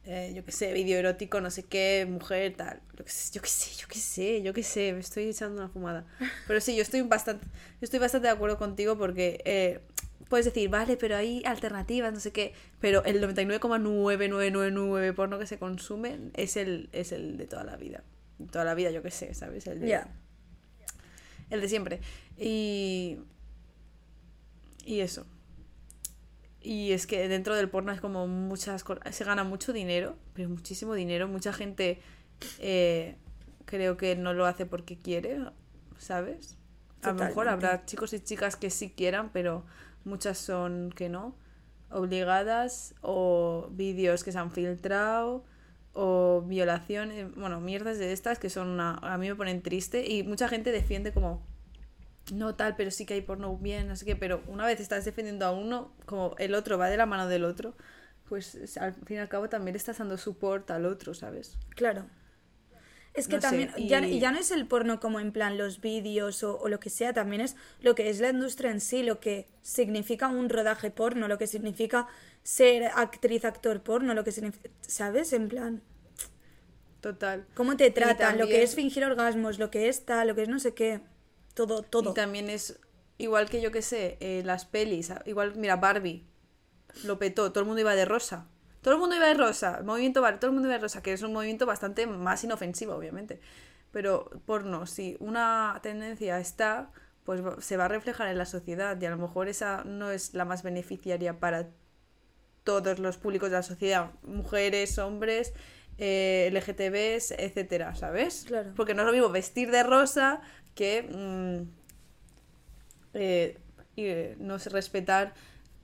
eh, 0.02 0.32
yo 0.34 0.44
qué 0.44 0.50
sé, 0.50 0.72
vídeo 0.72 0.98
erótico, 0.98 1.40
no 1.40 1.52
sé 1.52 1.66
qué, 1.66 2.04
mujer, 2.10 2.54
tal. 2.56 2.80
Yo 2.98 3.04
qué 3.04 3.10
sé, 3.12 3.32
yo 3.32 3.40
qué 3.40 3.48
sé, 3.48 3.76
yo 3.76 3.86
qué 3.86 3.98
sé, 4.00 4.42
yo 4.42 4.52
qué 4.52 4.62
sé, 4.64 4.92
me 4.92 4.98
estoy 4.98 5.28
echando 5.28 5.62
una 5.62 5.70
fumada. 5.70 6.06
Pero 6.48 6.60
sí, 6.60 6.74
yo 6.74 6.82
estoy 6.82 7.02
bastante, 7.02 7.46
yo 7.46 7.82
estoy 7.82 8.00
bastante 8.00 8.26
de 8.26 8.32
acuerdo 8.32 8.58
contigo 8.58 8.98
porque 8.98 9.40
eh, 9.44 9.82
puedes 10.28 10.46
decir, 10.46 10.68
vale, 10.68 10.96
pero 10.96 11.16
hay 11.16 11.42
alternativas, 11.44 12.12
no 12.12 12.20
sé 12.20 12.32
qué, 12.32 12.52
pero 12.78 13.04
el 13.04 13.22
99,9999 13.22 15.14
porno 15.14 15.38
que 15.38 15.46
se 15.46 15.58
consume 15.58 16.18
es 16.34 16.56
el, 16.56 16.88
es 16.92 17.12
el 17.12 17.36
de 17.36 17.46
toda 17.46 17.64
la 17.64 17.76
vida. 17.76 18.04
Toda 18.50 18.64
la 18.64 18.74
vida, 18.74 18.90
yo 18.90 19.02
qué 19.02 19.10
sé, 19.10 19.34
¿sabes? 19.34 19.66
El 19.66 19.80
de, 19.80 20.00
el 21.50 21.60
de 21.60 21.68
siempre. 21.68 22.00
Y. 22.38 23.18
Y 24.84 25.00
eso. 25.00 25.26
Y 26.62 26.92
es 26.92 27.06
que 27.06 27.28
dentro 27.28 27.54
del 27.54 27.68
porno 27.68 27.92
es 27.92 28.00
como 28.00 28.26
muchas 28.26 28.84
cosas. 28.84 29.14
Se 29.14 29.24
gana 29.24 29.44
mucho 29.44 29.72
dinero, 29.72 30.16
pero 30.32 30.48
muchísimo 30.48 30.94
dinero. 30.94 31.28
Mucha 31.28 31.52
gente 31.52 32.00
eh, 32.58 33.16
creo 33.64 33.96
que 33.96 34.16
no 34.16 34.32
lo 34.32 34.46
hace 34.46 34.66
porque 34.66 34.98
quiere, 34.98 35.38
¿sabes? 35.98 36.56
A 37.02 37.12
lo 37.12 37.14
mejor 37.14 37.48
habrá 37.48 37.86
chicos 37.86 38.12
y 38.12 38.20
chicas 38.20 38.56
que 38.56 38.68
sí 38.70 38.90
quieran, 38.90 39.30
pero 39.32 39.64
muchas 40.04 40.38
son 40.38 40.90
que 40.94 41.08
no. 41.08 41.34
Obligadas 41.90 42.94
o 43.02 43.68
vídeos 43.72 44.22
que 44.24 44.32
se 44.32 44.38
han 44.38 44.52
filtrado 44.52 45.44
o 45.92 46.42
violaciones, 46.46 47.34
bueno, 47.34 47.60
mierdas 47.60 47.98
de 47.98 48.12
estas 48.12 48.38
que 48.38 48.48
son 48.48 48.68
una, 48.68 48.94
a 49.02 49.18
mí 49.18 49.28
me 49.28 49.34
ponen 49.34 49.60
triste 49.62 50.06
y 50.08 50.22
mucha 50.22 50.48
gente 50.48 50.70
defiende 50.70 51.12
como 51.12 51.44
no 52.32 52.54
tal, 52.54 52.76
pero 52.76 52.90
sí 52.92 53.06
que 53.06 53.14
hay 53.14 53.22
porno 53.22 53.56
bien, 53.56 53.88
no 53.88 53.96
sé 53.96 54.04
qué, 54.04 54.14
pero 54.16 54.40
una 54.46 54.66
vez 54.66 54.78
estás 54.80 55.04
defendiendo 55.04 55.46
a 55.46 55.52
uno, 55.52 55.92
como 56.06 56.34
el 56.38 56.54
otro 56.54 56.78
va 56.78 56.88
de 56.88 56.96
la 56.96 57.06
mano 57.06 57.26
del 57.26 57.44
otro, 57.44 57.74
pues 58.28 58.54
es- 58.54 58.76
al 58.78 58.94
fin 58.94 59.16
y 59.16 59.20
al 59.20 59.28
cabo 59.28 59.48
también 59.48 59.74
estás 59.76 59.98
dando 59.98 60.16
support 60.16 60.70
al 60.70 60.86
otro, 60.86 61.12
¿sabes? 61.14 61.58
Claro. 61.70 62.04
Es 63.20 63.28
que 63.28 63.36
No 63.36 63.40
también, 63.42 63.70
ya, 63.88 64.06
y- 64.06 64.18
ya 64.20 64.32
no 64.32 64.38
es 64.38 64.50
el 64.50 64.66
porno 64.66 64.98
como 65.00 65.20
en 65.20 65.32
plan 65.32 65.58
los 65.58 65.80
vídeos 65.80 66.42
o, 66.42 66.58
o 66.58 66.68
lo 66.68 66.80
que 66.80 66.90
sea, 66.90 67.12
también 67.12 67.40
es 67.42 67.56
lo 67.80 67.94
que 67.94 68.10
es 68.10 68.20
la 68.20 68.30
industria 68.30 68.70
en 68.70 68.80
sí, 68.80 69.02
lo 69.02 69.20
que 69.20 69.46
significa 69.62 70.28
un 70.28 70.48
rodaje 70.48 70.90
porno, 70.90 71.28
lo 71.28 71.38
que 71.38 71.46
significa 71.46 72.08
ser 72.42 72.84
actriz, 72.94 73.44
actor 73.44 73.82
porno, 73.82 74.14
lo 74.14 74.24
que 74.24 74.32
significa, 74.32 74.70
¿sabes? 74.82 75.32
En 75.32 75.48
plan, 75.48 75.82
Total. 77.00 77.46
cómo 77.54 77.76
te 77.76 77.90
tratan, 77.90 78.38
lo 78.38 78.46
que 78.46 78.62
es 78.62 78.74
fingir 78.74 79.04
orgasmos, 79.04 79.58
lo 79.58 79.70
que 79.70 79.88
es 79.88 80.04
tal, 80.04 80.28
lo 80.28 80.34
que 80.34 80.42
es 80.42 80.48
no 80.48 80.58
sé 80.58 80.74
qué, 80.74 81.00
todo, 81.54 81.82
todo. 81.82 82.10
Y 82.10 82.14
también 82.14 82.50
es 82.50 82.78
igual 83.18 83.48
que 83.48 83.60
yo 83.62 83.70
que 83.72 83.82
sé, 83.82 84.18
eh, 84.20 84.42
las 84.44 84.66
pelis, 84.66 85.12
igual, 85.24 85.54
mira, 85.56 85.76
Barbie 85.76 86.24
lo 87.04 87.18
petó, 87.18 87.52
todo 87.52 87.60
el 87.62 87.66
mundo 87.66 87.80
iba 87.80 87.94
de 87.94 88.04
rosa. 88.04 88.48
Todo 88.82 88.94
el 88.94 89.00
mundo 89.00 89.16
iba 89.16 89.26
de 89.26 89.34
rosa, 89.34 89.80
movimiento 89.84 90.22
Barbie, 90.22 90.40
todo 90.40 90.50
el 90.50 90.54
mundo 90.54 90.68
iba 90.68 90.76
de 90.76 90.82
rosa, 90.82 91.02
que 91.02 91.12
es 91.12 91.22
un 91.22 91.32
movimiento 91.32 91.66
bastante 91.66 92.06
más 92.06 92.42
inofensivo, 92.44 92.94
obviamente. 92.94 93.40
Pero 93.92 94.30
porno, 94.46 94.86
si 94.86 95.16
una 95.20 95.78
tendencia 95.82 96.38
está, 96.38 96.90
pues 97.24 97.42
se 97.58 97.76
va 97.76 97.86
a 97.86 97.88
reflejar 97.88 98.28
en 98.28 98.38
la 98.38 98.46
sociedad 98.46 99.00
y 99.00 99.06
a 99.06 99.10
lo 99.10 99.18
mejor 99.18 99.48
esa 99.48 99.84
no 99.84 100.10
es 100.10 100.34
la 100.34 100.44
más 100.44 100.62
beneficiaria 100.62 101.38
para 101.38 101.68
todos 102.64 102.98
los 102.98 103.18
públicos 103.18 103.50
de 103.50 103.56
la 103.56 103.62
sociedad, 103.62 104.12
mujeres, 104.22 104.98
hombres, 104.98 105.52
eh, 105.98 106.48
LGTBs, 106.52 107.32
etcétera, 107.32 107.94
¿sabes? 107.94 108.44
Claro. 108.46 108.72
Porque 108.76 108.94
no 108.94 109.02
es 109.02 109.06
lo 109.06 109.12
mismo 109.12 109.28
vestir 109.30 109.70
de 109.70 109.82
rosa 109.82 110.40
que 110.74 111.02
mm, 111.02 111.80
eh, 113.14 113.58
y, 113.96 114.04
eh, 114.04 114.36
no 114.38 114.58
sé, 114.58 114.70
respetar 114.70 115.34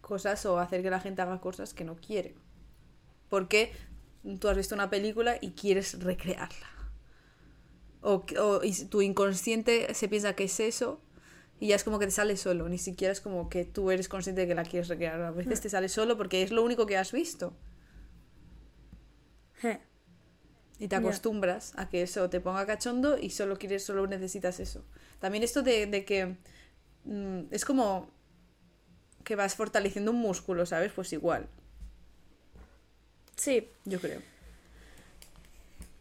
cosas 0.01 0.47
o 0.47 0.59
hacer 0.59 0.83
que 0.83 0.91
la 0.91 1.01
gente 1.01 1.23
haga 1.23 1.41
cosas 1.41 1.75
que 1.75 1.85
no 1.85 1.97
quiere. 1.97 2.35
Porque 3.29 3.73
tú 4.41 4.49
has 4.49 4.57
visto 4.57 4.75
una 4.75 4.91
película 4.91 5.39
y 5.41 5.53
quieres 5.53 6.03
recrearla. 6.03 6.69
O, 8.01 8.25
o 8.39 8.61
tu 8.89 9.03
inconsciente 9.03 9.93
se 9.95 10.09
piensa 10.09 10.35
que 10.35 10.45
es 10.45 10.61
eso 10.61 11.01
y 11.59 11.69
ya 11.69 11.77
es 11.77 11.85
como 11.85 11.99
que 11.99 12.07
te 12.07 12.13
sale 12.13 12.37
solo. 12.37 12.69
Ni 12.69 12.79
siquiera 12.79 13.13
es 13.13 13.21
como 13.21 13.49
que 13.49 13.65
tú 13.65 13.91
eres 13.91 14.09
consciente 14.09 14.43
de 14.43 14.49
que 14.49 14.55
la 14.55 14.65
quieres 14.65 14.89
recrear. 14.89 15.21
A 15.23 15.31
veces 15.31 15.61
te 15.61 15.71
sale 15.71 15.89
solo 15.89 16.17
porque 16.17 16.43
es 16.43 16.51
lo 16.51 16.63
único 16.63 16.87
que 16.87 16.97
has 16.97 17.13
visto. 17.13 17.57
Y 20.79 20.89
te 20.89 20.97
acostumbras 20.97 21.73
a 21.77 21.89
que 21.89 22.03
eso 22.03 22.29
te 22.29 22.41
ponga 22.41 22.67
cachondo 22.67 23.17
y 23.19 23.31
solo 23.31 23.57
quieres, 23.57 23.85
solo 23.85 24.07
necesitas 24.07 24.61
eso. 24.61 24.85
También 25.19 25.43
esto 25.43 25.63
de, 25.63 25.87
de 25.87 26.05
que 26.05 26.37
mm, 27.05 27.45
es 27.51 27.65
como 27.65 28.11
que 29.25 29.35
vas 29.35 29.55
fortaleciendo 29.55 30.11
un 30.11 30.19
músculo, 30.19 30.67
¿sabes? 30.67 30.93
Pues 30.93 31.13
igual, 31.15 31.49
Sí, 33.37 33.69
yo 33.85 34.01
creo. 34.01 34.21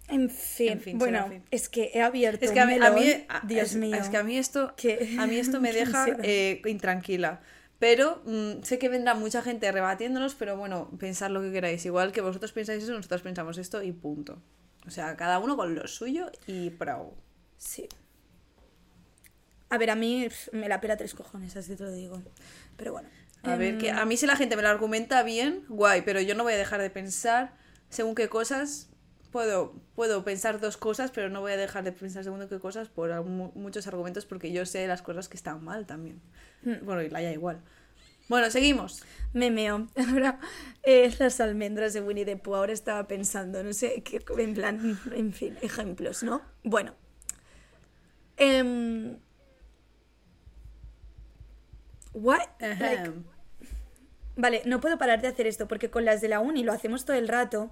en 0.08 0.30
fin. 0.30 0.72
En 0.74 0.80
fin, 0.82 0.98
bueno, 0.98 1.30
es 1.52 1.68
que 1.70 1.92
he 1.94 2.02
abierto 2.02 2.46
Es 2.46 2.52
que 2.52 2.60
a 2.60 2.64
un 2.66 2.70
a 2.70 2.74
melón, 2.74 2.96
mí- 2.96 3.26
a- 3.28 3.42
Dios 3.46 3.72
es, 3.72 3.76
mío. 3.76 3.96
es 3.96 4.10
que 4.10 4.18
a 4.18 4.24
mí 4.24 4.38
esto, 4.38 4.74
a 5.20 5.28
mí 5.28 5.38
esto 5.38 5.60
me 5.62 5.74
deja 5.74 6.06
eh, 6.24 6.62
intranquila. 6.66 7.42
Pero 7.80 8.22
mm, 8.26 8.64
sé 8.64 8.80
que 8.80 8.88
vendrá 8.88 9.16
mucha 9.16 9.42
gente 9.42 9.70
rebatiéndonos, 9.72 10.36
pero 10.36 10.56
bueno, 10.58 10.90
pensad 10.98 11.30
lo 11.30 11.42
que 11.42 11.52
queráis. 11.52 11.86
Igual 11.86 12.12
que 12.14 12.22
vosotros 12.22 12.52
pensáis 12.54 12.84
eso, 12.84 12.94
nosotros 12.94 13.22
pensamos 13.22 13.58
esto 13.58 13.84
y 13.84 13.92
punto. 13.92 14.42
O 14.88 14.92
sea, 14.92 15.18
cada 15.18 15.40
uno 15.40 15.58
con 15.58 15.76
lo 15.76 15.86
suyo 15.88 16.32
y 16.48 16.70
pro. 16.70 17.14
Sí. 17.58 17.90
A 19.70 19.78
ver, 19.78 19.90
a 19.90 19.96
mí 19.96 20.28
me 20.54 20.70
la 20.70 20.80
pela 20.80 20.96
tres 20.96 21.14
cojones, 21.16 21.56
así 21.58 21.76
te 21.76 21.84
lo 21.84 21.92
digo. 21.92 22.22
Pero 22.78 22.94
bueno. 22.94 23.10
A 23.46 23.56
ver, 23.56 23.78
que 23.78 23.90
em, 23.90 23.98
a 23.98 24.06
mí 24.06 24.18
si 24.18 24.26
la 24.26 24.36
gente 24.36 24.56
me 24.56 24.62
lo 24.62 24.70
argumenta 24.70 25.24
bien, 25.24 25.66
guay, 25.70 26.02
pero 26.02 26.20
yo 26.22 26.36
no 26.36 26.44
voy 26.44 26.54
a 26.54 26.58
dejar 26.58 26.82
de 26.82 26.90
pensar 26.90 27.54
según 27.90 28.16
qué 28.16 28.30
cosas. 28.30 28.90
Puedo, 29.32 29.74
puedo 29.96 30.24
pensar 30.24 30.62
dos 30.62 30.78
cosas, 30.78 31.12
pero 31.12 31.30
no 31.30 31.42
voy 31.42 31.52
a 31.52 31.58
dejar 31.58 31.84
de 31.84 31.92
pensar 31.92 32.24
según 32.24 32.48
qué 32.48 32.58
cosas 32.60 32.88
por 32.88 33.12
muchos 33.24 33.86
argumentos 33.86 34.26
porque 34.26 34.52
yo 34.54 34.66
sé 34.66 34.88
las 34.88 35.02
cosas 35.02 35.28
que 35.28 35.36
están 35.36 35.64
mal 35.64 35.86
también. 35.86 36.22
Mm. 36.64 36.86
Bueno, 36.86 37.02
y 37.02 37.10
la 37.10 37.22
ya 37.22 37.34
igual. 37.34 37.62
Bueno, 38.28 38.50
seguimos. 38.50 39.04
Me 39.34 39.52
meo. 39.52 39.88
Ahora, 40.10 40.40
eh, 40.84 41.14
las 41.20 41.40
almendras 41.40 41.94
de 41.94 42.02
Winnie 42.02 42.26
the 42.26 42.38
Pooh. 42.38 42.56
Ahora 42.56 42.74
estaba 42.74 43.08
pensando, 43.08 43.62
no 43.64 43.74
sé, 43.74 44.02
qué, 44.04 44.24
en 44.38 44.54
plan, 44.54 45.00
en 45.14 45.34
fin, 45.34 45.58
ejemplos, 45.62 46.24
¿no? 46.24 46.42
Bueno. 46.64 46.96
Em, 48.38 49.18
what? 52.14 52.42
Like. 52.60 53.35
Vale, 54.38 54.62
no 54.66 54.82
puedo 54.82 54.98
parar 54.98 55.22
de 55.22 55.28
hacer 55.30 55.48
esto 55.48 55.68
porque 55.68 55.90
con 55.90 56.04
las 56.06 56.20
de 56.22 56.28
la 56.28 56.40
uni 56.40 56.64
lo 56.64 56.74
hacemos 56.74 57.06
todo 57.06 57.16
el 57.16 57.28
rato. 57.28 57.72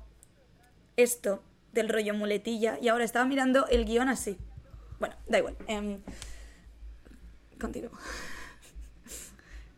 Esto, 0.95 1.43
del 1.74 1.89
rollo 1.89 2.14
muletilla. 2.14 2.78
Y 2.82 2.88
ahora 2.88 3.03
estaba 3.03 3.26
mirando 3.26 3.68
el 3.68 3.86
guion 3.86 4.07
así. 4.09 4.38
Bueno, 4.99 5.16
da 5.28 5.39
igual. 5.39 5.57
em, 5.68 6.01
continúo. 7.59 7.91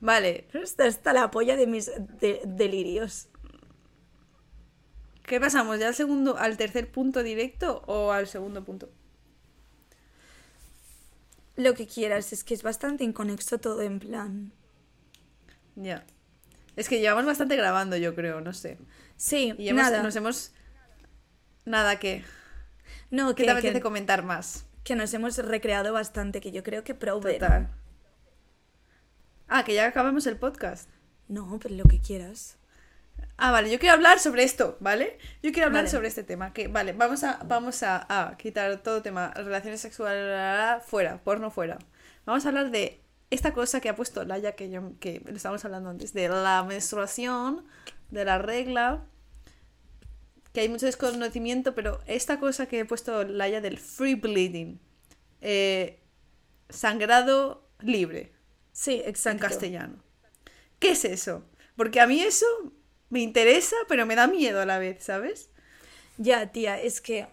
Vale, 0.02 0.48
Esta 0.54 0.86
está 0.86 1.14
la 1.14 1.32
polla 1.32 1.56
de 1.56 1.68
mis 1.68 1.90
de- 2.20 2.42
delirios. 2.46 3.28
¿qué 5.24 5.40
pasamos? 5.40 5.80
¿Ya 5.80 5.88
al 5.88 5.96
segundo, 5.96 6.38
al 6.38 6.56
tercer 6.56 6.92
punto 6.92 7.24
directo 7.24 7.82
o 7.88 8.12
al 8.12 8.28
segundo 8.28 8.64
punto? 8.64 8.90
Lo 11.56 11.74
que 11.74 11.88
quieras, 11.88 12.32
es 12.34 12.44
que 12.44 12.54
es 12.54 12.62
bastante 12.62 13.04
inconexo 13.04 13.58
todo 13.58 13.82
en 13.82 14.00
plan. 14.00 14.52
Ya. 15.76 16.06
Es 16.76 16.90
que 16.90 17.00
llevamos 17.00 17.26
bastante 17.26 17.56
grabando, 17.56 17.96
yo 17.98 18.16
creo, 18.16 18.42
no 18.42 18.54
sé. 18.54 18.78
Sí, 19.16 19.54
Y 19.58 19.70
hemos- 19.70 19.84
nada. 19.84 20.04
nos 20.04 20.16
hemos. 20.16 20.52
Nada 21.66 21.98
que. 22.00 22.24
No, 23.12 23.30
¿Qué 23.36 23.44
que, 23.44 23.46
te 23.46 23.52
apetece 23.52 23.74
que, 23.76 23.82
comentar 23.82 24.24
más? 24.24 24.66
que 24.84 24.96
nos 24.96 25.14
hemos 25.14 25.38
recreado 25.38 25.94
bastante, 25.94 26.42
que 26.42 26.52
yo 26.52 26.64
creo 26.64 26.84
que 26.84 26.94
prove. 26.94 27.34
¿no? 27.34 27.40
Total. 27.40 27.70
Ah, 29.48 29.64
que 29.64 29.74
ya 29.74 29.86
acabamos 29.88 30.28
el 30.28 30.38
podcast. 30.38 30.90
No, 31.28 31.60
pero 31.62 31.76
lo 31.76 31.84
que 31.86 32.00
quieras. 32.00 32.58
Ah, 33.38 33.52
vale, 33.52 33.72
yo 33.72 33.80
quiero 33.80 33.96
hablar 33.96 34.20
sobre 34.20 34.44
esto, 34.44 34.78
¿vale? 34.80 35.18
Yo 35.42 35.52
quiero 35.52 35.68
hablar 35.68 35.84
Vale. 35.84 35.90
sobre 35.92 36.08
este 36.08 36.24
tema. 36.24 36.54
Que, 36.54 36.68
vale, 36.68 36.94
vamos 36.94 37.24
a, 37.24 37.40
vamos 37.46 37.82
a, 37.84 38.06
a 38.30 38.38
quitar 38.38 38.78
todo 38.84 39.02
tema 39.02 39.32
relaciones 39.36 39.82
sexuales 39.82 40.84
fuera, 40.86 41.18
porno 41.24 41.50
fuera. 41.52 41.78
Vamos 42.26 42.46
a 42.46 42.50
hablar 42.50 42.72
de 42.72 43.02
esta 43.30 43.54
cosa 43.54 43.82
que 43.82 43.90
ha 43.90 43.96
puesto 43.96 44.24
Laia, 44.24 44.54
que, 44.56 44.70
yo, 44.70 44.94
que 45.00 45.22
lo 45.26 45.36
estábamos 45.36 45.66
hablando 45.66 45.90
antes, 45.90 46.14
de 46.14 46.30
la 46.30 46.64
menstruación, 46.64 47.66
de 48.12 48.26
la 48.26 48.38
regla, 48.38 49.06
que 50.54 50.62
hay 50.62 50.70
mucho 50.70 50.86
desconocimiento, 50.86 51.76
pero 51.76 52.00
esta 52.08 52.40
cosa 52.40 52.68
que 52.68 52.80
he 52.80 52.86
puesto 52.86 53.24
Laia 53.24 53.62
del 53.62 53.78
free 53.78 54.16
bleeding, 54.16 54.80
eh, 55.42 56.00
sangrado 56.70 57.68
libre 57.82 58.36
Sí, 58.76 59.02
en 59.04 59.10
exacto. 59.10 59.42
castellano. 59.42 60.04
¿Qué 60.80 60.92
es 60.92 61.06
eso? 61.06 61.46
Porque 61.78 62.02
a 62.02 62.08
mí 62.08 62.20
eso 62.20 62.46
me 63.10 63.22
interesa, 63.22 63.76
pero 63.88 64.06
me 64.06 64.16
da 64.16 64.28
miedo 64.28 64.62
a 64.62 64.66
la 64.66 64.80
vez, 64.80 65.02
¿sabes? 65.02 65.50
Ya, 66.18 66.52
tía, 66.52 66.80
es 66.82 67.00
que. 67.00 67.28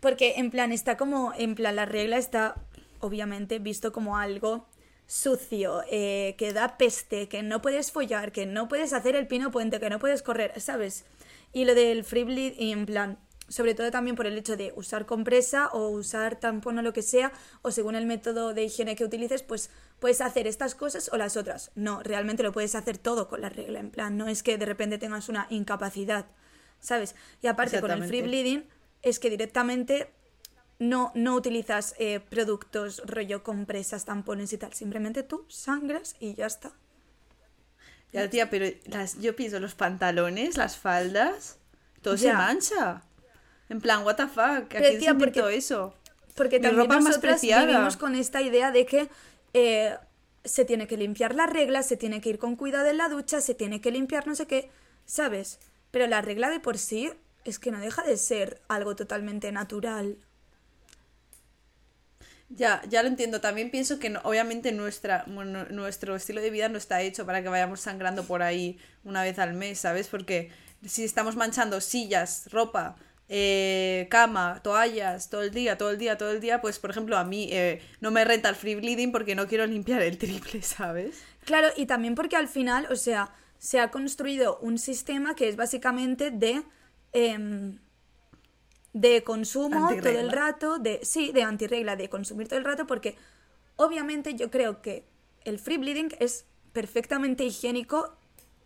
Porque 0.00 0.34
en 0.36 0.50
plan, 0.50 0.70
está 0.70 0.98
como. 0.98 1.32
En 1.38 1.54
plan, 1.54 1.74
la 1.76 1.86
regla 1.86 2.18
está 2.18 2.56
obviamente 3.00 3.58
visto 3.60 3.92
como 3.92 4.18
algo 4.18 4.68
sucio, 5.12 5.82
eh, 5.90 6.36
que 6.38 6.54
da 6.54 6.78
peste, 6.78 7.28
que 7.28 7.42
no 7.42 7.60
puedes 7.60 7.92
follar, 7.92 8.32
que 8.32 8.46
no 8.46 8.66
puedes 8.66 8.94
hacer 8.94 9.14
el 9.14 9.26
pino 9.26 9.50
puente, 9.50 9.78
que 9.78 9.90
no 9.90 9.98
puedes 9.98 10.22
correr, 10.22 10.58
¿sabes? 10.58 11.04
Y 11.52 11.66
lo 11.66 11.74
del 11.74 12.02
free 12.02 12.24
bleed, 12.24 12.54
en 12.56 12.86
plan, 12.86 13.18
sobre 13.46 13.74
todo 13.74 13.90
también 13.90 14.16
por 14.16 14.26
el 14.26 14.38
hecho 14.38 14.56
de 14.56 14.72
usar 14.74 15.04
compresa 15.04 15.68
o 15.68 15.90
usar 15.90 16.40
tampón 16.40 16.78
o 16.78 16.82
lo 16.82 16.94
que 16.94 17.02
sea, 17.02 17.30
o 17.60 17.70
según 17.70 17.94
el 17.94 18.06
método 18.06 18.54
de 18.54 18.64
higiene 18.64 18.96
que 18.96 19.04
utilices, 19.04 19.42
pues 19.42 19.68
puedes 19.98 20.22
hacer 20.22 20.46
estas 20.46 20.74
cosas 20.74 21.10
o 21.12 21.18
las 21.18 21.36
otras. 21.36 21.72
No, 21.74 22.02
realmente 22.02 22.42
lo 22.42 22.52
puedes 22.52 22.74
hacer 22.74 22.96
todo 22.96 23.28
con 23.28 23.42
la 23.42 23.50
regla, 23.50 23.80
en 23.80 23.90
plan, 23.90 24.16
no 24.16 24.28
es 24.28 24.42
que 24.42 24.56
de 24.56 24.64
repente 24.64 24.96
tengas 24.96 25.28
una 25.28 25.46
incapacidad, 25.50 26.24
¿sabes? 26.80 27.14
Y 27.42 27.48
aparte 27.48 27.82
con 27.82 27.90
el 27.90 28.04
free 28.04 28.22
bleeding 28.22 28.64
es 29.02 29.18
que 29.18 29.28
directamente 29.28 30.10
no, 30.82 31.12
no 31.14 31.34
utilizas 31.34 31.94
eh, 31.98 32.20
productos 32.20 33.02
rollo 33.06 33.42
compresas, 33.42 34.04
tampones 34.04 34.52
y 34.52 34.58
tal, 34.58 34.72
simplemente 34.74 35.22
tú 35.22 35.44
sangras 35.48 36.16
y 36.20 36.34
ya 36.34 36.46
está. 36.46 36.72
Ya, 38.12 38.28
tía, 38.28 38.50
pero 38.50 38.66
las, 38.86 39.18
yo 39.20 39.34
pienso 39.34 39.58
los 39.58 39.74
pantalones, 39.74 40.56
las 40.56 40.76
faldas, 40.76 41.58
todo 42.02 42.18
se 42.18 42.32
mancha. 42.32 43.02
En 43.70 43.80
plan, 43.80 44.04
what 44.04 44.16
the 44.16 44.26
fuck, 44.26 44.38
¿a 44.40 44.66
Pero, 44.68 44.80
quién 44.80 44.92
se 44.92 44.98
tía, 44.98 45.14
porque- 45.14 45.38
inventó 45.40 45.48
eso? 45.48 45.94
Porque 46.34 46.58
Mi 46.58 46.62
también 46.62 46.88
ropa 46.88 47.00
nosotras 47.00 47.40
vivimos 47.42 47.96
con 47.96 48.14
esta 48.14 48.40
idea 48.42 48.70
de 48.70 48.86
que 48.86 49.08
eh, 49.54 49.96
se 50.44 50.64
tiene 50.64 50.86
que 50.86 50.96
limpiar 50.96 51.34
la 51.34 51.46
regla, 51.46 51.82
se 51.82 51.96
tiene 51.96 52.20
que 52.20 52.30
ir 52.30 52.38
con 52.38 52.56
cuidado 52.56 52.88
en 52.88 52.96
la 52.96 53.08
ducha, 53.08 53.40
se 53.40 53.54
tiene 53.54 53.80
que 53.80 53.90
limpiar 53.90 54.26
no 54.26 54.34
sé 54.34 54.46
qué, 54.46 54.70
¿sabes? 55.06 55.58
Pero 55.90 56.06
la 56.06 56.22
regla 56.22 56.50
de 56.50 56.58
por 56.58 56.78
sí 56.78 57.10
es 57.44 57.58
que 57.58 57.70
no 57.70 57.80
deja 57.80 58.02
de 58.02 58.16
ser 58.16 58.60
algo 58.68 58.96
totalmente 58.96 59.52
natural. 59.52 60.16
Ya, 62.54 62.82
ya 62.88 63.02
lo 63.02 63.08
entiendo. 63.08 63.40
También 63.40 63.70
pienso 63.70 63.98
que 63.98 64.14
obviamente 64.24 64.72
nuestra, 64.72 65.24
nuestro 65.26 66.16
estilo 66.16 66.40
de 66.40 66.50
vida 66.50 66.68
no 66.68 66.78
está 66.78 67.00
hecho 67.00 67.24
para 67.24 67.42
que 67.42 67.48
vayamos 67.48 67.80
sangrando 67.80 68.24
por 68.24 68.42
ahí 68.42 68.78
una 69.04 69.22
vez 69.22 69.38
al 69.38 69.54
mes, 69.54 69.78
¿sabes? 69.78 70.08
Porque 70.08 70.50
si 70.84 71.04
estamos 71.04 71.34
manchando 71.36 71.80
sillas, 71.80 72.48
ropa, 72.50 72.96
eh, 73.28 74.08
cama, 74.10 74.60
toallas, 74.62 75.30
todo 75.30 75.42
el 75.42 75.52
día, 75.52 75.78
todo 75.78 75.90
el 75.90 75.98
día, 75.98 76.18
todo 76.18 76.32
el 76.32 76.40
día, 76.40 76.60
pues 76.60 76.78
por 76.78 76.90
ejemplo 76.90 77.16
a 77.16 77.24
mí 77.24 77.48
eh, 77.50 77.80
no 78.00 78.10
me 78.10 78.24
renta 78.24 78.50
el 78.50 78.56
free 78.56 78.74
bleeding 78.74 79.12
porque 79.12 79.34
no 79.34 79.46
quiero 79.46 79.64
limpiar 79.66 80.02
el 80.02 80.18
triple, 80.18 80.60
¿sabes? 80.62 81.22
Claro, 81.44 81.68
y 81.76 81.86
también 81.86 82.14
porque 82.14 82.36
al 82.36 82.48
final, 82.48 82.86
o 82.90 82.96
sea, 82.96 83.32
se 83.58 83.80
ha 83.80 83.90
construido 83.90 84.58
un 84.58 84.78
sistema 84.78 85.34
que 85.34 85.48
es 85.48 85.56
básicamente 85.56 86.30
de 86.30 86.62
em, 87.12 87.78
de 88.92 89.24
consumo 89.24 89.88
todo 89.88 90.08
el 90.10 90.30
rato, 90.30 90.78
de 90.78 91.00
sí, 91.02 91.32
de 91.32 91.42
antirregla, 91.42 91.96
de 91.96 92.08
consumir 92.08 92.48
todo 92.48 92.58
el 92.58 92.64
rato, 92.64 92.86
porque 92.86 93.16
obviamente 93.76 94.34
yo 94.34 94.50
creo 94.50 94.82
que 94.82 95.04
el 95.44 95.58
free 95.58 95.78
bleeding 95.78 96.14
es 96.20 96.46
perfectamente 96.72 97.44
higiénico, 97.44 98.16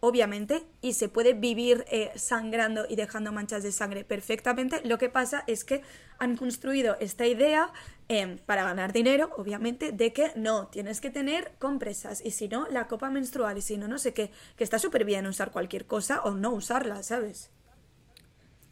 obviamente, 0.00 0.64
y 0.82 0.92
se 0.92 1.08
puede 1.08 1.32
vivir 1.32 1.84
eh, 1.90 2.12
sangrando 2.16 2.86
y 2.88 2.96
dejando 2.96 3.32
manchas 3.32 3.62
de 3.62 3.72
sangre 3.72 4.04
perfectamente. 4.04 4.80
Lo 4.84 4.98
que 4.98 5.08
pasa 5.08 5.42
es 5.46 5.64
que 5.64 5.82
han 6.18 6.36
construido 6.36 6.96
esta 7.00 7.26
idea 7.26 7.72
em, 8.08 8.38
para 8.38 8.64
ganar 8.64 8.92
dinero, 8.92 9.30
obviamente, 9.36 9.92
de 9.92 10.12
que 10.12 10.32
no, 10.36 10.68
tienes 10.68 11.00
que 11.00 11.10
tener 11.10 11.52
compresas, 11.58 12.22
y 12.24 12.30
si 12.32 12.48
no, 12.48 12.66
la 12.68 12.88
copa 12.88 13.10
menstrual, 13.10 13.58
y 13.58 13.62
si 13.62 13.78
no, 13.78 13.88
no 13.88 13.98
sé 13.98 14.12
qué, 14.12 14.30
que 14.56 14.64
está 14.64 14.78
súper 14.78 15.04
bien 15.04 15.26
usar 15.26 15.50
cualquier 15.50 15.86
cosa 15.86 16.20
o 16.22 16.32
no 16.32 16.50
usarla, 16.50 17.02
¿sabes? 17.02 17.50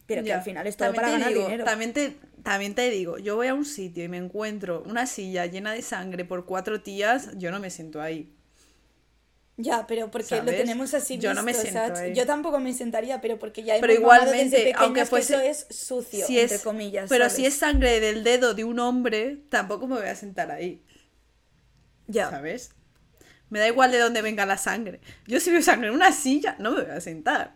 Pero 0.07 0.23
que 0.23 0.33
al 0.33 0.43
final 0.43 0.67
es 0.67 0.77
todo 0.77 0.89
También 0.89 1.03
para 1.03 1.13
ganar 1.13 1.29
digo- 1.31 1.45
dinero. 1.45 1.65
También 1.65 1.93
te, 1.95 2.17
también 2.43 2.75
te 2.75 2.91
digo, 2.91 3.17
yo 3.19 3.37
voy 3.37 3.47
a 3.47 3.55
un 3.55 3.65
sitio 3.65 4.05
y 4.05 4.09
me 4.09 4.19
encuentro 4.19 4.83
una 4.87 5.07
silla 5.07 5.47
llena 5.47 5.73
de 5.73 5.81
sangre 5.83 6.25
por 6.25 6.45
cuatro 6.45 6.83
tías, 6.83 7.31
yo 7.39 7.51
no 7.51 7.59
me 7.59 7.71
siento 7.71 8.03
ahí. 8.03 8.31
Ya, 9.57 9.87
pero 9.87 10.11
porque 10.11 10.37
lo 10.39 10.47
tenemos 10.47 10.95
así 10.95 11.17
Yo 11.17 11.33
no 11.33 11.45
me 11.45 11.55
siento. 11.55 11.95
Yo 12.13 12.27
tampoco 12.27 12.59
me 12.59 12.73
sentaría, 12.75 13.21
pero 13.21 13.39
porque 13.39 13.63
ya 13.63 13.77
Pero 13.81 13.93
igualmente, 13.93 14.57
desde 14.57 14.73
aunque 14.77 15.03
que 15.03 15.07
fuese- 15.07 15.35
eso 15.37 15.41
es 15.41 15.67
sucio, 15.71 16.27
Si 16.27 16.39
es, 16.41 16.51
entre 16.51 16.65
comillas, 16.65 17.09
pero 17.09 17.25
¿sabes? 17.27 17.37
si 17.37 17.47
es 17.47 17.55
sangre 17.55 18.01
del 18.01 18.25
dedo 18.25 18.55
de 18.55 18.65
un 18.65 18.81
hombre, 18.81 19.39
tampoco 19.51 19.87
me 19.87 19.95
voy 19.97 20.09
a 20.09 20.17
sentar 20.17 20.51
ahí, 20.51 20.83
Ya, 22.09 22.31
¿sabes? 22.31 22.73
Me 23.49 23.61
da 23.61 23.69
igual 23.69 23.93
de 23.93 23.99
dónde 23.99 24.23
venga 24.23 24.45
la 24.45 24.59
sangre. 24.59 25.01
Yo 25.29 25.39
si 25.39 25.51
veo 25.53 25.63
sangre 25.63 25.89
en 25.89 25.95
una 25.95 26.11
silla, 26.11 26.57
no 26.59 26.73
me 26.73 26.83
voy 26.83 26.91
a 26.91 27.01
sentar. 27.01 27.55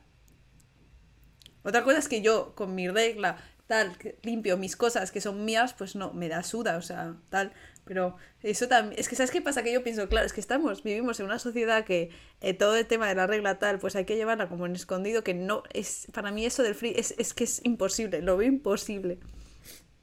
Otra 1.68 1.84
cosa 1.84 1.98
es 1.98 2.08
que 2.08 2.22
yo, 2.22 2.54
con 2.54 2.74
mi 2.74 2.88
regla, 2.88 3.36
tal, 3.66 3.94
limpio 4.22 4.56
mis 4.56 4.74
cosas 4.74 5.12
que 5.12 5.20
son 5.20 5.44
mías, 5.44 5.74
pues 5.74 5.96
no, 5.96 6.14
me 6.14 6.30
da 6.30 6.42
suda, 6.42 6.78
o 6.78 6.82
sea, 6.82 7.14
tal. 7.28 7.52
Pero 7.84 8.16
eso 8.42 8.68
también, 8.68 8.98
es 8.98 9.06
que 9.06 9.16
¿sabes 9.16 9.30
qué 9.30 9.42
pasa? 9.42 9.62
Que 9.62 9.70
yo 9.70 9.82
pienso, 9.82 10.08
claro, 10.08 10.24
es 10.24 10.32
que 10.32 10.40
estamos, 10.40 10.82
vivimos 10.82 11.20
en 11.20 11.26
una 11.26 11.38
sociedad 11.38 11.84
que 11.84 12.08
eh, 12.40 12.54
todo 12.54 12.74
el 12.74 12.86
tema 12.86 13.06
de 13.06 13.14
la 13.14 13.26
regla 13.26 13.58
tal, 13.58 13.78
pues 13.78 13.96
hay 13.96 14.06
que 14.06 14.16
llevarla 14.16 14.48
como 14.48 14.64
en 14.64 14.74
escondido, 14.76 15.22
que 15.22 15.34
no, 15.34 15.62
es, 15.74 16.06
para 16.14 16.32
mí 16.32 16.46
eso 16.46 16.62
del 16.62 16.74
free, 16.74 16.94
es, 16.96 17.14
es 17.18 17.34
que 17.34 17.44
es 17.44 17.60
imposible, 17.64 18.22
lo 18.22 18.38
veo 18.38 18.48
imposible. 18.48 19.18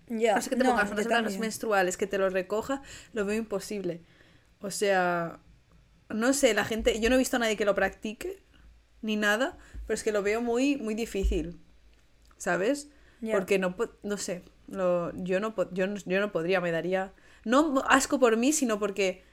Ya, 0.07 0.35
No 0.35 0.41
sé 0.43 0.51
que 0.51 0.57
te 0.57 0.63
no, 0.63 0.69
pongas 0.69 0.91
unas 0.91 1.39
menstruales, 1.39 1.97
que 1.97 2.05
te 2.05 2.19
lo 2.19 2.29
recoja, 2.29 2.83
lo 3.13 3.25
veo 3.25 3.37
imposible. 3.39 4.01
O 4.59 4.69
sea, 4.69 5.39
no 6.09 6.31
sé, 6.33 6.53
la 6.53 6.63
gente, 6.63 6.99
yo 6.99 7.09
no 7.09 7.15
he 7.15 7.17
visto 7.17 7.37
a 7.37 7.39
nadie 7.39 7.57
que 7.57 7.65
lo 7.65 7.73
practique, 7.73 8.44
ni 9.05 9.17
nada, 9.17 9.57
pero 9.87 9.95
es 9.95 10.03
que 10.03 10.11
lo 10.13 10.23
veo 10.23 10.41
muy, 10.41 10.77
muy 10.77 10.95
difícil, 10.95 11.59
¿sabes? 12.37 12.89
Porque 13.29 13.59
no, 13.59 13.75
po- 13.75 13.91
no 14.03 14.17
sé, 14.17 14.43
lo, 14.67 15.13
yo, 15.15 15.39
no, 15.39 15.55
po- 15.55 15.71
yo, 15.73 15.87
no, 15.87 15.95
yo 16.05 16.19
no 16.19 16.31
podría, 16.31 16.61
me 16.61 16.71
daría, 16.71 17.13
no 17.45 17.83
asco 17.87 18.19
por 18.19 18.37
mí, 18.37 18.53
sino 18.53 18.79
porque 18.79 19.23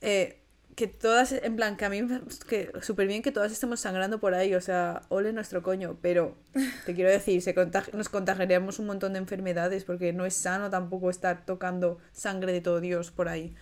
eh, 0.00 0.42
que 0.76 0.86
todas, 0.86 1.32
en 1.32 1.56
plan, 1.56 1.76
que 1.76 1.84
a 1.84 1.90
mí, 1.90 2.02
que 2.48 2.72
súper 2.80 3.06
bien 3.08 3.22
que 3.22 3.32
todas 3.32 3.52
estemos 3.52 3.80
sangrando 3.80 4.20
por 4.20 4.34
ahí, 4.34 4.54
o 4.54 4.60
sea, 4.60 5.02
ole 5.08 5.32
nuestro 5.32 5.62
coño, 5.62 5.98
pero 6.00 6.36
te 6.84 6.94
quiero 6.94 7.10
decir, 7.10 7.42
se 7.42 7.54
contagi- 7.54 7.92
nos 7.92 8.08
contagiaríamos 8.08 8.78
un 8.78 8.86
montón 8.86 9.12
de 9.12 9.18
enfermedades 9.18 9.84
porque 9.84 10.12
no 10.12 10.26
es 10.26 10.34
sano 10.34 10.70
tampoco 10.70 11.10
estar 11.10 11.44
tocando 11.44 11.98
sangre 12.12 12.52
de 12.52 12.60
todo 12.60 12.80
Dios 12.80 13.10
por 13.10 13.28
ahí. 13.28 13.54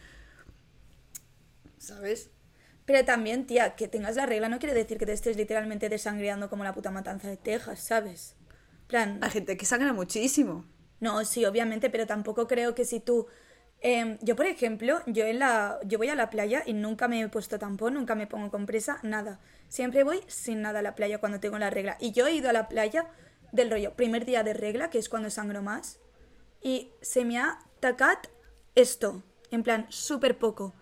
¿Sabes? 1.79 2.31
Pero 2.89 3.05
también, 3.05 3.47
tía, 3.47 3.77
que 3.77 3.87
tengas 3.87 4.17
la 4.17 4.25
regla 4.25 4.49
no 4.49 4.59
quiere 4.59 4.75
decir 4.75 4.97
que 4.97 5.05
te 5.05 5.13
estés 5.13 5.37
literalmente 5.37 5.91
desangreando 5.91 6.49
como 6.49 6.65
la 6.65 6.73
puta 6.73 6.91
matanza 6.91 7.29
de 7.29 7.37
Texas, 7.37 7.81
¿sabes? 7.81 8.35
plan, 8.87 9.19
Hay 9.21 9.31
gente 9.31 9.59
que 9.59 9.67
sangra 9.67 9.93
muchísimo. 9.93 10.65
No, 10.99 11.23
sí, 11.27 11.45
obviamente, 11.45 11.91
pero 11.91 12.07
tampoco 12.07 12.47
creo 12.47 12.75
que 12.75 12.87
si 12.87 12.99
tú... 12.99 13.27
em, 13.83 14.17
yo, 14.23 14.37
por 14.37 14.47
ejemplo, 14.47 15.03
yo 15.05 15.27
en 15.27 15.39
la 15.39 15.79
yo 15.85 15.99
voy 15.99 16.09
a 16.09 16.15
la 16.15 16.31
playa 16.31 16.63
y 16.65 16.73
nunca 16.73 17.09
me 17.09 17.21
he 17.21 17.29
puesto 17.29 17.59
tampón, 17.59 17.93
nunca 17.93 18.15
me 18.15 18.27
pongo 18.27 18.51
compresa, 18.51 19.01
nada. 19.03 19.39
Siempre 19.69 20.03
voy 20.03 20.23
sin 20.27 20.63
nada 20.63 20.79
a 20.79 20.83
la 20.83 20.95
playa 20.95 21.19
cuando 21.19 21.41
tengo 21.41 21.59
la 21.59 21.69
regla. 21.69 21.99
Y 22.01 22.13
yo 22.13 22.27
he 22.27 22.33
ido 22.33 22.49
a 22.49 22.55
la 22.55 22.69
playa 22.69 23.11
del 23.53 23.71
rollo, 23.71 23.93
primer 23.97 24.25
día 24.25 24.43
de 24.43 24.55
regla, 24.55 24.89
que 24.89 24.97
es 24.97 25.11
cuando 25.11 25.29
sangro 25.29 25.61
más, 25.61 26.01
y 26.63 26.91
se 27.03 27.27
me 27.27 27.39
ha 27.39 27.59
tacat 27.81 28.29
esto, 28.75 29.23
en 29.51 29.63
plan, 29.63 29.85
súper 29.91 30.39
poco. 30.39 30.73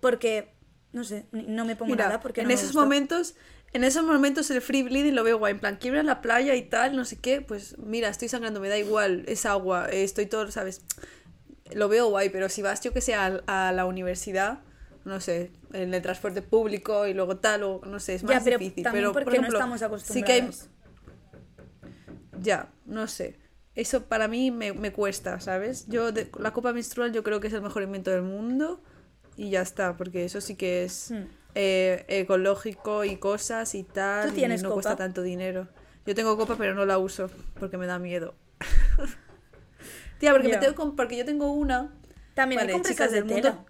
Porque, 0.00 0.53
no 0.94 1.04
sé, 1.04 1.26
no 1.32 1.64
me 1.64 1.76
pongo 1.76 1.92
Mira, 1.92 2.06
nada 2.06 2.20
porque 2.20 2.40
en 2.42 2.46
no 2.46 2.50
me 2.50 2.54
esos 2.56 2.68
gusta. 2.68 2.80
momentos, 2.80 3.34
en 3.72 3.84
esos 3.84 4.04
momentos 4.04 4.50
el 4.50 4.62
free 4.62 4.82
bleeding 4.82 5.14
lo 5.14 5.24
veo 5.24 5.38
guay, 5.38 5.52
en 5.52 5.60
plan, 5.60 5.76
quiero 5.80 5.96
ir 5.96 6.00
a 6.00 6.04
la 6.04 6.20
playa 6.22 6.54
y 6.54 6.62
tal, 6.62 6.96
no 6.96 7.04
sé 7.04 7.16
qué, 7.18 7.40
pues 7.40 7.76
mira, 7.78 8.08
estoy 8.08 8.28
sangrando, 8.28 8.60
me 8.60 8.68
da 8.68 8.78
igual, 8.78 9.24
es 9.26 9.44
agua, 9.44 9.88
eh, 9.90 10.04
estoy 10.04 10.26
todo, 10.26 10.50
¿sabes? 10.50 10.82
Lo 11.74 11.88
veo 11.88 12.08
guay, 12.08 12.28
pero 12.30 12.48
si 12.48 12.62
vas, 12.62 12.80
yo 12.80 12.92
que 12.92 13.00
sé, 13.00 13.14
a, 13.14 13.40
a 13.46 13.72
la 13.72 13.86
universidad, 13.86 14.60
no 15.04 15.20
sé, 15.20 15.50
en 15.72 15.92
el 15.92 16.02
transporte 16.02 16.42
público 16.42 17.06
y 17.06 17.14
luego 17.14 17.36
tal, 17.38 17.62
o 17.64 17.80
no 17.84 17.98
sé, 18.00 18.14
es 18.14 18.24
más 18.24 18.34
Ya, 18.34 18.40
pero 18.44 18.58
difícil. 18.58 18.84
también 18.84 19.02
pero, 19.02 19.12
por 19.12 19.22
porque 19.24 19.38
ejemplo, 19.38 19.58
no 19.58 19.58
estamos 19.58 19.80
sí 19.80 20.22
que 20.22 20.32
hay, 20.32 20.40
acostumbrados. 20.40 20.68
ya, 22.42 22.68
no 22.86 23.06
sé. 23.08 23.38
Eso 23.74 24.04
para 24.04 24.28
mí 24.28 24.50
me, 24.50 24.72
me 24.72 24.92
cuesta, 24.92 25.40
¿sabes? 25.40 25.86
Yo, 25.88 26.12
de- 26.12 26.30
la 26.38 26.52
copa 26.52 26.72
menstrual 26.72 27.12
yo 27.12 27.22
creo 27.24 27.40
que 27.40 27.48
es 27.48 27.52
el 27.54 27.62
mejor 27.62 27.82
invento 27.82 28.10
del 28.10 28.22
mundo 28.22 28.80
y 29.36 29.50
ya 29.50 29.62
está, 29.62 29.96
porque 29.96 30.24
eso 30.24 30.40
sí 30.40 30.54
que 30.56 30.84
es 30.84 31.10
Hmm. 31.10 31.24
eh, 31.54 32.04
ecológico 32.08 33.04
y 33.04 33.16
cosas 33.16 33.74
y 33.74 33.82
tal. 33.84 34.28
¿Tú 34.30 34.34
tienes 34.34 34.60
y 34.60 34.62
no 34.64 34.70
copa? 34.70 34.82
cuesta 34.82 34.96
tanto 34.96 35.22
dinero. 35.22 35.68
Yo 36.06 36.14
tengo 36.14 36.36
copa, 36.36 36.56
pero 36.56 36.74
no 36.74 36.84
la 36.84 36.98
uso 36.98 37.30
porque 37.58 37.78
me 37.78 37.86
da 37.86 37.98
miedo. 37.98 38.34
Tía, 40.18 40.32
porque, 40.32 40.48
me 40.48 40.56
tengo, 40.58 40.94
porque 40.96 41.16
yo 41.16 41.24
tengo 41.24 41.52
una. 41.52 41.92
También 42.34 42.60
Vale, 42.60 42.74
hay 42.74 42.82
chicas 42.82 43.10
de 43.10 43.16
del 43.16 43.24
mundo- 43.26 43.50
tela. 43.50 43.64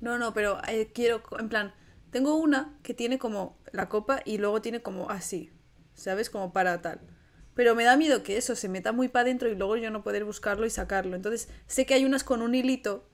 No, 0.00 0.18
no, 0.18 0.32
pero 0.32 0.58
eh, 0.68 0.90
quiero, 0.94 1.22
en 1.38 1.48
plan, 1.48 1.74
tengo 2.10 2.34
una 2.36 2.78
que 2.82 2.94
tiene 2.94 3.18
como 3.18 3.58
la 3.72 3.88
copa 3.88 4.20
y 4.24 4.38
luego 4.38 4.62
tiene 4.62 4.80
como 4.82 5.10
así, 5.10 5.50
¿sabes? 5.94 6.30
Como 6.30 6.52
para 6.52 6.80
tal. 6.80 7.00
Pero 7.54 7.74
me 7.74 7.84
da 7.84 7.96
miedo 7.96 8.22
que 8.22 8.36
eso 8.38 8.56
se 8.56 8.68
meta 8.68 8.92
muy 8.92 9.08
para 9.08 9.22
adentro 9.24 9.48
y 9.50 9.54
luego 9.56 9.76
yo 9.76 9.90
no 9.90 10.02
poder 10.02 10.24
buscarlo 10.24 10.64
y 10.64 10.70
sacarlo. 10.70 11.16
Entonces, 11.16 11.48
sé 11.66 11.84
que 11.84 11.94
hay 11.94 12.04
unas 12.06 12.24
con 12.24 12.40
un 12.40 12.54
hilito 12.54 13.09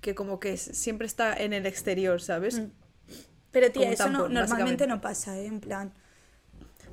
que 0.00 0.14
como 0.14 0.38
que 0.40 0.56
siempre 0.56 1.06
está 1.06 1.34
en 1.34 1.52
el 1.52 1.66
exterior, 1.66 2.20
¿sabes? 2.20 2.60
Mm. 2.60 2.70
Pero 3.50 3.72
tía, 3.72 3.82
como 3.82 3.92
eso 3.92 4.08
no- 4.10 4.28
normalmente 4.28 4.86
no 4.86 5.00
pasa, 5.00 5.38
¿eh? 5.38 5.46
En 5.46 5.60
plan... 5.60 5.92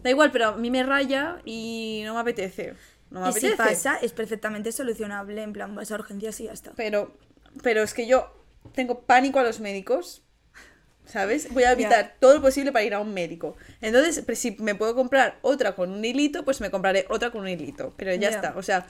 Da 0.02 0.10
igual, 0.10 0.32
pero 0.32 0.48
a 0.50 0.58
mí 0.58 0.70
me 0.70 0.84
raya 0.84 1.42
y 1.46 2.02
no 2.06 2.14
me 2.16 2.20
apetece. 2.20 2.74
No 3.10 3.22
me 3.22 3.30
Y 3.30 3.34
si 3.34 3.50
pasa, 3.52 3.98
es 4.02 4.12
perfectamente 4.12 4.72
solucionable, 4.72 5.42
en 5.42 5.54
plan, 5.54 5.76
vas 5.76 5.92
a 5.92 5.96
urgencias 5.96 6.40
y 6.42 6.46
ya 6.46 6.54
está. 6.54 6.74
Pero, 6.76 7.16
pero 7.62 7.84
es 7.84 7.94
que 7.94 8.06
yo 8.06 8.34
tengo 8.74 9.02
pánico 9.02 9.40
a 9.40 9.44
los 9.44 9.60
médicos. 9.60 10.24
¿Sabes? 11.06 11.54
Voy 11.54 11.64
a 11.64 11.74
evitar 11.74 12.16
todo 12.20 12.36
lo 12.36 12.42
posible 12.42 12.72
para 12.72 12.86
ir 12.86 12.94
a 12.94 13.00
un 13.00 13.14
médico. 13.14 13.58
Entonces, 13.82 14.24
si 14.40 14.56
me 14.60 14.74
puedo 14.74 14.96
comprar 14.96 15.38
otra 15.42 15.76
con 15.76 15.92
un 15.92 16.04
hilito, 16.04 16.46
pues 16.46 16.62
me 16.62 16.72
compraré 16.72 17.06
otra 17.10 17.30
con 17.30 17.42
un 17.42 17.50
hilito. 17.50 17.94
Pero 17.98 18.14
ya 18.14 18.30
Ya. 18.30 18.30
está. 18.30 18.54
O 18.58 18.64
sea, 18.64 18.86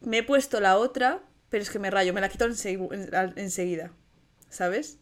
me 0.00 0.18
he 0.18 0.22
puesto 0.22 0.60
la 0.60 0.78
otra, 0.78 1.20
pero 1.54 1.62
es 1.62 1.70
que 1.70 1.78
me 1.78 1.88
rayo. 1.88 2.12
Me 2.12 2.20
la 2.20 2.28
quito 2.28 2.46
enseguida. 2.46 3.92
¿Sabes? 4.50 4.98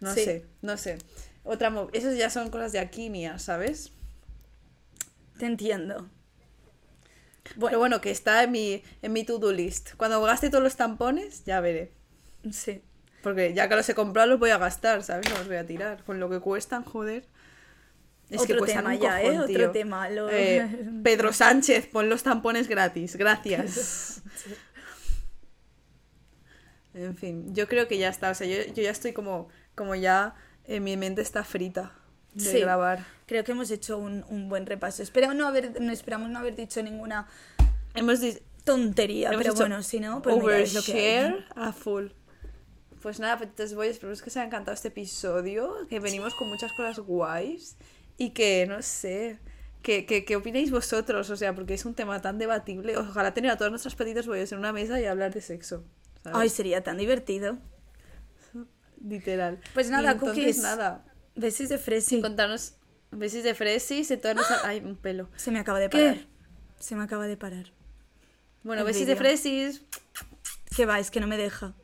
No 0.00 0.12
Sí. 0.12 0.24
sé, 0.24 0.46
no 0.60 0.76
sé. 0.76 0.98
Otra 1.44 1.72
Esas 1.92 2.16
ya 2.16 2.30
son 2.30 2.50
cosas 2.50 2.72
de 2.72 2.80
aquí 2.80 3.08
mías, 3.08 3.42
¿sabes? 3.44 3.92
Te 5.38 5.46
entiendo. 5.46 6.10
Pero 7.60 7.78
bueno, 7.78 8.00
que 8.00 8.10
está 8.10 8.42
en 8.42 8.50
mi, 8.50 8.82
en 9.02 9.12
mi 9.12 9.22
to-do 9.22 9.52
list. 9.52 9.90
Cuando 9.96 10.20
gaste 10.22 10.50
todos 10.50 10.64
los 10.64 10.74
tampones, 10.74 11.44
ya 11.44 11.60
veré. 11.60 11.92
Sí. 12.50 12.82
Porque 13.22 13.54
ya 13.54 13.68
que 13.68 13.76
los 13.76 13.88
he 13.88 13.94
comprado, 13.94 14.30
los 14.30 14.40
voy 14.40 14.50
a 14.50 14.58
gastar, 14.58 15.04
¿sabes? 15.04 15.30
No 15.30 15.38
los 15.38 15.46
voy 15.46 15.58
a 15.58 15.64
tirar. 15.66 16.02
Con 16.02 16.18
lo 16.18 16.28
que 16.28 16.40
cuestan, 16.40 16.82
joder. 16.82 17.28
Es 18.30 18.38
que 18.42 18.54
Otro 18.54 18.58
cuestan 18.58 18.82
tema 18.84 18.96
un 18.96 19.00
ya, 19.00 19.22
¿eh? 19.22 19.26
cojón, 19.36 19.50
Otro 19.50 19.70
tema, 19.70 20.10
lo- 20.10 20.28
Eh, 20.28 20.68
Pedro 21.04 21.32
Sánchez, 21.32 21.86
pon 21.86 22.08
los 22.08 22.24
tampones 22.24 22.66
gratis. 22.66 23.14
Gracias. 23.14 24.22
en 26.94 27.16
fin, 27.16 27.54
yo 27.54 27.68
creo 27.68 27.88
que 27.88 27.98
ya 27.98 28.08
está. 28.08 28.30
O 28.30 28.34
sea, 28.34 28.46
yo, 28.46 28.72
yo 28.74 28.82
ya 28.82 28.90
estoy 28.90 29.12
como, 29.12 29.48
como 29.74 29.94
ya... 29.94 30.34
eh, 30.64 30.80
mi 30.80 30.96
mente 30.96 31.22
está 31.22 31.42
frita 31.44 31.92
de 32.34 32.44
Sí. 32.44 32.60
grabar. 32.60 33.04
Creo 33.26 33.44
que 33.44 33.52
hemos 33.52 33.70
hecho 33.70 33.98
un, 33.98 34.24
un 34.28 34.48
buen 34.48 34.64
repaso. 34.66 35.02
Espero 35.02 35.34
no 35.34 35.46
haber, 35.46 35.80
no 35.80 35.92
esperamos 35.92 36.30
no 36.30 36.38
haber 36.38 36.54
dicho 36.54 36.82
ninguna 36.82 37.26
Hemos 37.94 38.20
tontería, 38.64 39.30
Hemos 39.30 39.42
pero 39.42 39.54
bueno, 39.54 39.82
si 39.82 39.98
no, 40.00 40.22
pues 40.22 40.36
mira, 40.40 40.58
es 40.58 40.72
lo 40.74 40.82
que 40.82 41.18
hay. 41.18 41.44
a 41.56 41.72
full. 41.72 42.06
Pues 43.02 43.18
nada, 43.18 43.36
pues 43.56 43.74
voy, 43.74 43.88
espero 43.88 44.14
que 44.14 44.30
os 44.30 44.36
haya 44.36 44.46
encantado 44.46 44.74
este 44.74 44.88
episodio, 44.88 45.74
que 45.90 45.98
venimos 45.98 46.34
con 46.36 46.48
muchas 46.48 46.72
cosas 46.72 47.00
guays 47.00 47.76
y 48.16 48.30
que, 48.30 48.64
no 48.68 48.80
sé, 48.82 49.40
que, 49.82 50.06
que, 50.06 50.24
que 50.24 50.36
opináis 50.36 50.70
vosotros, 50.70 51.28
o 51.28 51.36
sea, 51.36 51.52
porque 51.54 51.74
es 51.74 51.84
un 51.84 51.94
tema 51.94 52.22
tan 52.22 52.38
debatible. 52.38 52.96
Ojalá 52.96 53.34
tener 53.34 53.50
a 53.50 53.56
todos 53.56 53.72
nuestros 53.72 53.96
petitos 53.96 54.28
bollos 54.28 54.52
en 54.52 54.58
una 54.60 54.72
mesa 54.72 55.00
y 55.00 55.06
hablar 55.06 55.34
de 55.34 55.40
sexo. 55.40 55.84
¿Sabes? 56.22 56.38
Ay, 56.38 56.48
sería 56.48 56.82
tan 56.82 56.96
divertido. 56.98 57.58
Literal. 59.04 59.60
Pues 59.74 59.90
nada, 59.90 60.12
entonces, 60.12 60.36
cookies. 60.38 60.62
nada, 60.62 61.04
Besis 61.34 61.68
de 61.68 61.78
fresi. 61.78 62.20
contarnos 62.20 62.74
besis 63.10 63.42
de 63.44 64.16
todas 64.16 64.36
nuestras... 64.36 64.64
Ay, 64.64 64.80
un 64.80 64.96
pelo. 64.96 65.28
Se 65.36 65.50
me 65.50 65.58
acaba 65.58 65.78
de 65.80 65.88
¿Qué? 65.90 65.98
parar. 65.98 66.26
Se 66.78 66.94
me 66.94 67.02
acaba 67.02 67.26
de 67.26 67.36
parar. 67.36 67.72
Bueno, 68.62 68.82
El 68.82 68.86
besis 68.86 69.06
de 69.06 69.16
fresis. 69.16 69.82
Que 70.76 70.86
va, 70.86 70.98
es 70.98 71.10
que 71.10 71.20
no 71.20 71.26
me 71.26 71.36
deja. 71.36 71.74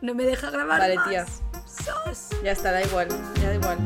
No 0.00 0.14
me 0.14 0.24
deja 0.24 0.50
grabar 0.50 0.78
Vale, 0.80 0.94
más. 0.96 1.08
tía. 1.08 1.26
Sos. 1.66 2.30
Ya 2.42 2.52
está, 2.52 2.70
da 2.72 2.82
igual, 2.82 3.08
ya 3.40 3.48
da 3.48 3.54
igual. 3.54 3.78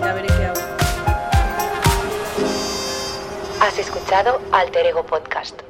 Ya 0.00 0.12
veré 0.14 0.26
qué 0.28 0.44
hago. 0.46 0.60
Has 3.60 3.78
escuchado 3.78 4.40
Alter 4.52 4.86
Ego 4.86 5.06
Podcast. 5.06 5.60